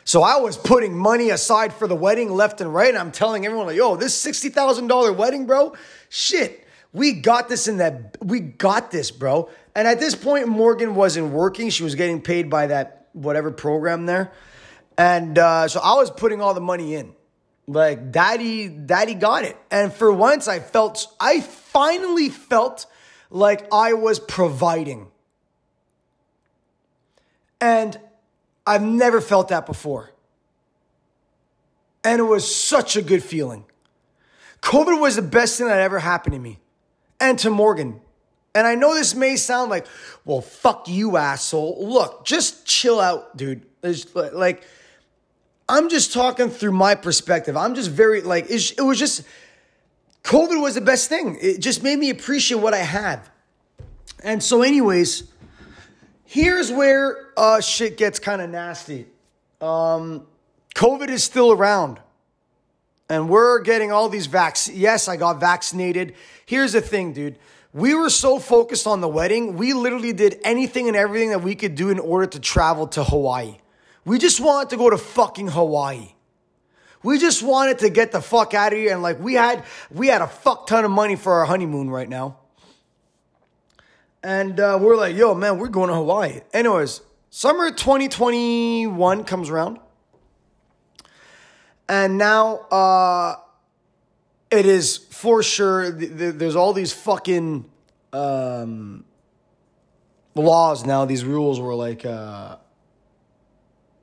So 0.06 0.22
I 0.22 0.38
was 0.38 0.58
putting 0.58 0.98
money 0.98 1.30
aside 1.30 1.74
for 1.74 1.88
the 1.88 1.96
wedding 1.96 2.32
left 2.32 2.62
and 2.62 2.74
right. 2.74 2.90
And 2.90 2.98
I'm 2.98 3.12
telling 3.12 3.46
everyone, 3.46 3.68
like, 3.68 3.78
yo, 3.78 3.96
this 3.96 4.24
$60,000 4.24 5.16
wedding, 5.16 5.46
bro, 5.46 5.76
shit, 6.10 6.66
we 6.92 7.14
got 7.14 7.50
this 7.50 7.68
in 7.68 7.78
that, 7.78 8.18
we 8.22 8.40
got 8.40 8.92
this, 8.92 9.12
bro. 9.12 9.50
And 9.76 9.88
at 9.88 10.00
this 10.00 10.16
point, 10.16 10.48
Morgan 10.48 10.96
wasn't 10.96 11.32
working. 11.32 11.70
She 11.70 11.84
was 11.84 11.96
getting 11.96 12.22
paid 12.22 12.50
by 12.50 12.68
that 12.68 13.08
whatever 13.14 13.52
program 13.52 14.06
there. 14.06 14.32
And 14.98 15.38
uh, 15.40 15.68
so 15.68 15.80
I 15.80 15.96
was 15.96 16.12
putting 16.12 16.42
all 16.42 16.54
the 16.54 16.62
money 16.62 16.96
in. 16.96 17.16
Like, 17.66 18.12
daddy, 18.12 18.68
daddy 18.68 19.14
got 19.14 19.46
it. 19.46 19.58
And 19.72 19.92
for 19.94 20.12
once, 20.12 20.48
I 20.48 20.60
felt, 20.60 21.08
I 21.20 21.40
finally 21.40 22.30
felt 22.30 22.86
like 23.30 23.68
I 23.74 23.94
was 23.94 24.20
providing. 24.20 25.08
And 27.62 27.98
I've 28.66 28.82
never 28.82 29.22
felt 29.22 29.50
that 29.50 29.66
before. 29.66 30.12
And 32.04 32.20
it 32.20 32.24
was 32.24 32.54
such 32.54 32.96
a 32.96 33.02
good 33.02 33.24
feeling. 33.24 33.66
COVID 34.62 35.00
was 35.00 35.16
the 35.16 35.22
best 35.22 35.58
thing 35.58 35.68
that 35.68 35.80
ever 35.80 36.00
happened 36.00 36.34
to 36.34 36.40
me 36.40 36.60
and 37.20 37.38
to 37.40 37.50
Morgan. 37.50 38.00
And 38.56 38.68
I 38.68 38.76
know 38.76 38.94
this 38.94 39.16
may 39.16 39.36
sound 39.36 39.70
like, 39.72 39.88
well, 40.26 40.42
fuck 40.42 40.88
you, 40.88 41.18
asshole. 41.18 41.88
Look, 41.88 42.24
just 42.26 42.66
chill 42.66 43.00
out, 43.00 43.36
dude. 43.36 43.66
Like, 44.14 44.64
I'm 45.68 45.90
just 45.90 46.14
talking 46.14 46.50
through 46.50 46.74
my 46.74 46.96
perspective. 46.96 47.58
I'm 47.58 47.74
just 47.74 47.90
very, 47.90 48.22
like, 48.22 48.46
it 48.50 48.82
was 48.82 49.00
just, 49.00 49.24
COVID 50.24 50.62
was 50.62 50.76
the 50.76 50.82
best 50.82 51.10
thing. 51.10 51.38
It 51.42 51.60
just 51.60 51.84
made 51.84 51.98
me 51.98 52.10
appreciate 52.10 52.60
what 52.60 52.74
I 52.74 52.78
have. 52.78 53.30
And 54.24 54.42
so, 54.42 54.62
anyways, 54.62 55.24
here's 56.34 56.72
where 56.72 57.30
uh, 57.38 57.62
shit 57.62 57.96
gets 57.96 58.18
kind 58.18 58.42
of 58.42 58.50
nasty. 58.50 59.06
Um, 59.62 60.26
COVID 60.74 61.10
is 61.10 61.24
still 61.24 61.52
around. 61.52 62.00
And 63.08 63.30
we're 63.30 63.62
getting 63.62 63.92
all 63.92 64.10
these 64.10 64.26
vaccines. 64.26 64.78
Yes, 64.78 65.08
I 65.08 65.16
got 65.16 65.40
vaccinated. 65.40 66.16
Here's 66.48 66.72
the 66.72 66.82
thing, 66.82 67.14
dude. 67.14 67.38
We 67.72 67.94
were 67.94 68.10
so 68.10 68.40
focused 68.40 68.88
on 68.88 69.02
the 69.02 69.08
wedding, 69.08 69.58
we 69.58 69.74
literally 69.74 70.14
did 70.14 70.40
anything 70.44 70.88
and 70.88 70.98
everything 70.98 71.30
that 71.30 71.42
we 71.42 71.56
could 71.56 71.76
do 71.76 71.90
in 71.90 72.00
order 72.00 72.28
to 72.28 72.40
travel 72.40 72.88
to 72.88 73.04
Hawaii. 73.04 73.58
We 74.06 74.18
just 74.18 74.40
wanted 74.40 74.72
to 74.72 74.78
go 74.78 74.90
to 74.90 74.98
fucking 74.98 75.50
Hawaii. 75.50 76.14
We 77.04 77.20
just 77.20 77.44
wanted 77.44 77.80
to 77.80 77.90
get 77.90 78.12
the 78.12 78.22
fuck 78.22 78.54
out 78.54 78.74
of 78.74 78.80
here 78.80 78.94
and 78.94 79.02
like 79.02 79.20
we 79.20 79.34
had 79.34 79.64
we 79.92 80.08
had 80.08 80.22
a 80.22 80.28
fuck 80.28 80.68
ton 80.68 80.86
of 80.86 80.92
money 80.92 81.16
for 81.16 81.34
our 81.34 81.46
honeymoon 81.46 81.90
right 81.90 82.08
now. 82.08 82.38
And 84.24 84.58
uh, 84.58 84.80
we're 84.82 84.96
like, 84.96 85.18
yo, 85.18 85.34
man, 85.34 85.58
we're 85.58 85.68
going 85.68 85.90
to 85.90 85.96
Hawaii. 85.96 86.40
Anyways, 86.54 87.02
summer 87.30 87.72
2021 87.72 89.26
comes 89.26 89.50
around. 89.50 89.80
And 91.90 92.18
now 92.18 92.60
uh, 92.72 93.36
it 94.50 94.66
is 94.66 94.98
for 94.98 95.44
sure, 95.44 95.92
th- 95.92 96.18
th- 96.18 96.36
there's 96.36 96.56
all 96.56 96.72
these 96.72 96.94
fucking 96.94 97.66
um, 98.14 99.04
laws 100.36 100.86
now, 100.86 101.04
these 101.04 101.26
rules 101.26 101.60
were 101.60 101.76
like, 101.76 102.06
uh, 102.06 102.58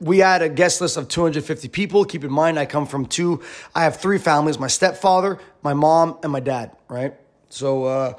we 0.01 0.19
had 0.19 0.43
a 0.43 0.49
guest 0.49 0.81
list 0.83 0.99
of 0.99 1.09
250 1.09 1.69
people. 1.69 2.05
Keep 2.05 2.25
in 2.25 2.33
mind, 2.33 2.59
I 2.59 2.67
come 2.67 2.87
from 2.87 3.07
two, 3.07 3.43
I 3.75 3.85
have 3.85 3.97
three 3.97 4.19
families 4.19 4.59
my 4.59 4.67
stepfather, 4.67 5.39
my 5.63 5.73
mom, 5.73 6.19
and 6.23 6.31
my 6.31 6.41
dad, 6.41 6.73
right? 6.89 7.15
So 7.49 7.85
uh, 7.85 8.15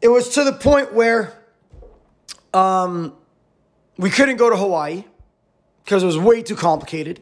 it 0.00 0.08
was 0.08 0.30
to 0.30 0.44
the 0.44 0.52
point 0.52 0.92
where 0.92 1.32
um, 2.54 3.14
we 3.96 4.10
couldn't 4.10 4.36
go 4.36 4.50
to 4.50 4.56
Hawaii 4.56 5.04
because 5.84 6.02
it 6.02 6.06
was 6.06 6.18
way 6.18 6.42
too 6.42 6.56
complicated. 6.56 7.20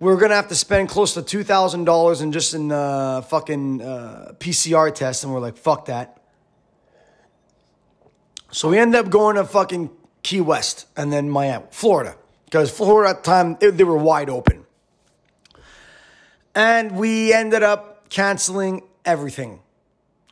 We 0.00 0.10
were 0.10 0.18
gonna 0.18 0.34
have 0.34 0.48
to 0.48 0.54
spend 0.54 0.88
close 0.88 1.14
to 1.14 1.22
two 1.22 1.44
thousand 1.44 1.84
dollars 1.84 2.20
in 2.20 2.32
just 2.32 2.54
in 2.54 2.72
uh, 2.72 3.22
fucking 3.22 3.80
uh, 3.80 4.32
PCR 4.38 4.94
tests, 4.94 5.24
and 5.24 5.32
we're 5.32 5.40
like, 5.40 5.56
fuck 5.56 5.86
that. 5.86 6.20
So 8.50 8.68
we 8.68 8.78
ended 8.78 9.04
up 9.04 9.10
going 9.10 9.36
to 9.36 9.44
fucking 9.44 9.90
Key 10.22 10.40
West 10.40 10.86
and 10.96 11.12
then 11.12 11.28
Miami, 11.28 11.64
Florida 11.70 12.16
because 12.54 12.70
Florida 12.70 13.10
at 13.10 13.24
the 13.24 13.28
time 13.28 13.56
they 13.58 13.82
were 13.82 13.96
wide 13.96 14.30
open. 14.30 14.64
And 16.54 16.96
we 16.96 17.32
ended 17.32 17.64
up 17.64 18.08
canceling 18.10 18.82
everything. 19.04 19.58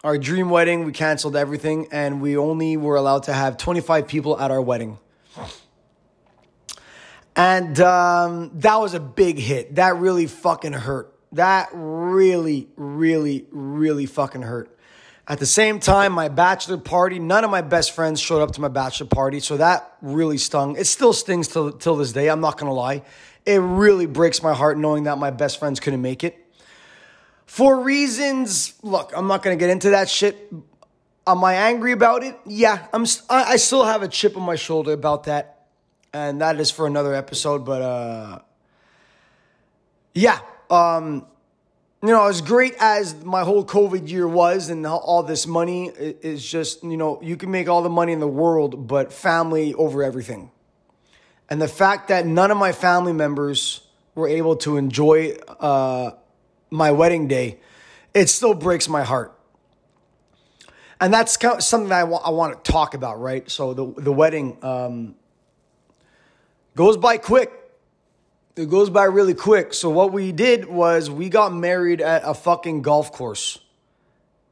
Our 0.05 0.19
dream 0.19 0.51
wedding, 0.51 0.85
we 0.85 0.91
canceled 0.91 1.37
everything, 1.37 1.87
and 1.93 2.21
we 2.21 2.37
only 2.37 2.77
were 2.77 2.97
allowed 2.97 3.23
to 3.25 3.33
have 3.33 3.57
25 3.57 4.09
people 4.09 4.37
at 4.37 4.51
our 4.51 4.61
wedding. 4.61 4.99
And 7.37 7.79
um, 7.79 8.51
that 8.55 8.81
was 8.81 8.95
a 8.95 9.01
big 9.01 9.39
hit. 9.39 9.77
That 9.77 9.99
really 9.99 10.27
fucking 10.27 10.73
hurt. 10.73 11.15
That 11.31 11.69
really, 11.73 12.67
really, 12.75 13.47
really 13.53 14.07
fucking 14.07 14.43
hurt. 14.43 14.77
At 15.29 15.39
the 15.39 15.47
same 15.47 15.79
time, 15.79 16.11
my 16.11 16.27
bachelor 16.27 16.79
party, 16.79 17.21
none 17.21 17.45
of 17.45 17.53
my 17.53 17.63
best 17.63 17.93
friends 17.93 18.21
showed 18.21 18.43
up 18.43 18.51
to 18.55 18.61
my 18.61 18.67
bachelor 18.67 19.07
party, 19.07 19.39
so 19.39 19.57
that 19.59 19.97
really 20.03 20.37
stung. 20.37 20.75
It 20.75 20.89
still 20.89 21.13
stings 21.13 21.47
till, 21.47 21.71
till 21.71 21.95
this 21.95 22.11
day, 22.11 22.29
I'm 22.29 22.41
not 22.41 22.59
gonna 22.59 22.75
lie. 22.75 23.05
It 23.47 23.59
really 23.59 24.07
breaks 24.07 24.43
my 24.43 24.53
heart 24.53 24.79
knowing 24.79 25.05
that 25.05 25.19
my 25.19 25.31
best 25.31 25.61
friends 25.61 25.79
couldn't 25.79 26.03
make 26.03 26.25
it. 26.25 26.42
For 27.53 27.81
reasons, 27.81 28.73
look, 28.81 29.13
I'm 29.15 29.27
not 29.27 29.43
gonna 29.43 29.57
get 29.57 29.69
into 29.69 29.91
that 29.91 30.09
shit. 30.09 30.51
Am 31.27 31.45
I 31.45 31.53
angry 31.53 31.93
about 31.93 32.25
it? 32.25 32.35
Yeah, 32.47 32.87
I'm. 32.95 33.05
I 33.29 33.57
still 33.57 33.85
have 33.85 34.03
a 34.03 34.09
chip 34.09 34.39
on 34.39 34.43
my 34.43 34.57
shoulder 34.57 34.93
about 34.95 35.25
that, 35.25 35.67
and 36.15 36.41
that 36.41 36.59
is 36.59 36.71
for 36.71 36.87
another 36.87 37.15
episode. 37.15 37.67
But 37.67 37.83
uh, 37.83 38.39
yeah, 40.15 40.39
um, 40.71 41.27
you 42.01 42.09
know, 42.09 42.27
as 42.27 42.41
great 42.41 42.75
as 42.81 43.23
my 43.23 43.45
whole 43.45 43.67
COVID 43.67 44.09
year 44.09 44.27
was 44.27 44.71
and 44.71 44.87
all 44.87 45.23
this 45.23 45.47
money 45.47 45.89
is 45.89 46.43
just, 46.43 46.83
you 46.83 46.97
know, 46.97 47.21
you 47.21 47.37
can 47.37 47.51
make 47.51 47.69
all 47.69 47.83
the 47.83 47.91
money 47.91 48.15
in 48.15 48.21
the 48.21 48.27
world, 48.27 48.87
but 48.87 49.13
family 49.13 49.75
over 49.75 50.03
everything. 50.03 50.51
And 51.51 51.61
the 51.61 51.69
fact 51.69 52.09
that 52.09 52.25
none 52.25 52.51
of 52.51 52.57
my 52.57 52.73
family 52.73 53.13
members 53.13 53.83
were 54.15 54.29
able 54.29 54.57
to 54.57 54.79
enjoy 54.79 55.37
uh, 55.61 56.13
my 56.73 56.91
wedding 56.91 57.29
day, 57.29 57.61
it 58.15 58.29
still 58.29 58.55
breaks 58.55 58.89
my 58.89 59.03
heart. 59.05 59.33
and 61.01 61.13
that's 61.13 61.37
kind 61.37 61.57
of 61.57 61.63
something 61.63 61.89
that 61.91 62.01
I, 62.01 62.05
wa- 62.05 62.23
I 62.25 62.31
want 62.31 62.65
to 62.65 62.73
talk 62.73 62.95
about, 62.95 63.21
right? 63.21 63.51
So 63.51 63.75
the 63.75 63.93
the 64.01 64.13
wedding 64.13 64.57
um, 64.63 65.15
goes 66.77 66.97
by 66.97 67.19
quick. 67.19 67.51
It 68.57 68.69
goes 68.71 68.91
by 68.91 69.05
really 69.05 69.35
quick. 69.35 69.75
So 69.75 69.89
what 69.91 70.13
we 70.13 70.31
did 70.33 70.67
was 70.69 71.11
we 71.11 71.29
got 71.29 71.53
married 71.55 72.01
at 72.01 72.23
a 72.25 72.35
fucking 72.35 72.83
golf 72.83 73.11
course, 73.13 73.59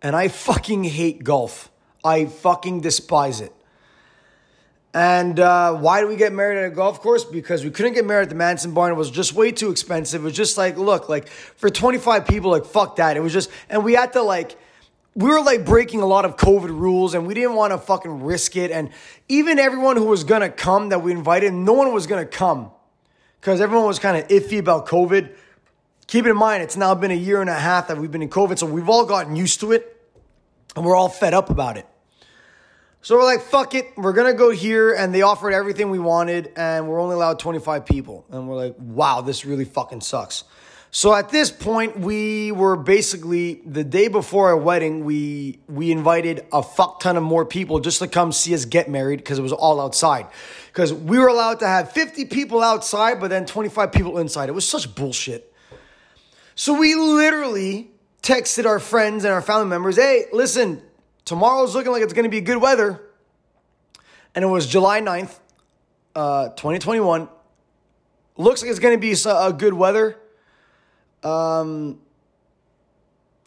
and 0.03 0.17
I 0.17 0.29
fucking 0.29 0.85
hate 0.85 1.23
golf. 1.23 1.71
I 2.05 2.25
fucking 2.27 2.81
despise 2.81 3.41
it. 3.43 3.53
And 4.93 5.39
uh, 5.39 5.75
why 5.75 6.01
did 6.01 6.09
we 6.09 6.17
get 6.17 6.33
married 6.33 6.59
at 6.59 6.65
a 6.65 6.75
golf 6.75 7.01
course? 7.01 7.25
Because 7.25 7.65
we 7.65 7.71
couldn't 7.71 7.93
get 7.93 8.05
married 8.05 8.25
at 8.25 8.29
the 8.29 8.35
Manson 8.35 8.75
barn. 8.75 8.91
It 8.91 8.97
was 8.97 9.11
just 9.11 9.35
way 9.35 9.53
too 9.53 9.71
expensive. 9.71 10.23
It 10.23 10.25
was 10.25 10.35
just 10.35 10.59
like, 10.59 10.77
look, 10.77 11.09
like 11.09 11.29
for 11.29 11.71
25 11.71 12.27
people, 12.27 12.51
like 12.51 12.65
fuck 12.65 12.97
that. 12.97 13.17
It 13.17 13.21
was 13.21 13.33
just, 13.33 13.51
and 13.69 13.85
we 13.85 13.95
had 13.95 14.13
to 14.15 14.23
like, 14.23 14.59
we 15.15 15.29
were 15.29 15.43
like 15.43 15.65
breaking 15.65 16.01
a 16.01 16.07
lot 16.07 16.25
of 16.25 16.37
COVID 16.37 16.69
rules 16.69 17.15
and 17.15 17.27
we 17.27 17.35
didn't 17.35 17.55
want 17.55 17.73
to 17.73 17.79
fucking 17.79 18.25
risk 18.25 18.57
it. 18.57 18.73
And 18.73 18.91
even 19.29 19.59
everyone 19.61 19.97
who 19.97 20.07
was 20.07 20.25
going 20.25 20.43
to 20.43 20.51
come 20.51 20.89
that 20.89 21.03
we 21.03 21.13
invited, 21.13 21.53
no 21.53 21.73
one 21.73 21.93
was 21.93 22.09
going 22.09 22.25
to 22.25 22.31
come 22.31 22.73
because 23.41 23.61
everyone 23.61 23.87
was 23.87 24.01
kind 24.01 24.17
of 24.17 24.27
iffy 24.29 24.59
about 24.59 24.87
COVID. 24.87 25.35
Keep 26.09 26.27
in 26.27 26.37
mind, 26.37 26.65
it's 26.65 26.77
now 26.77 26.97
been 26.97 27.13
a 27.13 27.15
year 27.15 27.41
and 27.41 27.51
a 27.51 27.55
half 27.55 27.87
that 27.89 27.97
we've 27.97 28.11
been 28.11 28.23
in 28.23 28.29
COVID. 28.29 28.59
So 28.59 28.67
we've 28.67 28.89
all 28.89 29.05
gotten 29.05 29.37
used 29.37 29.61
to 29.61 29.71
it 29.71 30.01
and 30.75 30.85
we're 30.85 30.97
all 30.97 31.09
fed 31.09 31.33
up 31.33 31.49
about 31.49 31.77
it. 31.77 31.87
So 33.03 33.17
we're 33.17 33.25
like, 33.25 33.41
fuck 33.41 33.75
it, 33.75 33.93
we're 33.97 34.13
gonna 34.13 34.35
go 34.35 34.51
here, 34.51 34.93
and 34.93 35.15
they 35.15 35.23
offered 35.23 35.53
everything 35.53 35.89
we 35.89 35.99
wanted, 35.99 36.53
and 36.55 36.87
we're 36.87 37.01
only 37.01 37.15
allowed 37.15 37.39
25 37.39 37.87
people. 37.87 38.27
And 38.31 38.47
we're 38.47 38.57
like, 38.57 38.75
wow, 38.79 39.23
this 39.23 39.47
really 39.47 39.65
fucking 39.65 40.03
sucks. 40.03 40.45
So 40.93 41.15
at 41.15 41.29
this 41.31 41.51
point, 41.51 42.01
we 42.01 42.51
were 42.53 42.77
basically 42.77 43.63
the 43.65 43.85
day 43.85 44.09
before 44.09 44.49
our 44.49 44.57
wedding, 44.57 45.05
we 45.05 45.61
we 45.69 45.93
invited 45.93 46.45
a 46.53 46.63
fuck 46.63 47.01
ton 47.01 47.17
of 47.17 47.23
more 47.23 47.47
people 47.47 47.79
just 47.79 48.01
to 48.01 48.09
come 48.09 48.33
see 48.33 48.55
us 48.55 48.65
get 48.65 48.91
married 48.91 49.19
because 49.19 49.39
it 49.39 49.43
was 49.43 49.53
all 49.53 49.81
outside. 49.81 50.27
Because 50.67 50.93
we 50.93 51.19
were 51.19 51.29
allowed 51.29 51.61
to 51.61 51.67
have 51.67 51.93
50 51.93 52.25
people 52.27 52.61
outside, 52.61 53.21
but 53.21 53.31
then 53.31 53.47
25 53.47 53.93
people 53.93 54.19
inside. 54.19 54.49
It 54.49 54.53
was 54.53 54.69
such 54.69 54.93
bullshit. 54.95 55.55
So 56.57 56.75
we 56.75 56.97
literally 56.97 57.93
texted 58.23 58.67
our 58.67 58.81
friends 58.81 59.25
and 59.25 59.33
our 59.33 59.41
family 59.41 59.67
members, 59.69 59.97
hey, 59.97 60.27
listen, 60.33 60.83
tomorrow's 61.31 61.77
looking 61.77 61.93
like 61.93 62.03
it's 62.03 62.13
going 62.13 62.25
to 62.25 62.29
be 62.29 62.41
good 62.41 62.57
weather. 62.57 63.01
And 64.35 64.45
it 64.45 64.49
was 64.49 64.67
July 64.67 65.01
9th, 65.01 65.39
uh, 66.17 66.49
2021. 66.49 67.29
Looks 68.37 68.63
like 68.63 68.69
it's 68.69 68.81
going 68.81 68.97
to 68.97 69.01
be 69.01 69.15
a 69.25 69.53
good 69.53 69.73
weather. 69.73 70.17
Um, 71.23 72.01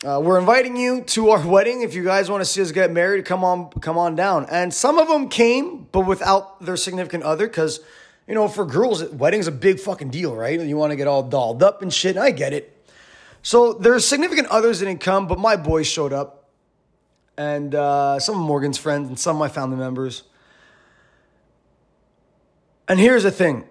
uh, 0.01 0.21
we're 0.23 0.39
inviting 0.39 0.77
you 0.77 1.01
to 1.01 1.31
our 1.31 1.45
wedding. 1.55 1.81
If 1.81 1.93
you 1.93 2.05
guys 2.05 2.31
want 2.31 2.39
to 2.39 2.45
see 2.45 2.61
us 2.61 2.71
get 2.71 2.89
married, 2.89 3.25
come 3.25 3.43
on, 3.43 3.69
come 3.71 3.97
on 3.97 4.15
down. 4.15 4.45
And 4.49 4.73
some 4.73 4.97
of 4.97 5.09
them 5.09 5.27
came, 5.27 5.89
but 5.91 6.07
without 6.07 6.61
their 6.61 6.77
significant 6.77 7.23
other, 7.23 7.47
because 7.47 7.81
you 8.29 8.33
know, 8.33 8.47
for 8.47 8.65
girls, 8.65 9.03
wedding's 9.09 9.47
a 9.47 9.51
big 9.51 9.81
fucking 9.81 10.09
deal, 10.09 10.33
right? 10.33 10.57
You 10.57 10.77
want 10.77 10.91
to 10.91 10.95
get 10.95 11.07
all 11.07 11.23
dolled 11.23 11.61
up 11.61 11.81
and 11.81 11.93
shit. 11.93 12.15
And 12.15 12.23
I 12.23 12.31
get 12.31 12.53
it. 12.53 12.87
So 13.41 13.73
their 13.73 13.99
significant 13.99 14.47
others 14.47 14.79
didn't 14.79 14.99
come, 14.99 15.27
but 15.27 15.37
my 15.37 15.57
boys 15.57 15.85
showed 15.85 16.13
up 16.13 16.42
and 17.37 17.73
uh, 17.73 18.19
some 18.19 18.35
of 18.35 18.41
Morgan's 18.41 18.77
friends 18.77 19.07
and 19.09 19.17
some 19.17 19.35
of 19.35 19.39
my 19.39 19.49
family 19.49 19.77
members. 19.77 20.23
And 22.87 22.99
here's 22.99 23.23
the 23.23 23.31
thing 23.31 23.65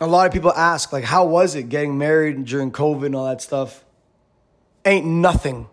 a 0.00 0.06
lot 0.06 0.26
of 0.26 0.32
people 0.32 0.52
ask, 0.52 0.92
like, 0.92 1.04
how 1.04 1.26
was 1.26 1.54
it 1.54 1.68
getting 1.68 1.98
married 1.98 2.44
during 2.46 2.72
COVID 2.72 3.06
and 3.06 3.14
all 3.14 3.26
that 3.26 3.42
stuff? 3.42 3.84
Ain't 4.84 5.06
nothing. 5.06 5.68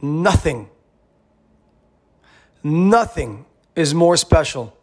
Nothing. 0.00 0.70
Nothing 2.64 3.44
is 3.76 3.94
more 3.94 4.16
special 4.16 4.76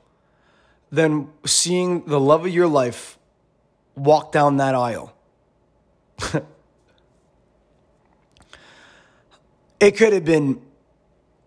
than 0.92 1.30
seeing 1.46 2.06
the 2.06 2.20
love 2.20 2.46
of 2.46 2.54
your 2.54 2.68
life 2.68 3.18
walk 3.96 4.32
down 4.32 4.58
that 4.58 4.76
aisle. 4.76 5.16
it 9.80 9.92
could 9.98 10.14
have 10.14 10.26
been 10.26 10.62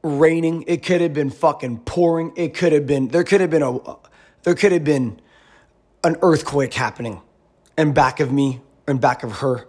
raining. 0.03 0.65
It 0.67 0.83
could 0.83 1.01
have 1.01 1.13
been 1.13 1.31
fucking 1.31 1.81
pouring. 1.81 2.33
It 2.37 2.55
could 2.55 2.73
have 2.73 2.87
been 2.87 3.09
there 3.09 3.25
could 3.25 3.41
have 3.41 3.51
been 3.51 3.63
a 3.63 3.79
there 4.43 4.55
could 4.55 4.73
have 4.73 4.85
been 4.85 5.21
an 6.05 6.17
earthquake 6.23 6.75
happening 6.75 7.21
in 7.79 7.93
back 7.93 8.21
of 8.21 8.33
me 8.33 8.61
and 8.87 9.01
back 9.01 9.23
of 9.23 9.39
her. 9.39 9.69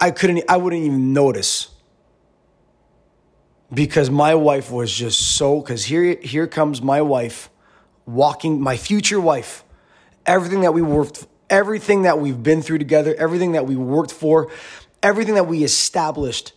I 0.00 0.10
couldn't 0.10 0.42
I 0.48 0.56
wouldn't 0.56 0.82
even 0.82 1.12
notice. 1.12 1.68
Because 3.72 4.10
my 4.10 4.34
wife 4.34 4.70
was 4.70 4.92
just 4.92 5.36
so 5.36 5.62
cuz 5.62 5.84
here 5.84 6.16
here 6.20 6.46
comes 6.46 6.82
my 6.82 7.00
wife 7.00 7.48
walking 8.04 8.60
my 8.60 8.76
future 8.76 9.20
wife. 9.20 9.64
Everything 10.26 10.60
that 10.60 10.74
we 10.74 10.82
worked 10.82 11.26
everything 11.52 12.02
that 12.02 12.18
we've 12.18 12.42
been 12.42 12.62
through 12.62 12.78
together, 12.78 13.14
everything 13.18 13.52
that 13.52 13.66
we 13.66 13.76
worked 13.76 14.10
for, 14.10 14.50
everything 15.02 15.34
that 15.34 15.46
we 15.46 15.62
established 15.62 16.54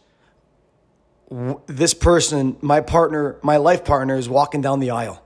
this 1.29 1.93
person, 1.93 2.57
my 2.61 2.81
partner, 2.81 3.37
my 3.41 3.57
life 3.57 3.83
partner, 3.83 4.15
is 4.15 4.29
walking 4.29 4.61
down 4.61 4.79
the 4.79 4.91
aisle. 4.91 5.21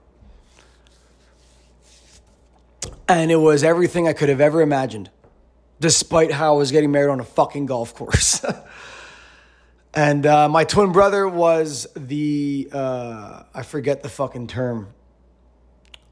And 3.07 3.31
it 3.31 3.37
was 3.37 3.63
everything 3.63 4.07
I 4.07 4.13
could 4.13 4.29
have 4.29 4.39
ever 4.39 4.61
imagined, 4.61 5.09
despite 5.79 6.31
how 6.31 6.53
I 6.53 6.57
was 6.57 6.71
getting 6.71 6.91
married 6.91 7.09
on 7.09 7.19
a 7.19 7.25
fucking 7.25 7.65
golf 7.65 7.93
course. 7.95 8.45
and 9.93 10.25
uh, 10.25 10.47
my 10.47 10.63
twin 10.63 10.91
brother 10.91 11.27
was 11.27 11.87
the, 11.95 12.69
uh, 12.71 13.43
I 13.53 13.63
forget 13.63 14.03
the 14.03 14.09
fucking 14.09 14.47
term, 14.47 14.93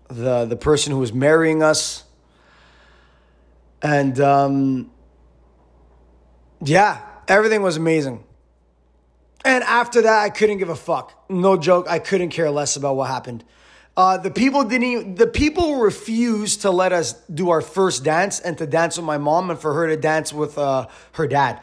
the, 0.10 0.46
the 0.46 0.56
person 0.56 0.92
who 0.92 1.00
was 1.00 1.14
marrying 1.14 1.62
us. 1.62 2.04
And 3.82 4.20
um, 4.20 4.92
yeah, 6.62 7.00
everything 7.28 7.62
was 7.62 7.78
amazing. 7.78 8.24
And 9.46 9.64
after 9.64 10.02
that, 10.02 10.20
I 10.24 10.30
couldn't 10.30 10.58
give 10.58 10.70
a 10.70 10.76
fuck. 10.76 11.14
No 11.30 11.58
joke. 11.58 11.88
I 11.88 12.00
couldn't 12.00 12.30
care 12.30 12.50
less 12.50 12.76
about 12.76 12.96
what 12.96 13.08
happened. 13.08 13.44
Uh, 13.96 14.18
the 14.18 14.30
people 14.30 14.64
didn't. 14.64 14.88
Even, 14.88 15.16
the 15.16 15.28
people 15.28 15.78
refused 15.78 16.62
to 16.62 16.72
let 16.72 16.94
us 16.94 17.14
do 17.34 17.50
our 17.50 17.62
first 17.62 18.04
dance 18.04 18.40
and 18.40 18.58
to 18.58 18.68
dance 18.68 18.98
with 18.98 19.06
my 19.06 19.18
mom 19.18 19.50
and 19.50 19.60
for 19.60 19.74
her 19.74 19.88
to 19.88 19.98
dance 19.98 20.32
with 20.32 20.58
uh, 20.58 20.88
her 21.14 21.28
dad. 21.28 21.62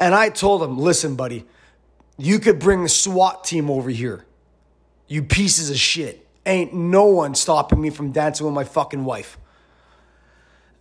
And 0.00 0.14
I 0.14 0.30
told 0.30 0.62
them, 0.62 0.78
"Listen, 0.78 1.14
buddy, 1.14 1.44
you 2.18 2.38
could 2.40 2.58
bring 2.58 2.82
the 2.82 2.88
SWAT 2.88 3.44
team 3.44 3.70
over 3.70 3.90
here. 3.90 4.24
You 5.06 5.22
pieces 5.22 5.70
of 5.70 5.76
shit. 5.76 6.26
Ain't 6.44 6.74
no 6.74 7.04
one 7.04 7.34
stopping 7.34 7.80
me 7.80 7.90
from 7.90 8.10
dancing 8.10 8.46
with 8.46 8.54
my 8.54 8.64
fucking 8.64 9.04
wife." 9.04 9.38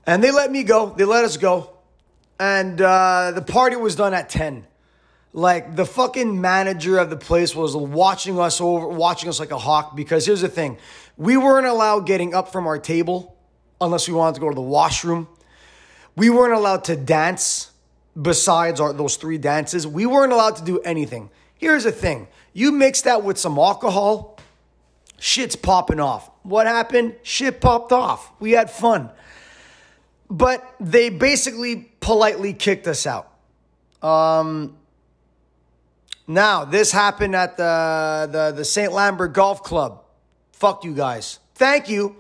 And 0.08 0.24
they 0.24 0.32
let 0.32 0.52
me 0.52 0.64
go. 0.64 0.89
They 0.89 1.06
let 1.06 1.24
us 1.24 1.38
go, 1.38 1.70
and 2.39 2.82
uh, 2.82 3.32
the 3.36 3.41
party 3.41 3.76
was 3.76 3.96
done 3.96 4.14
at 4.14 4.30
ten 4.30 4.66
like 5.36 5.75
the 5.75 5.86
fucking 5.86 6.39
manager 6.39 6.97
of 6.97 7.09
the 7.09 7.17
place 7.17 7.53
was 7.53 7.75
watching 7.75 8.39
us 8.39 8.61
over 8.61 8.88
watching 8.88 9.27
us 9.27 9.38
like 9.38 9.51
a 9.51 9.57
hawk 9.57 9.93
because 9.93 10.25
here's 10.25 10.39
the 10.39 10.47
thing. 10.47 10.77
We 11.17 11.36
weren't 11.36 11.67
allowed 11.67 12.07
getting 12.07 12.33
up 12.33 12.53
from 12.53 12.67
our 12.67 12.79
table 12.79 13.36
unless 13.81 14.07
we 14.07 14.13
wanted 14.13 14.36
to 14.36 14.39
go 14.39 14.47
to 14.47 14.55
the 14.55 14.61
washroom. 14.61 15.27
We 16.15 16.29
weren't 16.29 16.53
allowed 16.53 16.86
to 16.86 16.95
dance 16.95 17.71
besides 18.19 18.79
our, 18.79 18.93
those 18.93 19.17
three 19.17 19.38
dances. 19.38 19.86
We 19.86 20.05
weren't 20.05 20.31
allowed 20.31 20.55
to 20.55 20.63
do 20.63 20.79
anything. 20.79 21.29
Here's 21.55 21.83
the 21.83 21.91
thing. 21.91 22.29
You 22.53 22.71
mix 22.71 23.01
that 23.01 23.25
with 23.25 23.38
some 23.38 23.57
alcohol 23.57 24.39
shit's 25.19 25.57
popping 25.57 25.99
off. 25.99 26.31
What 26.43 26.65
happened? 26.65 27.13
Shit 27.23 27.59
popped 27.59 27.91
off. 27.91 28.31
We 28.39 28.51
had 28.51 28.71
fun. 28.71 29.09
But 30.29 30.75
they 30.79 31.09
basically 31.09 31.91
politely 31.99 32.53
kicked 32.53 32.88
us 32.88 33.05
out. 33.05 33.33
Um, 34.01 34.77
now, 36.28 36.65
this 36.65 36.91
happened 36.91 37.36
at 37.36 37.57
the, 37.57 38.30
the, 38.32 38.51
the 38.51 38.65
St. 38.65 38.91
Lambert 38.91 39.34
Golf 39.34 39.63
Club. 39.63 40.03
Fuck 40.51 40.84
you 40.84 40.93
guys. 40.93 41.39
Thank 41.55 41.89
you, 41.89 42.15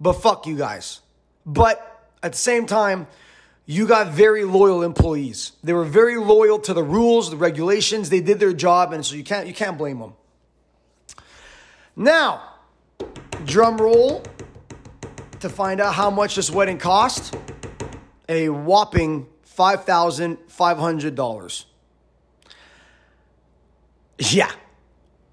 but 0.00 0.14
fuck 0.14 0.46
you 0.46 0.56
guys. 0.56 1.00
But 1.46 1.84
at 2.22 2.32
the 2.32 2.38
same 2.38 2.66
time, 2.66 3.06
you 3.64 3.86
got 3.86 4.12
very 4.12 4.44
loyal 4.44 4.82
employees. 4.82 5.52
They 5.62 5.72
were 5.72 5.84
very 5.84 6.16
loyal 6.16 6.58
to 6.60 6.74
the 6.74 6.82
rules, 6.82 7.30
the 7.30 7.36
regulations. 7.36 8.10
They 8.10 8.20
did 8.20 8.40
their 8.40 8.52
job, 8.52 8.92
and 8.92 9.04
so 9.04 9.14
you 9.14 9.24
can't 9.24 9.46
you 9.46 9.52
can't 9.52 9.76
blame 9.76 9.98
them. 9.98 10.14
Now, 11.94 12.54
drum 13.44 13.76
roll 13.76 14.22
to 15.40 15.48
find 15.48 15.80
out 15.80 15.94
how 15.94 16.10
much 16.10 16.36
this 16.36 16.50
wedding 16.50 16.78
cost. 16.78 17.36
A 18.28 18.48
whopping 18.48 19.26
five 19.42 19.84
thousand 19.84 20.38
five 20.48 20.78
hundred 20.78 21.14
dollars. 21.14 21.66
Yeah, 24.18 24.50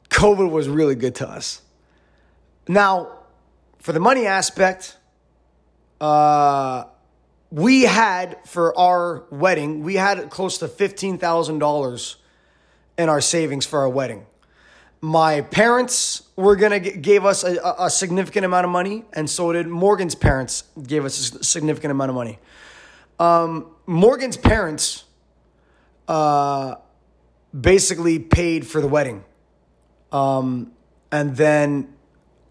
COVID 0.10 0.50
was 0.50 0.68
really 0.70 0.96
good 0.96 1.16
to 1.16 1.28
us. 1.30 1.62
Now, 2.68 3.20
for 3.80 3.92
the 3.92 4.00
money 4.00 4.26
aspect, 4.26 4.98
uh, 6.02 6.86
we 7.52 7.84
had 7.84 8.38
for 8.46 8.78
our 8.78 9.24
wedding, 9.32 9.84
we 9.84 9.96
had 9.96 10.30
close 10.30 10.58
to 10.60 10.68
$15,000 10.68 12.16
in 12.98 13.10
our 13.10 13.22
savings 13.22 13.66
for 13.66 13.80
our 13.80 13.90
wedding. 13.90 14.26
my 15.02 15.42
parents 15.42 16.24
were 16.36 16.56
gonna 16.56 16.80
g- 16.80 16.92
gave 16.98 17.26
us 17.26 17.44
a, 17.44 17.76
a 17.78 17.90
significant 17.92 18.44
amount 18.44 18.66
of 18.66 18.72
money, 18.72 19.04
and 19.14 19.30
so 19.30 19.52
did 19.54 19.68
Morgan's 19.68 20.16
parents 20.16 20.64
gave 20.82 21.06
us 21.06 21.36
a 21.36 21.44
significant 21.44 21.92
amount 21.92 22.10
of 22.10 22.16
money. 22.16 22.40
Um, 23.20 23.68
Morgan's 23.86 24.36
parents 24.38 25.04
uh, 26.08 26.76
basically 27.60 28.20
paid 28.20 28.68
for 28.68 28.82
the 28.82 28.88
wedding, 28.88 29.24
um, 30.12 30.72
and 31.12 31.36
then 31.36 31.96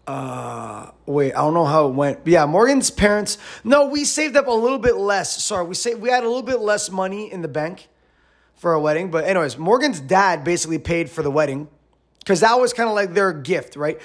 uh, 0.07 0.91
wait, 1.05 1.33
I 1.33 1.37
don't 1.37 1.53
know 1.53 1.65
how 1.65 1.87
it 1.87 1.93
went. 1.93 2.23
But 2.23 2.31
yeah, 2.31 2.45
Morgan's 2.45 2.91
parents. 2.91 3.37
No, 3.63 3.87
we 3.87 4.05
saved 4.05 4.35
up 4.35 4.47
a 4.47 4.51
little 4.51 4.79
bit 4.79 4.97
less. 4.97 5.43
Sorry, 5.43 5.65
we 5.65 5.75
saved. 5.75 5.99
We 5.99 6.09
had 6.09 6.23
a 6.23 6.27
little 6.27 6.43
bit 6.43 6.59
less 6.59 6.91
money 6.91 7.31
in 7.31 7.41
the 7.41 7.47
bank 7.47 7.87
for 8.55 8.73
our 8.73 8.79
wedding. 8.79 9.11
But 9.11 9.25
anyways, 9.25 9.57
Morgan's 9.57 9.99
dad 9.99 10.43
basically 10.43 10.79
paid 10.79 11.09
for 11.09 11.23
the 11.23 11.31
wedding 11.31 11.67
because 12.19 12.41
that 12.41 12.59
was 12.59 12.73
kind 12.73 12.89
of 12.89 12.95
like 12.95 13.13
their 13.13 13.33
gift, 13.33 13.75
right? 13.75 13.99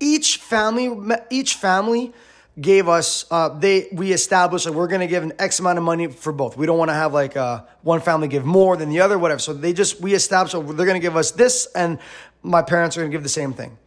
Each 0.00 0.38
family, 0.38 1.16
each 1.30 1.54
family 1.54 2.12
gave 2.60 2.88
us. 2.88 3.24
Uh, 3.30 3.48
they 3.48 3.88
we 3.92 4.12
established 4.12 4.66
like 4.66 4.74
we're 4.74 4.88
gonna 4.88 5.06
give 5.06 5.22
an 5.22 5.32
X 5.38 5.60
amount 5.60 5.78
of 5.78 5.84
money 5.84 6.08
for 6.08 6.32
both. 6.32 6.56
We 6.56 6.66
don't 6.66 6.78
want 6.78 6.90
to 6.90 6.94
have 6.94 7.14
like 7.14 7.36
uh, 7.36 7.62
one 7.82 8.00
family 8.00 8.28
give 8.28 8.44
more 8.44 8.76
than 8.76 8.90
the 8.90 9.00
other, 9.00 9.18
whatever. 9.18 9.38
So 9.38 9.52
they 9.52 9.72
just 9.72 10.00
we 10.00 10.14
established 10.14 10.54
they're 10.76 10.86
gonna 10.86 11.00
give 11.00 11.16
us 11.16 11.30
this, 11.30 11.66
and 11.74 11.98
my 12.42 12.62
parents 12.62 12.96
are 12.96 13.00
gonna 13.00 13.12
give 13.12 13.22
the 13.22 13.28
same 13.28 13.52
thing. 13.52 13.78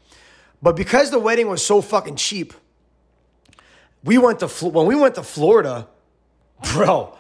But 0.62 0.76
because 0.76 1.12
the 1.12 1.20
wedding 1.20 1.48
was 1.48 1.66
so 1.66 1.82
fucking 1.82 2.16
cheap, 2.16 2.54
we 4.04 4.18
went 4.18 4.40
to 4.40 4.48
when 4.48 4.86
we 4.86 4.96
went 4.96 5.16
to 5.16 5.24
Florida, 5.24 5.88
bro. 6.72 7.18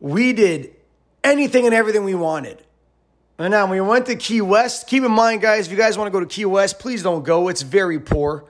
We 0.00 0.32
did 0.32 0.74
anything 1.22 1.66
and 1.66 1.74
everything 1.74 2.04
we 2.04 2.14
wanted. 2.14 2.62
And 3.38 3.52
now 3.52 3.70
we 3.70 3.80
went 3.80 4.06
to 4.06 4.16
Key 4.16 4.42
West. 4.42 4.86
Keep 4.86 5.04
in 5.04 5.12
mind, 5.12 5.40
guys, 5.40 5.66
if 5.66 5.72
you 5.72 5.78
guys 5.78 5.96
want 5.96 6.08
to 6.08 6.10
go 6.10 6.20
to 6.20 6.26
Key 6.26 6.44
West, 6.44 6.78
please 6.78 7.02
don't 7.02 7.24
go. 7.24 7.48
It's 7.48 7.62
very 7.62 7.98
poor. 7.98 8.44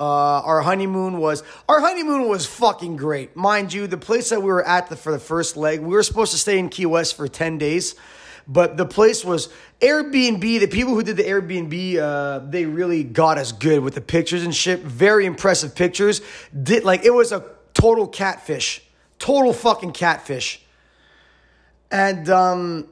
Uh, 0.00 0.40
our 0.46 0.62
honeymoon 0.62 1.18
was 1.18 1.42
our 1.68 1.80
honeymoon 1.80 2.26
was 2.26 2.46
fucking 2.46 2.96
great, 2.96 3.36
mind 3.36 3.70
you. 3.70 3.86
The 3.86 3.98
place 3.98 4.30
that 4.30 4.40
we 4.40 4.46
were 4.46 4.66
at 4.66 4.88
the, 4.88 4.96
for 4.96 5.12
the 5.12 5.18
first 5.18 5.58
leg, 5.58 5.80
we 5.80 5.94
were 5.94 6.02
supposed 6.02 6.32
to 6.32 6.38
stay 6.38 6.58
in 6.58 6.70
Key 6.70 6.86
West 6.86 7.18
for 7.18 7.28
ten 7.28 7.58
days, 7.58 7.96
but 8.48 8.78
the 8.78 8.86
place 8.86 9.26
was 9.26 9.50
Airbnb. 9.82 10.40
The 10.40 10.68
people 10.68 10.94
who 10.94 11.02
did 11.02 11.18
the 11.18 11.24
Airbnb, 11.24 11.98
uh, 11.98 12.38
they 12.48 12.64
really 12.64 13.04
got 13.04 13.36
us 13.36 13.52
good 13.52 13.80
with 13.80 13.94
the 13.94 14.00
pictures 14.00 14.42
and 14.42 14.54
shit. 14.54 14.80
Very 14.80 15.26
impressive 15.26 15.74
pictures. 15.74 16.22
Did 16.62 16.82
like 16.82 17.04
it 17.04 17.12
was 17.12 17.30
a 17.30 17.44
total 17.74 18.08
catfish, 18.08 18.82
total 19.18 19.52
fucking 19.52 19.92
catfish, 19.92 20.62
and 21.90 22.30
um, 22.30 22.88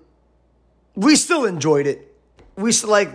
we 0.95 1.17
still 1.17 1.47
enjoyed 1.47 1.87
it 1.87 2.08
we 2.59 2.73
like 2.85 3.11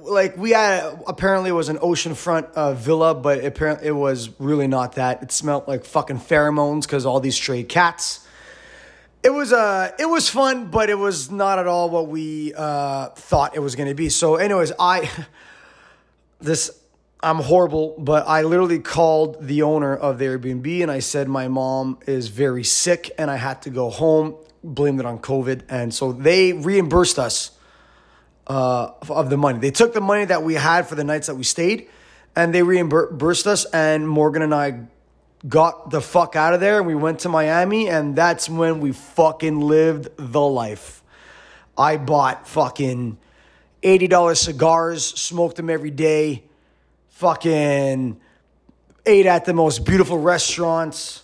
like 0.00 0.38
we 0.38 0.52
had 0.52 1.02
apparently 1.06 1.50
it 1.50 1.52
was 1.52 1.68
an 1.68 1.76
oceanfront 1.78 2.50
uh, 2.54 2.72
villa, 2.72 3.14
but 3.14 3.44
apparently 3.44 3.88
it 3.88 3.92
was 3.92 4.30
really 4.40 4.66
not 4.66 4.94
that. 4.94 5.22
It 5.22 5.30
smelled 5.30 5.68
like 5.68 5.84
fucking 5.84 6.18
pheromones 6.18 6.82
because 6.82 7.04
all 7.04 7.20
these 7.20 7.34
stray 7.34 7.62
cats. 7.62 8.26
It 9.22 9.30
was 9.30 9.52
uh 9.52 9.92
it 9.98 10.06
was 10.06 10.30
fun, 10.30 10.70
but 10.70 10.88
it 10.88 10.94
was 10.94 11.30
not 11.30 11.58
at 11.58 11.66
all 11.66 11.90
what 11.90 12.08
we 12.08 12.54
uh, 12.54 13.10
thought 13.10 13.54
it 13.54 13.60
was 13.60 13.74
going 13.76 13.88
to 13.88 13.94
be. 13.94 14.08
So, 14.08 14.36
anyways, 14.36 14.72
I 14.78 15.10
this 16.40 16.70
I'm 17.22 17.40
horrible, 17.40 17.96
but 17.98 18.26
I 18.26 18.42
literally 18.42 18.78
called 18.78 19.46
the 19.46 19.62
owner 19.62 19.94
of 19.94 20.18
the 20.18 20.24
Airbnb 20.24 20.82
and 20.82 20.90
I 20.90 21.00
said 21.00 21.28
my 21.28 21.48
mom 21.48 21.98
is 22.06 22.28
very 22.28 22.64
sick 22.64 23.10
and 23.18 23.30
I 23.30 23.36
had 23.36 23.60
to 23.62 23.70
go 23.70 23.90
home. 23.90 24.36
Blamed 24.64 25.00
it 25.00 25.06
on 25.06 25.18
COVID, 25.20 25.62
and 25.68 25.94
so 25.94 26.12
they 26.12 26.52
reimbursed 26.52 27.20
us 27.20 27.55
uh, 28.46 28.90
of 29.08 29.30
the 29.30 29.36
money. 29.36 29.58
They 29.58 29.70
took 29.70 29.94
the 29.94 30.00
money 30.00 30.24
that 30.24 30.42
we 30.42 30.54
had 30.54 30.86
for 30.86 30.94
the 30.94 31.04
nights 31.04 31.26
that 31.26 31.34
we 31.34 31.44
stayed, 31.44 31.88
and 32.34 32.54
they 32.54 32.62
reimbursed 32.62 33.46
us. 33.46 33.64
And 33.66 34.08
Morgan 34.08 34.42
and 34.42 34.54
I 34.54 34.86
got 35.48 35.90
the 35.90 36.00
fuck 36.00 36.36
out 36.36 36.54
of 36.54 36.60
there, 36.60 36.78
and 36.78 36.86
we 36.86 36.94
went 36.94 37.20
to 37.20 37.28
Miami, 37.28 37.88
and 37.88 38.16
that's 38.16 38.48
when 38.48 38.80
we 38.80 38.92
fucking 38.92 39.60
lived 39.60 40.08
the 40.16 40.40
life. 40.40 41.02
I 41.76 41.96
bought 41.96 42.48
fucking 42.48 43.18
eighty 43.82 44.06
dollars 44.06 44.40
cigars, 44.40 45.04
smoked 45.04 45.56
them 45.56 45.68
every 45.68 45.90
day, 45.90 46.44
fucking 47.10 48.20
ate 49.04 49.26
at 49.26 49.44
the 49.44 49.54
most 49.54 49.84
beautiful 49.84 50.18
restaurants 50.18 51.22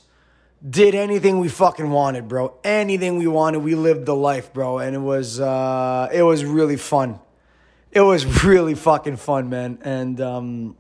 did 0.68 0.94
anything 0.94 1.40
we 1.40 1.48
fucking 1.48 1.90
wanted, 1.90 2.28
bro. 2.28 2.54
Anything 2.62 3.18
we 3.18 3.26
wanted, 3.26 3.60
we 3.60 3.74
lived 3.74 4.06
the 4.06 4.14
life, 4.14 4.52
bro, 4.52 4.78
and 4.78 4.94
it 4.94 5.00
was 5.00 5.40
uh, 5.40 6.08
it 6.12 6.22
was 6.22 6.44
really 6.44 6.76
fun. 6.76 7.18
It 7.90 8.00
was 8.00 8.24
really 8.44 8.74
fucking 8.74 9.16
fun, 9.16 9.48
man, 9.48 9.78
and 9.82 10.20
um, 10.20 10.76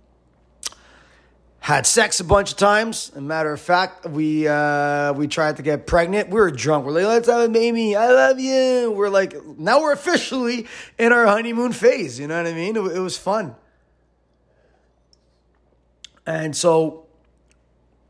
had 1.58 1.86
sex 1.86 2.20
a 2.20 2.24
bunch 2.24 2.52
of 2.52 2.58
times. 2.58 3.10
A 3.16 3.20
matter 3.20 3.52
of 3.52 3.60
fact, 3.60 4.06
we 4.06 4.46
uh, 4.46 5.14
we 5.14 5.26
tried 5.26 5.56
to 5.56 5.62
get 5.62 5.86
pregnant. 5.86 6.28
We 6.28 6.40
were 6.40 6.50
drunk. 6.52 6.86
We're 6.86 6.92
like, 6.92 7.04
let's 7.04 7.28
have 7.28 7.40
a 7.40 7.52
baby. 7.52 7.96
I 7.96 8.10
love 8.12 8.38
you. 8.38 8.92
We're 8.96 9.10
like, 9.10 9.34
now 9.58 9.80
we're 9.80 9.92
officially 10.00 10.66
in 10.96 11.12
our 11.12 11.26
honeymoon 11.26 11.72
phase. 11.72 12.20
You 12.20 12.28
know 12.28 12.36
what 12.36 12.46
I 12.46 12.54
mean? 12.54 12.76
It, 12.76 12.96
it 12.96 13.00
was 13.00 13.18
fun, 13.18 13.56
and 16.24 16.54
so 16.54 17.01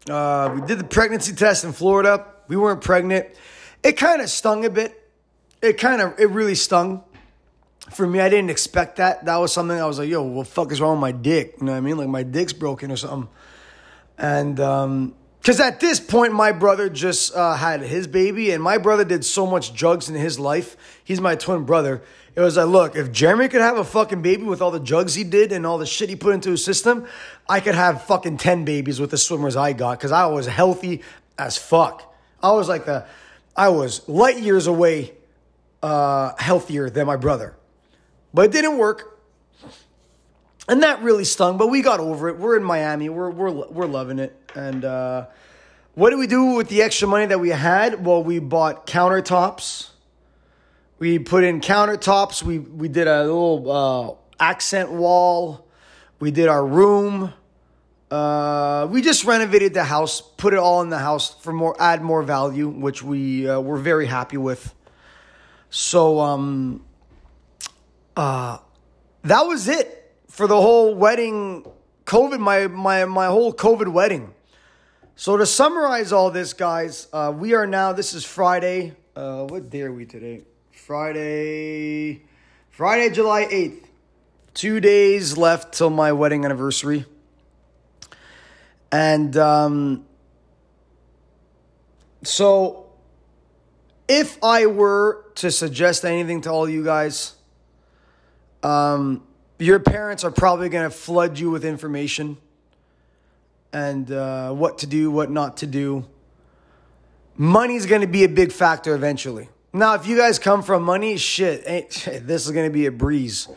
uh, 0.09 0.53
we 0.55 0.67
did 0.67 0.79
the 0.79 0.85
pregnancy 0.85 1.35
test 1.35 1.65
in 1.65 1.73
Florida. 1.73 2.27
We 2.49 2.57
weren't 2.57 2.83
pregnant. 2.83 3.29
It 3.83 3.93
kind 3.93 4.21
of 4.21 4.29
stung 4.29 4.65
a 4.65 4.71
bit. 4.71 4.99
It 5.61 5.79
kind 5.79 6.01
of, 6.01 6.19
it 6.19 6.31
really 6.31 6.55
stung. 6.55 7.05
For 7.91 8.07
me, 8.07 8.21
I 8.21 8.29
didn't 8.29 8.51
expect 8.51 8.97
that. 8.97 9.25
That 9.25 9.37
was 9.37 9.53
something 9.53 9.79
I 9.79 9.87
was 9.87 9.99
like, 9.99 10.09
yo, 10.09 10.23
what 10.23 10.47
the 10.47 10.53
fuck 10.53 10.73
is 10.73 10.81
wrong 10.81 10.97
with 10.97 11.01
my 11.01 11.13
dick? 11.13 11.57
You 11.61 11.67
know 11.67 11.73
what 11.73 11.79
I 11.79 11.81
mean? 11.81 11.97
Like 11.97 12.09
my 12.09 12.23
dick's 12.23 12.53
broken 12.53 12.91
or 12.91 12.97
something. 12.97 13.29
And, 14.19 14.61
um, 14.61 15.15
because 15.43 15.59
at 15.59 15.81
this 15.81 15.99
point, 15.99 16.33
my 16.33 16.53
brother 16.53 16.89
just 16.89 17.35
uh, 17.35 17.57
had 17.57 17.83
his 17.83 18.07
baby, 18.07 18.53
and 18.53 18.63
my 18.63 18.79
brother 18.79 19.05
did 19.05 19.25
so 19.25 19.45
much 19.45 19.75
drugs 19.75 20.09
in 20.09 20.15
his 20.15 20.39
life. 20.39 20.77
He's 21.03 21.21
my 21.21 21.35
twin 21.35 21.65
brother. 21.65 22.01
It 22.37 22.41
was 22.41 22.57
like, 22.57 22.69
look, 22.69 22.95
if 22.95 23.11
Jeremy 23.11 23.49
could 23.49 23.61
have 23.61 23.77
a 23.77 23.83
fucking 23.83 24.23
baby 24.23 24.45
with 24.45 24.63
all 24.63 24.71
the 24.71 24.79
drugs 24.79 25.17
he 25.17 25.25
did 25.25 25.51
and 25.51 25.67
all 25.67 25.79
the 25.79 25.85
shit 25.85 26.09
he 26.09 26.15
put 26.15 26.33
into 26.33 26.53
his 26.53 26.65
system, 26.65 27.09
I 27.49 27.59
could 27.59 27.75
have 27.75 28.05
fucking 28.05 28.37
10 28.37 28.65
babies 28.65 29.01
with 29.01 29.11
the 29.11 29.19
swimmers 29.19 29.57
I 29.57 29.73
got 29.73 29.99
because 29.99 30.13
I 30.13 30.27
was 30.27 30.47
healthy 30.47 31.03
as 31.37 31.59
fuck. 31.59 32.15
I 32.41 32.53
was 32.53 32.69
like 32.69 32.85
the, 32.85 33.05
I 33.57 33.71
was 33.71 34.09
light 34.09 34.39
years 34.39 34.69
away 34.69 35.13
uh, 35.83 36.35
healthier 36.39 36.89
than 36.89 37.09
my 37.09 37.17
brother. 37.17 37.57
But 38.33 38.47
it 38.47 38.53
didn't 38.53 38.79
work. 38.79 39.12
And 40.69 40.83
that 40.83 41.03
really 41.03 41.25
stung, 41.25 41.57
but 41.57 41.69
we 41.69 41.83
got 41.83 42.01
over 42.01 42.29
it. 42.29 42.39
We're 42.39 42.57
in 42.57 42.63
Miami. 42.63 43.09
We're, 43.09 43.31
we're, 43.31 43.51
we're 43.51 43.87
loving 43.87 44.19
it. 44.19 44.37
And 44.55 44.85
uh, 44.85 45.27
what 45.95 46.11
did 46.11 46.19
we 46.19 46.27
do 46.27 46.55
with 46.55 46.69
the 46.69 46.83
extra 46.83 47.09
money 47.09 47.27
that 47.27 47.41
we 47.41 47.51
had? 47.51 48.05
Well, 48.05 48.23
we 48.23 48.39
bought 48.39 48.87
countertops 48.87 49.93
we 51.03 51.19
put 51.19 51.43
in 51.43 51.61
countertops. 51.61 52.45
We 52.45 52.61
we 52.61 52.87
did 52.87 53.09
a 53.09 53.25
little 53.25 53.73
uh, 53.73 54.15
accent 54.39 54.93
wall. 54.93 55.67
We 56.21 56.31
did 56.31 56.47
our 56.47 56.65
room. 56.65 57.35
Uh, 58.09 58.87
we 58.89 59.03
just 59.03 59.25
renovated 59.25 59.75
the 59.75 59.83
house, 59.83 60.21
put 60.21 60.53
it 60.53 60.61
all 60.61 60.81
in 60.81 60.91
the 60.91 61.01
house 61.01 61.35
for 61.41 61.53
more, 61.53 61.75
add 61.81 62.03
more 62.03 62.23
value, 62.23 62.69
which 62.69 63.03
we 63.03 63.49
uh, 63.49 63.59
were 63.59 63.79
very 63.79 64.07
happy 64.07 64.37
with. 64.37 64.73
So, 65.71 66.21
um, 66.21 66.85
uh, 68.17 68.59
that 69.25 69.41
was 69.45 69.67
it 69.67 70.02
for 70.33 70.47
the 70.47 70.59
whole 70.59 70.95
wedding. 70.95 71.67
COVID, 72.07 72.41
my 72.41 72.67
my 72.67 73.05
my 73.05 73.27
whole 73.27 73.53
COVID 73.53 73.93
wedding. 73.93 74.33
So 75.15 75.37
to 75.37 75.45
summarize 75.45 76.11
all 76.11 76.31
this, 76.31 76.55
guys, 76.55 77.07
uh, 77.13 77.33
we 77.37 77.53
are 77.53 77.67
now. 77.67 77.93
This 77.93 78.15
is 78.15 78.25
Friday. 78.25 78.97
Uh, 79.15 79.45
what 79.45 79.69
day 79.69 79.83
are 79.83 79.93
we 79.93 80.07
today? 80.07 80.43
Friday, 80.73 82.23
Friday, 82.71 83.15
July 83.15 83.45
8th. 83.45 83.85
Two 84.55 84.81
days 84.81 85.37
left 85.37 85.75
till 85.75 85.91
my 85.91 86.13
wedding 86.13 86.47
anniversary. 86.47 87.05
And 88.91 89.37
um, 89.37 90.07
so, 92.23 92.87
if 94.09 94.43
I 94.43 94.65
were 94.67 95.27
to 95.37 95.51
suggest 95.51 96.07
anything 96.07 96.41
to 96.43 96.51
all 96.51 96.69
you 96.69 96.85
guys, 96.85 97.35
um, 98.63 99.25
your 99.63 99.79
parents 99.79 100.25
are 100.25 100.31
probably 100.31 100.69
going 100.69 100.91
to 100.91 100.95
flood 100.95 101.39
you 101.39 101.51
with 101.51 101.65
information 101.65 102.37
and 103.73 104.11
uh, 104.11 104.53
what 104.53 104.79
to 104.79 104.87
do, 104.87 105.11
what 105.11 105.31
not 105.31 105.59
to 105.59 105.67
do. 105.67 106.05
Money's 107.37 107.87
going 107.87 108.01
to 108.01 108.09
be 108.09 108.25
a 108.25 108.29
big 108.29 108.51
factor 108.51 108.95
eventually. 108.95 109.49
Now, 109.73 109.95
if 109.95 110.07
you 110.07 110.17
guys 110.17 110.39
come 110.39 110.63
from 110.63 110.83
money, 110.83 111.17
shit, 111.17 111.65
this 112.05 112.45
is 112.45 112.51
going 112.51 112.69
to 112.69 112.73
be 112.73 112.87
a 112.87 112.93
breeze. 112.93 113.49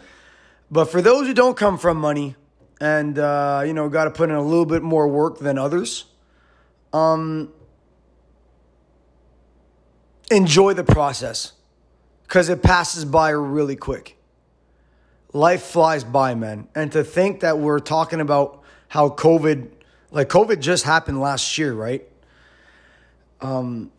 But 0.70 0.86
for 0.86 1.02
those 1.02 1.28
who 1.28 1.34
don't 1.34 1.58
come 1.58 1.78
from 1.78 1.98
money 1.98 2.36
and, 2.80 3.18
uh, 3.18 3.64
you 3.66 3.74
know, 3.74 3.90
got 3.90 4.06
to 4.06 4.12
put 4.12 4.30
in 4.30 4.36
a 4.36 4.44
little 4.44 4.66
bit 4.66 4.84
more 4.84 5.08
work 5.08 5.40
than 5.40 5.58
others, 5.58 6.06
um, 6.94 7.52
enjoy 10.30 10.74
the 10.74 10.84
process 10.84 11.54
because 12.28 12.48
it 12.50 12.62
passes 12.62 13.06
by 13.06 13.32
really 13.32 13.76
quick. 13.76 14.15
Life 15.36 15.64
flies 15.64 16.06
by, 16.06 16.34
man. 16.34 16.68
And 16.74 16.94
to 16.94 17.04
think 17.04 17.42
that 17.42 17.60
we're 17.60 17.80
talking 17.80 18.22
about 18.22 18.64
how 18.88 19.10
COVID, 19.10 19.70
like 20.10 20.30
COVID 20.30 20.62
just 20.62 20.86
happened 20.86 21.20
last 21.20 21.58
year, 21.58 21.74
right? 21.74 22.08
Um, 23.42 23.92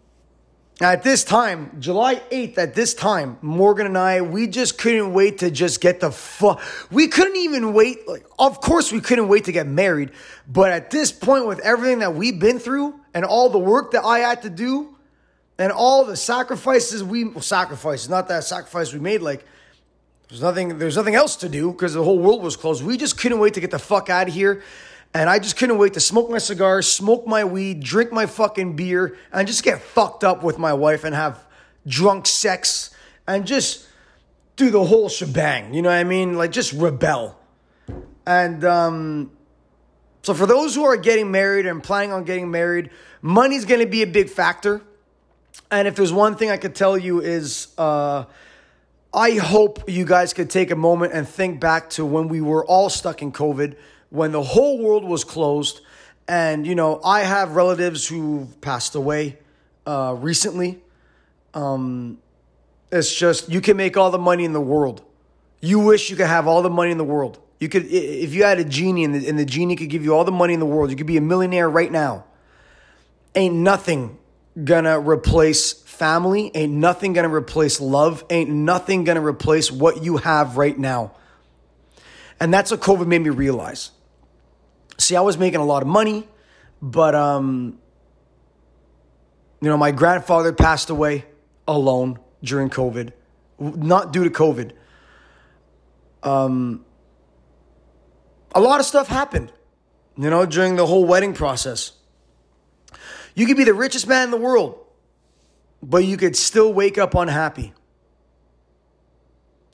at 0.80 1.02
this 1.02 1.24
time, 1.24 1.76
July 1.78 2.16
8th, 2.32 2.56
at 2.56 2.74
this 2.74 2.94
time, 2.94 3.38
Morgan 3.42 3.86
and 3.86 3.98
I, 3.98 4.22
we 4.22 4.46
just 4.46 4.78
couldn't 4.78 5.12
wait 5.12 5.38
to 5.38 5.50
just 5.50 5.82
get 5.82 6.00
the 6.00 6.10
fuck. 6.10 6.62
We 6.90 7.08
couldn't 7.08 7.36
even 7.36 7.74
wait. 7.74 8.08
Like, 8.08 8.26
of 8.38 8.62
course, 8.62 8.90
we 8.90 9.02
couldn't 9.02 9.28
wait 9.28 9.44
to 9.44 9.52
get 9.52 9.66
married. 9.66 10.12
But 10.48 10.70
at 10.70 10.90
this 10.90 11.12
point, 11.12 11.46
with 11.46 11.60
everything 11.60 11.98
that 11.98 12.14
we've 12.14 12.38
been 12.38 12.58
through 12.58 12.98
and 13.12 13.26
all 13.26 13.50
the 13.50 13.58
work 13.58 13.90
that 13.92 14.04
I 14.04 14.20
had 14.20 14.42
to 14.42 14.50
do 14.50 14.96
and 15.58 15.70
all 15.70 16.06
the 16.06 16.16
sacrifices 16.16 17.04
we, 17.04 17.24
well, 17.24 17.42
sacrifices, 17.42 18.08
not 18.08 18.28
that 18.28 18.44
sacrifice 18.44 18.92
we 18.94 19.00
made, 19.00 19.20
like, 19.20 19.44
there's 20.28 20.42
nothing, 20.42 20.78
there's 20.78 20.96
nothing 20.96 21.14
else 21.14 21.36
to 21.36 21.48
do 21.48 21.72
because 21.72 21.94
the 21.94 22.02
whole 22.02 22.18
world 22.18 22.42
was 22.42 22.56
closed. 22.56 22.84
We 22.84 22.96
just 22.96 23.18
couldn't 23.18 23.38
wait 23.38 23.54
to 23.54 23.60
get 23.60 23.70
the 23.70 23.78
fuck 23.78 24.10
out 24.10 24.28
of 24.28 24.34
here 24.34 24.62
and 25.16 25.30
I 25.30 25.38
just 25.38 25.56
couldn't 25.56 25.78
wait 25.78 25.94
to 25.94 26.00
smoke 26.00 26.28
my 26.28 26.36
cigar, 26.36 26.82
smoke 26.82 27.26
my 27.26 27.42
weed, 27.44 27.80
drink 27.80 28.12
my 28.12 28.26
fucking 28.26 28.76
beer, 28.76 29.16
and 29.32 29.48
just 29.48 29.62
get 29.62 29.80
fucked 29.80 30.24
up 30.24 30.42
with 30.42 30.58
my 30.58 30.74
wife 30.74 31.04
and 31.04 31.14
have 31.14 31.42
drunk 31.86 32.26
sex 32.26 32.90
and 33.26 33.46
just 33.46 33.86
do 34.56 34.68
the 34.68 34.84
whole 34.84 35.08
shebang. 35.08 35.72
You 35.72 35.80
know 35.80 35.88
what 35.88 35.96
I 35.96 36.04
mean? 36.04 36.36
Like 36.36 36.52
just 36.52 36.74
rebel. 36.74 37.38
And 38.26 38.62
um, 38.62 39.30
so 40.22 40.34
for 40.34 40.44
those 40.44 40.74
who 40.74 40.84
are 40.84 40.98
getting 40.98 41.30
married 41.30 41.64
and 41.64 41.82
planning 41.82 42.12
on 42.12 42.24
getting 42.24 42.50
married, 42.50 42.90
money's 43.22 43.64
going 43.64 43.80
to 43.80 43.86
be 43.86 44.02
a 44.02 44.06
big 44.06 44.28
factor. 44.28 44.82
And 45.70 45.88
if 45.88 45.96
there's 45.96 46.12
one 46.12 46.36
thing 46.36 46.50
I 46.50 46.58
could 46.58 46.74
tell 46.74 46.98
you 46.98 47.20
is 47.20 47.68
uh, 47.78 48.24
I 49.16 49.32
hope 49.36 49.88
you 49.88 50.04
guys 50.04 50.34
could 50.34 50.50
take 50.50 50.70
a 50.70 50.76
moment 50.76 51.14
and 51.14 51.26
think 51.26 51.58
back 51.58 51.88
to 51.90 52.04
when 52.04 52.28
we 52.28 52.42
were 52.42 52.66
all 52.66 52.90
stuck 52.90 53.22
in 53.22 53.32
COVID 53.32 53.74
when 54.10 54.30
the 54.30 54.42
whole 54.42 54.78
world 54.78 55.04
was 55.04 55.24
closed. 55.24 55.80
And, 56.28 56.66
you 56.66 56.74
know, 56.74 57.00
I 57.02 57.20
have 57.22 57.56
relatives 57.56 58.06
who 58.06 58.46
passed 58.60 58.94
away 58.94 59.38
uh, 59.86 60.14
recently. 60.18 60.82
Um, 61.54 62.18
it's 62.92 63.14
just, 63.14 63.48
you 63.48 63.62
can 63.62 63.78
make 63.78 63.96
all 63.96 64.10
the 64.10 64.18
money 64.18 64.44
in 64.44 64.52
the 64.52 64.60
world. 64.60 65.02
You 65.62 65.80
wish 65.80 66.10
you 66.10 66.16
could 66.16 66.26
have 66.26 66.46
all 66.46 66.60
the 66.60 66.68
money 66.68 66.90
in 66.90 66.98
the 66.98 67.04
world. 67.04 67.38
You 67.58 67.70
could, 67.70 67.86
if 67.86 68.34
you 68.34 68.44
had 68.44 68.58
a 68.58 68.64
genie 68.64 69.04
and 69.04 69.14
the, 69.14 69.26
and 69.26 69.38
the 69.38 69.46
genie 69.46 69.76
could 69.76 69.88
give 69.88 70.04
you 70.04 70.14
all 70.14 70.24
the 70.24 70.30
money 70.30 70.52
in 70.52 70.60
the 70.60 70.66
world, 70.66 70.90
you 70.90 70.96
could 70.96 71.06
be 71.06 71.16
a 71.16 71.22
millionaire 71.22 71.70
right 71.70 71.90
now. 71.90 72.26
Ain't 73.34 73.54
nothing 73.54 74.18
gonna 74.62 75.00
replace 75.00 75.72
family. 75.96 76.50
Ain't 76.54 76.72
nothing 76.72 77.12
gonna 77.12 77.32
replace 77.32 77.80
love. 77.80 78.24
Ain't 78.30 78.50
nothing 78.50 79.04
gonna 79.04 79.24
replace 79.24 79.70
what 79.70 80.02
you 80.02 80.18
have 80.18 80.56
right 80.56 80.78
now. 80.78 81.12
And 82.38 82.52
that's 82.52 82.70
what 82.70 82.80
COVID 82.80 83.06
made 83.06 83.22
me 83.22 83.30
realize. 83.30 83.90
See, 84.98 85.16
I 85.16 85.20
was 85.20 85.38
making 85.38 85.60
a 85.60 85.64
lot 85.64 85.82
of 85.82 85.88
money, 85.88 86.28
but 86.80 87.14
um, 87.14 87.78
you 89.60 89.68
know, 89.68 89.76
my 89.76 89.90
grandfather 89.90 90.52
passed 90.52 90.90
away 90.90 91.24
alone 91.66 92.18
during 92.42 92.70
COVID, 92.70 93.12
not 93.58 94.12
due 94.12 94.24
to 94.24 94.30
COVID. 94.30 94.72
Um, 96.22 96.84
a 98.54 98.60
lot 98.60 98.80
of 98.80 98.86
stuff 98.86 99.08
happened, 99.08 99.52
you 100.16 100.30
know, 100.30 100.46
during 100.46 100.76
the 100.76 100.86
whole 100.86 101.04
wedding 101.04 101.34
process. 101.34 101.92
You 103.34 103.46
could 103.46 103.56
be 103.56 103.64
the 103.64 103.74
richest 103.74 104.08
man 104.08 104.24
in 104.24 104.30
the 104.30 104.38
world, 104.38 104.78
but 105.82 106.04
you 106.04 106.16
could 106.16 106.36
still 106.36 106.72
wake 106.72 106.98
up 106.98 107.14
unhappy. 107.14 107.72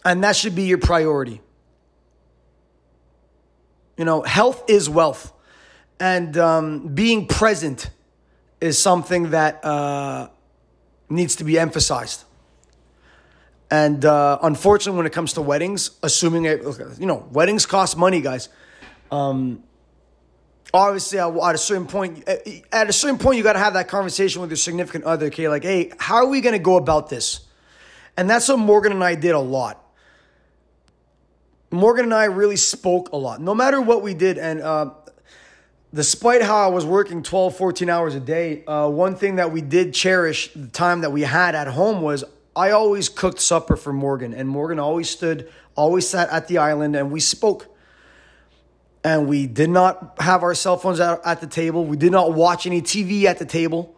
And 0.05 0.25
that 0.25 0.37
should 0.37 0.55
be 0.55 0.65
your 0.65 0.79
priority. 0.79 1.41
You 3.97 4.05
know, 4.05 4.23
health 4.23 4.65
is 4.69 4.89
wealth. 4.91 5.33
And 6.01 6.37
um, 6.37 6.89
being 6.95 7.27
present 7.27 7.91
is 8.61 8.83
something 8.83 9.31
that 9.31 9.65
uh, 9.65 10.29
needs 11.09 11.37
to 11.37 11.45
be 11.45 11.59
emphasized. 11.59 12.25
And 13.71 14.05
uh, 14.05 14.39
unfortunately, 14.43 14.97
when 14.99 15.07
it 15.07 15.13
comes 15.13 15.33
to 15.35 15.43
weddings, 15.43 15.93
assuming 16.03 16.45
it, 16.45 16.63
you 16.99 17.07
know, 17.07 17.27
weddings 17.31 17.65
cost 17.65 17.97
money, 17.97 18.21
guys. 18.21 18.49
Um, 19.11 19.63
obviously, 20.73 21.19
at 21.19 21.55
a 21.55 21.59
certain 21.59 21.87
point, 21.87 22.27
at 22.27 22.89
a 22.89 22.93
certain 22.93 23.19
point, 23.19 23.37
you 23.37 23.43
got 23.43 23.55
to 23.55 23.59
have 23.59 23.75
that 23.75 23.89
conversation 23.89 24.41
with 24.41 24.51
your 24.51 24.57
significant 24.57 25.05
other. 25.05 25.27
Okay, 25.27 25.49
like, 25.49 25.65
hey, 25.65 25.93
how 25.99 26.17
are 26.17 26.27
we 26.27 26.41
going 26.41 26.55
to 26.55 26.59
go 26.59 26.77
about 26.77 27.09
this? 27.09 27.41
And 28.17 28.29
that's 28.29 28.49
what 28.49 28.59
Morgan 28.59 28.93
and 28.93 29.03
I 29.03 29.15
did 29.15 29.33
a 29.33 29.39
lot. 29.39 29.79
Morgan 31.71 32.05
and 32.05 32.15
I 32.15 32.25
really 32.25 32.57
spoke 32.57 33.13
a 33.13 33.17
lot, 33.17 33.41
no 33.41 33.55
matter 33.55 33.81
what 33.81 34.03
we 34.03 34.13
did. 34.13 34.37
And 34.37 34.61
uh, 34.61 34.91
despite 35.95 36.43
how 36.43 36.57
I 36.57 36.67
was 36.67 36.85
working 36.85 37.23
12, 37.23 37.57
14 37.57 37.89
hours 37.89 38.15
a 38.15 38.21
day, 38.21 38.65
uh, 38.67 38.89
one 38.89 39.17
thing 39.17 39.37
that 39.37 39.53
we 39.53 39.63
did 39.63 39.95
cherish 39.95 40.53
the 40.55 40.69
time 40.69 41.01
that 41.01 41.11
we 41.11 41.23
had 41.23 41.55
at 41.55 41.69
home 41.69 42.03
was 42.03 42.25
I 42.55 42.73
always 42.73 43.09
cooked 43.09 43.41
supper 43.41 43.77
for 43.77 43.93
Morgan. 43.93 44.35
And 44.35 44.49
Morgan 44.49 44.79
always 44.79 45.09
stood, 45.09 45.51
always 45.75 46.07
sat 46.07 46.29
at 46.29 46.49
the 46.49 46.59
island, 46.59 46.95
and 46.95 47.11
we 47.11 47.21
spoke. 47.21 47.72
And 49.05 49.29
we 49.29 49.47
did 49.47 49.71
not 49.71 50.15
have 50.21 50.43
our 50.43 50.55
cell 50.55 50.77
phones 50.77 51.01
at, 51.01 51.21
at 51.25 51.41
the 51.41 51.47
table. 51.47 51.85
We 51.85 51.97
did 51.97 52.13
not 52.13 52.33
watch 52.33 52.67
any 52.67 52.83
TV 52.83 53.25
at 53.25 53.39
the 53.39 53.45
table. 53.45 53.97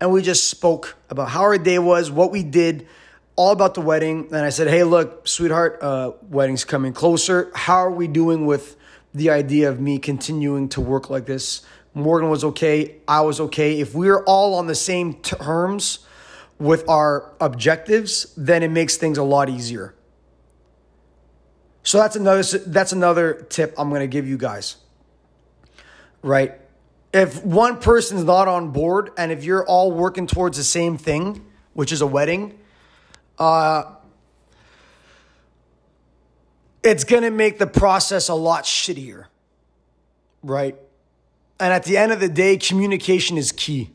And 0.00 0.12
we 0.12 0.20
just 0.20 0.48
spoke 0.48 0.96
about 1.10 1.28
how 1.28 1.42
our 1.42 1.58
day 1.58 1.78
was, 1.78 2.10
what 2.10 2.32
we 2.32 2.42
did 2.42 2.88
all 3.36 3.52
about 3.52 3.74
the 3.74 3.80
wedding. 3.80 4.26
And 4.26 4.44
I 4.44 4.50
said, 4.50 4.68
hey, 4.68 4.82
look, 4.82 5.28
sweetheart, 5.28 5.78
uh, 5.80 6.12
wedding's 6.28 6.64
coming 6.64 6.92
closer. 6.92 7.52
How 7.54 7.76
are 7.76 7.90
we 7.90 8.08
doing 8.08 8.46
with 8.46 8.76
the 9.14 9.30
idea 9.30 9.68
of 9.68 9.80
me 9.80 9.98
continuing 9.98 10.68
to 10.70 10.80
work 10.80 11.08
like 11.08 11.26
this? 11.26 11.62
Morgan 11.94 12.30
was 12.30 12.42
okay. 12.42 12.96
I 13.06 13.20
was 13.20 13.40
okay. 13.40 13.80
If 13.80 13.94
we're 13.94 14.24
all 14.24 14.54
on 14.54 14.66
the 14.66 14.74
same 14.74 15.14
terms 15.22 16.00
with 16.58 16.88
our 16.88 17.32
objectives, 17.40 18.32
then 18.36 18.62
it 18.62 18.70
makes 18.70 18.96
things 18.96 19.18
a 19.18 19.22
lot 19.22 19.48
easier. 19.48 19.94
So 21.92 21.98
that's 21.98 22.16
another 22.16 22.42
that's 22.42 22.92
another 22.92 23.46
tip 23.50 23.74
I'm 23.76 23.90
going 23.90 24.00
to 24.00 24.06
give 24.06 24.26
you 24.26 24.38
guys. 24.38 24.76
Right? 26.22 26.58
If 27.12 27.44
one 27.44 27.80
person's 27.80 28.24
not 28.24 28.48
on 28.48 28.70
board 28.70 29.10
and 29.18 29.30
if 29.30 29.44
you're 29.44 29.66
all 29.66 29.92
working 29.92 30.26
towards 30.26 30.56
the 30.56 30.64
same 30.64 30.96
thing, 30.96 31.44
which 31.74 31.92
is 31.92 32.00
a 32.00 32.06
wedding, 32.06 32.58
uh, 33.38 33.92
it's 36.82 37.04
going 37.04 37.24
to 37.24 37.30
make 37.30 37.58
the 37.58 37.66
process 37.66 38.30
a 38.30 38.34
lot 38.34 38.64
shittier, 38.64 39.26
right? 40.42 40.78
And 41.60 41.74
at 41.74 41.84
the 41.84 41.98
end 41.98 42.10
of 42.10 42.20
the 42.20 42.28
day, 42.30 42.56
communication 42.56 43.36
is 43.36 43.52
key. 43.52 43.90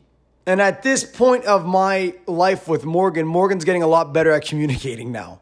And 0.46 0.62
at 0.62 0.84
this 0.84 1.02
point 1.02 1.46
of 1.46 1.66
my 1.66 2.14
life 2.28 2.68
with 2.68 2.84
Morgan, 2.84 3.26
Morgan's 3.26 3.64
getting 3.64 3.82
a 3.82 3.88
lot 3.88 4.12
better 4.12 4.30
at 4.30 4.44
communicating 4.44 5.10
now. 5.10 5.40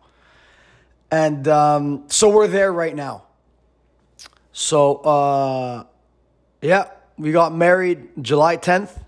And 1.11 1.47
um, 1.49 2.05
so 2.09 2.29
we're 2.29 2.49
there 2.49 2.73
right 2.73 2.95
now. 2.95 3.25
So, 4.53 4.97
uh, 4.97 5.85
yeah, 6.63 6.91
we 7.17 7.33
got 7.33 7.55
married 7.55 8.09
July 8.23 8.57
10th 8.57 8.99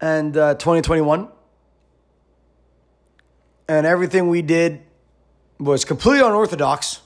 and 0.00 0.36
uh, 0.36 0.54
2021 0.54 1.28
and 3.68 3.86
everything 3.86 4.28
we 4.28 4.42
did 4.42 4.82
was 5.58 5.84
completely 5.84 6.20
unorthodox. 6.20 7.00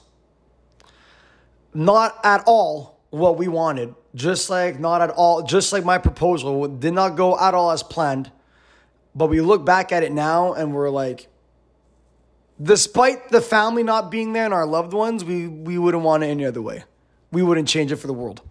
Not 1.73 2.19
at 2.23 2.43
all 2.45 2.99
what 3.09 3.37
we 3.37 3.47
wanted. 3.47 3.95
Just 4.13 4.49
like 4.49 4.79
not 4.79 5.01
at 5.01 5.09
all, 5.11 5.41
just 5.43 5.71
like 5.71 5.85
my 5.85 5.97
proposal 5.97 6.67
did 6.67 6.93
not 6.93 7.15
go 7.15 7.39
at 7.39 7.53
all 7.53 7.71
as 7.71 7.81
planned. 7.81 8.29
But 9.15 9.27
we 9.27 9.41
look 9.41 9.65
back 9.65 9.91
at 9.91 10.03
it 10.03 10.11
now 10.11 10.53
and 10.53 10.73
we're 10.73 10.89
like, 10.89 11.27
despite 12.61 13.29
the 13.29 13.41
family 13.41 13.83
not 13.83 14.11
being 14.11 14.33
there 14.33 14.45
and 14.45 14.53
our 14.53 14.65
loved 14.65 14.93
ones, 14.93 15.23
we, 15.23 15.47
we 15.47 15.77
wouldn't 15.77 16.03
want 16.03 16.23
it 16.23 16.27
any 16.27 16.45
other 16.45 16.61
way. 16.61 16.83
We 17.31 17.43
wouldn't 17.43 17.67
change 17.67 17.91
it 17.91 17.95
for 17.97 18.07
the 18.07 18.13
world. 18.13 18.41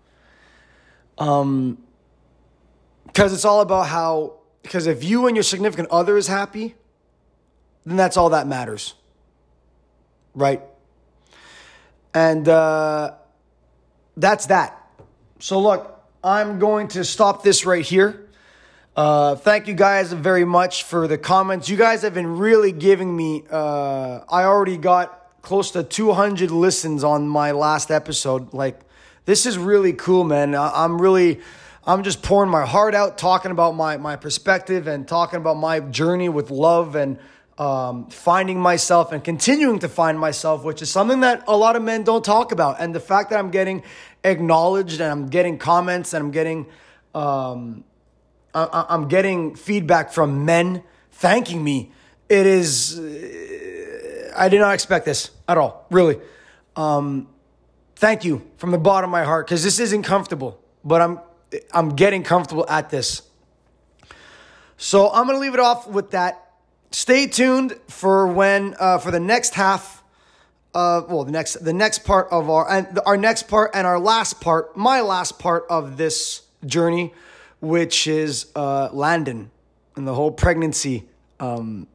Um, 1.18 1.78
because 3.06 3.32
it's 3.32 3.44
all 3.44 3.60
about 3.60 3.88
how, 3.88 4.38
because 4.62 4.86
if 4.86 5.04
you 5.04 5.26
and 5.26 5.36
your 5.36 5.42
significant 5.42 5.88
other 5.90 6.16
is 6.16 6.26
happy, 6.26 6.74
then 7.84 7.96
that's 7.96 8.16
all 8.16 8.30
that 8.30 8.46
matters. 8.46 8.94
Right? 10.34 10.62
And 12.14 12.48
uh, 12.48 13.14
that's 14.16 14.46
that. 14.46 14.76
So, 15.40 15.60
look, 15.60 16.00
I'm 16.22 16.58
going 16.58 16.88
to 16.88 17.04
stop 17.04 17.42
this 17.42 17.66
right 17.66 17.84
here. 17.84 18.28
Uh, 18.96 19.36
thank 19.36 19.68
you 19.68 19.74
guys 19.74 20.12
very 20.12 20.44
much 20.44 20.82
for 20.82 21.06
the 21.06 21.16
comments. 21.16 21.68
You 21.68 21.76
guys 21.76 22.02
have 22.02 22.12
been 22.12 22.38
really 22.38 22.72
giving 22.72 23.16
me. 23.16 23.44
Uh, 23.48 24.20
I 24.28 24.42
already 24.44 24.76
got 24.76 25.40
close 25.42 25.70
to 25.72 25.84
200 25.84 26.50
listens 26.50 27.04
on 27.04 27.28
my 27.28 27.52
last 27.52 27.92
episode. 27.92 28.52
Like, 28.52 28.80
this 29.26 29.46
is 29.46 29.56
really 29.56 29.92
cool, 29.92 30.24
man. 30.24 30.54
I, 30.54 30.84
I'm 30.84 31.00
really. 31.00 31.40
I'm 31.86 32.02
just 32.02 32.22
pouring 32.22 32.50
my 32.50 32.66
heart 32.66 32.94
out, 32.94 33.16
talking 33.16 33.50
about 33.50 33.74
my, 33.74 33.96
my 33.96 34.14
perspective 34.14 34.86
and 34.86 35.08
talking 35.08 35.38
about 35.38 35.56
my 35.56 35.80
journey 35.80 36.28
with 36.28 36.50
love 36.50 36.94
and 36.94 37.18
um, 37.56 38.10
finding 38.10 38.60
myself 38.60 39.12
and 39.12 39.24
continuing 39.24 39.78
to 39.78 39.88
find 39.88 40.20
myself, 40.20 40.62
which 40.62 40.82
is 40.82 40.90
something 40.90 41.20
that 41.20 41.42
a 41.48 41.56
lot 41.56 41.76
of 41.76 41.82
men 41.82 42.04
don't 42.04 42.24
talk 42.24 42.52
about. 42.52 42.76
And 42.80 42.94
the 42.94 43.00
fact 43.00 43.30
that 43.30 43.38
I'm 43.38 43.50
getting 43.50 43.82
acknowledged 44.24 45.00
and 45.00 45.10
I'm 45.10 45.28
getting 45.28 45.56
comments 45.56 46.12
and 46.12 46.22
I'm 46.22 46.30
getting, 46.30 46.66
um, 47.14 47.82
I- 48.54 48.86
I'm 48.88 49.08
getting 49.08 49.54
feedback 49.54 50.12
from 50.12 50.44
men 50.44 50.82
thanking 51.12 51.62
me. 51.62 51.92
It 52.28 52.46
is, 52.46 52.98
I 54.36 54.48
did 54.48 54.60
not 54.60 54.74
expect 54.74 55.04
this 55.04 55.30
at 55.48 55.58
all, 55.58 55.86
really. 55.90 56.18
Um, 56.76 57.28
thank 57.96 58.24
you 58.24 58.42
from 58.56 58.70
the 58.70 58.78
bottom 58.78 59.10
of 59.10 59.12
my 59.12 59.24
heart 59.24 59.46
because 59.46 59.62
this 59.64 59.78
isn't 59.78 60.02
comfortable, 60.02 60.60
but 60.84 61.00
I'm, 61.00 61.20
I'm 61.72 61.90
getting 61.90 62.22
comfortable 62.22 62.64
at 62.68 62.90
this. 62.90 63.22
So 64.76 65.10
I'm 65.10 65.26
gonna 65.26 65.38
leave 65.38 65.54
it 65.54 65.60
off 65.60 65.86
with 65.88 66.12
that 66.12 66.50
stay 66.90 67.26
tuned 67.26 67.78
for 67.88 68.26
when 68.26 68.74
uh, 68.80 68.98
for 68.98 69.10
the 69.10 69.20
next 69.20 69.54
half 69.54 70.02
of 70.74 71.10
well 71.10 71.24
the 71.24 71.32
next 71.32 71.54
the 71.64 71.72
next 71.72 72.04
part 72.04 72.28
of 72.30 72.48
our 72.48 72.70
and 72.70 72.98
our 73.06 73.16
next 73.16 73.48
part 73.48 73.72
and 73.74 73.86
our 73.86 73.98
last 73.98 74.40
part 74.40 74.76
my 74.76 75.00
last 75.00 75.38
part 75.38 75.64
of 75.68 75.96
this 75.96 76.42
journey 76.64 77.12
which 77.60 78.06
is 78.06 78.46
uh, 78.56 78.88
Landon 78.92 79.50
and 79.96 80.06
the 80.06 80.14
whole 80.14 80.30
pregnancy 80.30 81.08
um, 81.38 81.86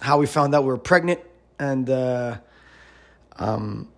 how 0.00 0.18
we 0.18 0.26
found 0.26 0.54
out 0.54 0.62
we 0.62 0.68
were 0.68 0.78
pregnant 0.78 1.20
and 1.58 1.88
uh, 1.90 2.38
um, 3.36 3.88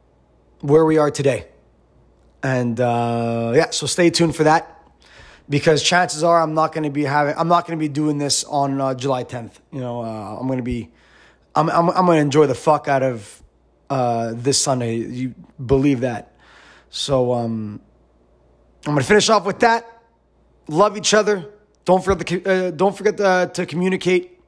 where 0.61 0.84
we 0.84 0.99
are 0.99 1.11
today 1.11 1.47
and 2.43 2.80
uh, 2.80 3.53
yeah 3.55 3.70
so 3.70 3.86
stay 3.86 4.11
tuned 4.11 4.34
for 4.34 4.45
that 4.45 4.72
because 5.49 5.82
chances 5.82 6.22
are 6.24 6.40
I'm 6.40 6.55
not 6.55 6.72
going 6.72 6.84
to 6.84 6.90
be 6.90 7.05
having 7.05 7.34
I'm 7.36 7.49
not 7.49 7.66
going 7.66 7.78
to 7.78 7.82
be 7.82 7.88
doing 7.88 8.18
this 8.18 8.43
on 8.45 8.80
uh, 8.80 8.95
July 8.95 9.24
10th. 9.24 9.53
You 9.70 9.80
know, 9.80 10.03
uh, 10.03 10.38
I'm 10.38 10.47
going 10.47 10.59
to 10.59 10.62
be 10.62 10.90
I'm 11.55 11.68
I'm, 11.68 11.90
I'm 11.90 12.07
going 12.07 12.16
to 12.16 12.22
enjoy 12.22 12.47
the 12.47 12.55
fuck 12.55 12.88
out 12.88 13.03
of 13.03 13.43
uh, 13.90 14.32
this 14.34 14.59
Sunday. 14.59 14.97
You 14.97 15.34
believe 15.64 16.01
that? 16.01 16.34
So 16.88 17.32
um, 17.34 17.80
I'm 18.86 18.95
going 18.95 19.03
to 19.03 19.07
finish 19.07 19.28
off 19.28 19.45
with 19.45 19.61
that. 19.61 19.91
Love 20.72 20.96
each 20.96 21.12
other. 21.12 21.44
Don't 21.84 22.02
forget 22.02 22.26
to 22.26 22.44
uh, 22.44 22.70
don't 22.70 22.96
forget 22.96 23.18
to, 23.18 23.50
to 23.52 23.66
communicate. 23.66 24.40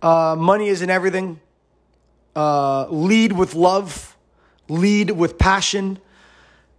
Uh, 0.00 0.34
money 0.38 0.68
isn't 0.68 0.88
everything. 0.88 1.40
Uh, 2.34 2.86
lead 2.88 3.32
with 3.32 3.54
love. 3.54 4.16
Lead 4.70 5.10
with 5.10 5.36
passion. 5.36 5.98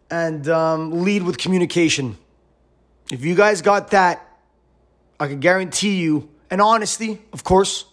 And 0.10 0.50
um, 0.50 1.04
lead 1.04 1.22
with 1.22 1.38
communication. 1.38 2.18
If 3.12 3.24
you 3.24 3.36
guys 3.36 3.62
got 3.62 3.92
that, 3.92 4.28
I 5.20 5.28
can 5.28 5.40
guarantee 5.40 5.98
you, 5.98 6.30
and 6.50 6.60
honesty, 6.60 7.22
of 7.32 7.44
course. 7.44 7.86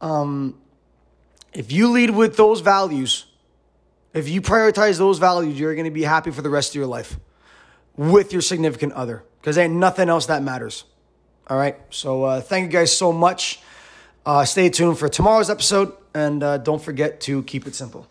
Um, 0.00 0.58
if 1.52 1.70
you 1.70 1.92
lead 1.92 2.10
with 2.10 2.36
those 2.36 2.60
values, 2.60 3.26
if 4.12 4.28
you 4.28 4.42
prioritize 4.42 4.98
those 4.98 5.18
values, 5.18 5.58
you're 5.58 5.76
going 5.76 5.84
to 5.84 5.92
be 5.92 6.02
happy 6.02 6.32
for 6.32 6.42
the 6.42 6.50
rest 6.50 6.70
of 6.72 6.74
your 6.74 6.86
life 6.86 7.16
with 7.96 8.32
your 8.32 8.42
significant 8.42 8.92
other 8.94 9.22
because 9.44 9.58
ain't 9.58 9.74
nothing 9.74 10.08
else 10.08 10.24
that 10.24 10.42
matters. 10.42 10.84
All 11.48 11.58
right. 11.58 11.76
So 11.90 12.24
uh, 12.24 12.40
thank 12.40 12.64
you 12.64 12.70
guys 12.70 12.96
so 12.96 13.12
much. 13.12 13.60
Uh, 14.24 14.42
stay 14.46 14.70
tuned 14.70 14.98
for 14.98 15.06
tomorrow's 15.10 15.50
episode 15.50 15.92
and 16.14 16.42
uh, 16.42 16.56
don't 16.56 16.80
forget 16.80 17.20
to 17.20 17.42
keep 17.42 17.66
it 17.66 17.74
simple. 17.74 18.08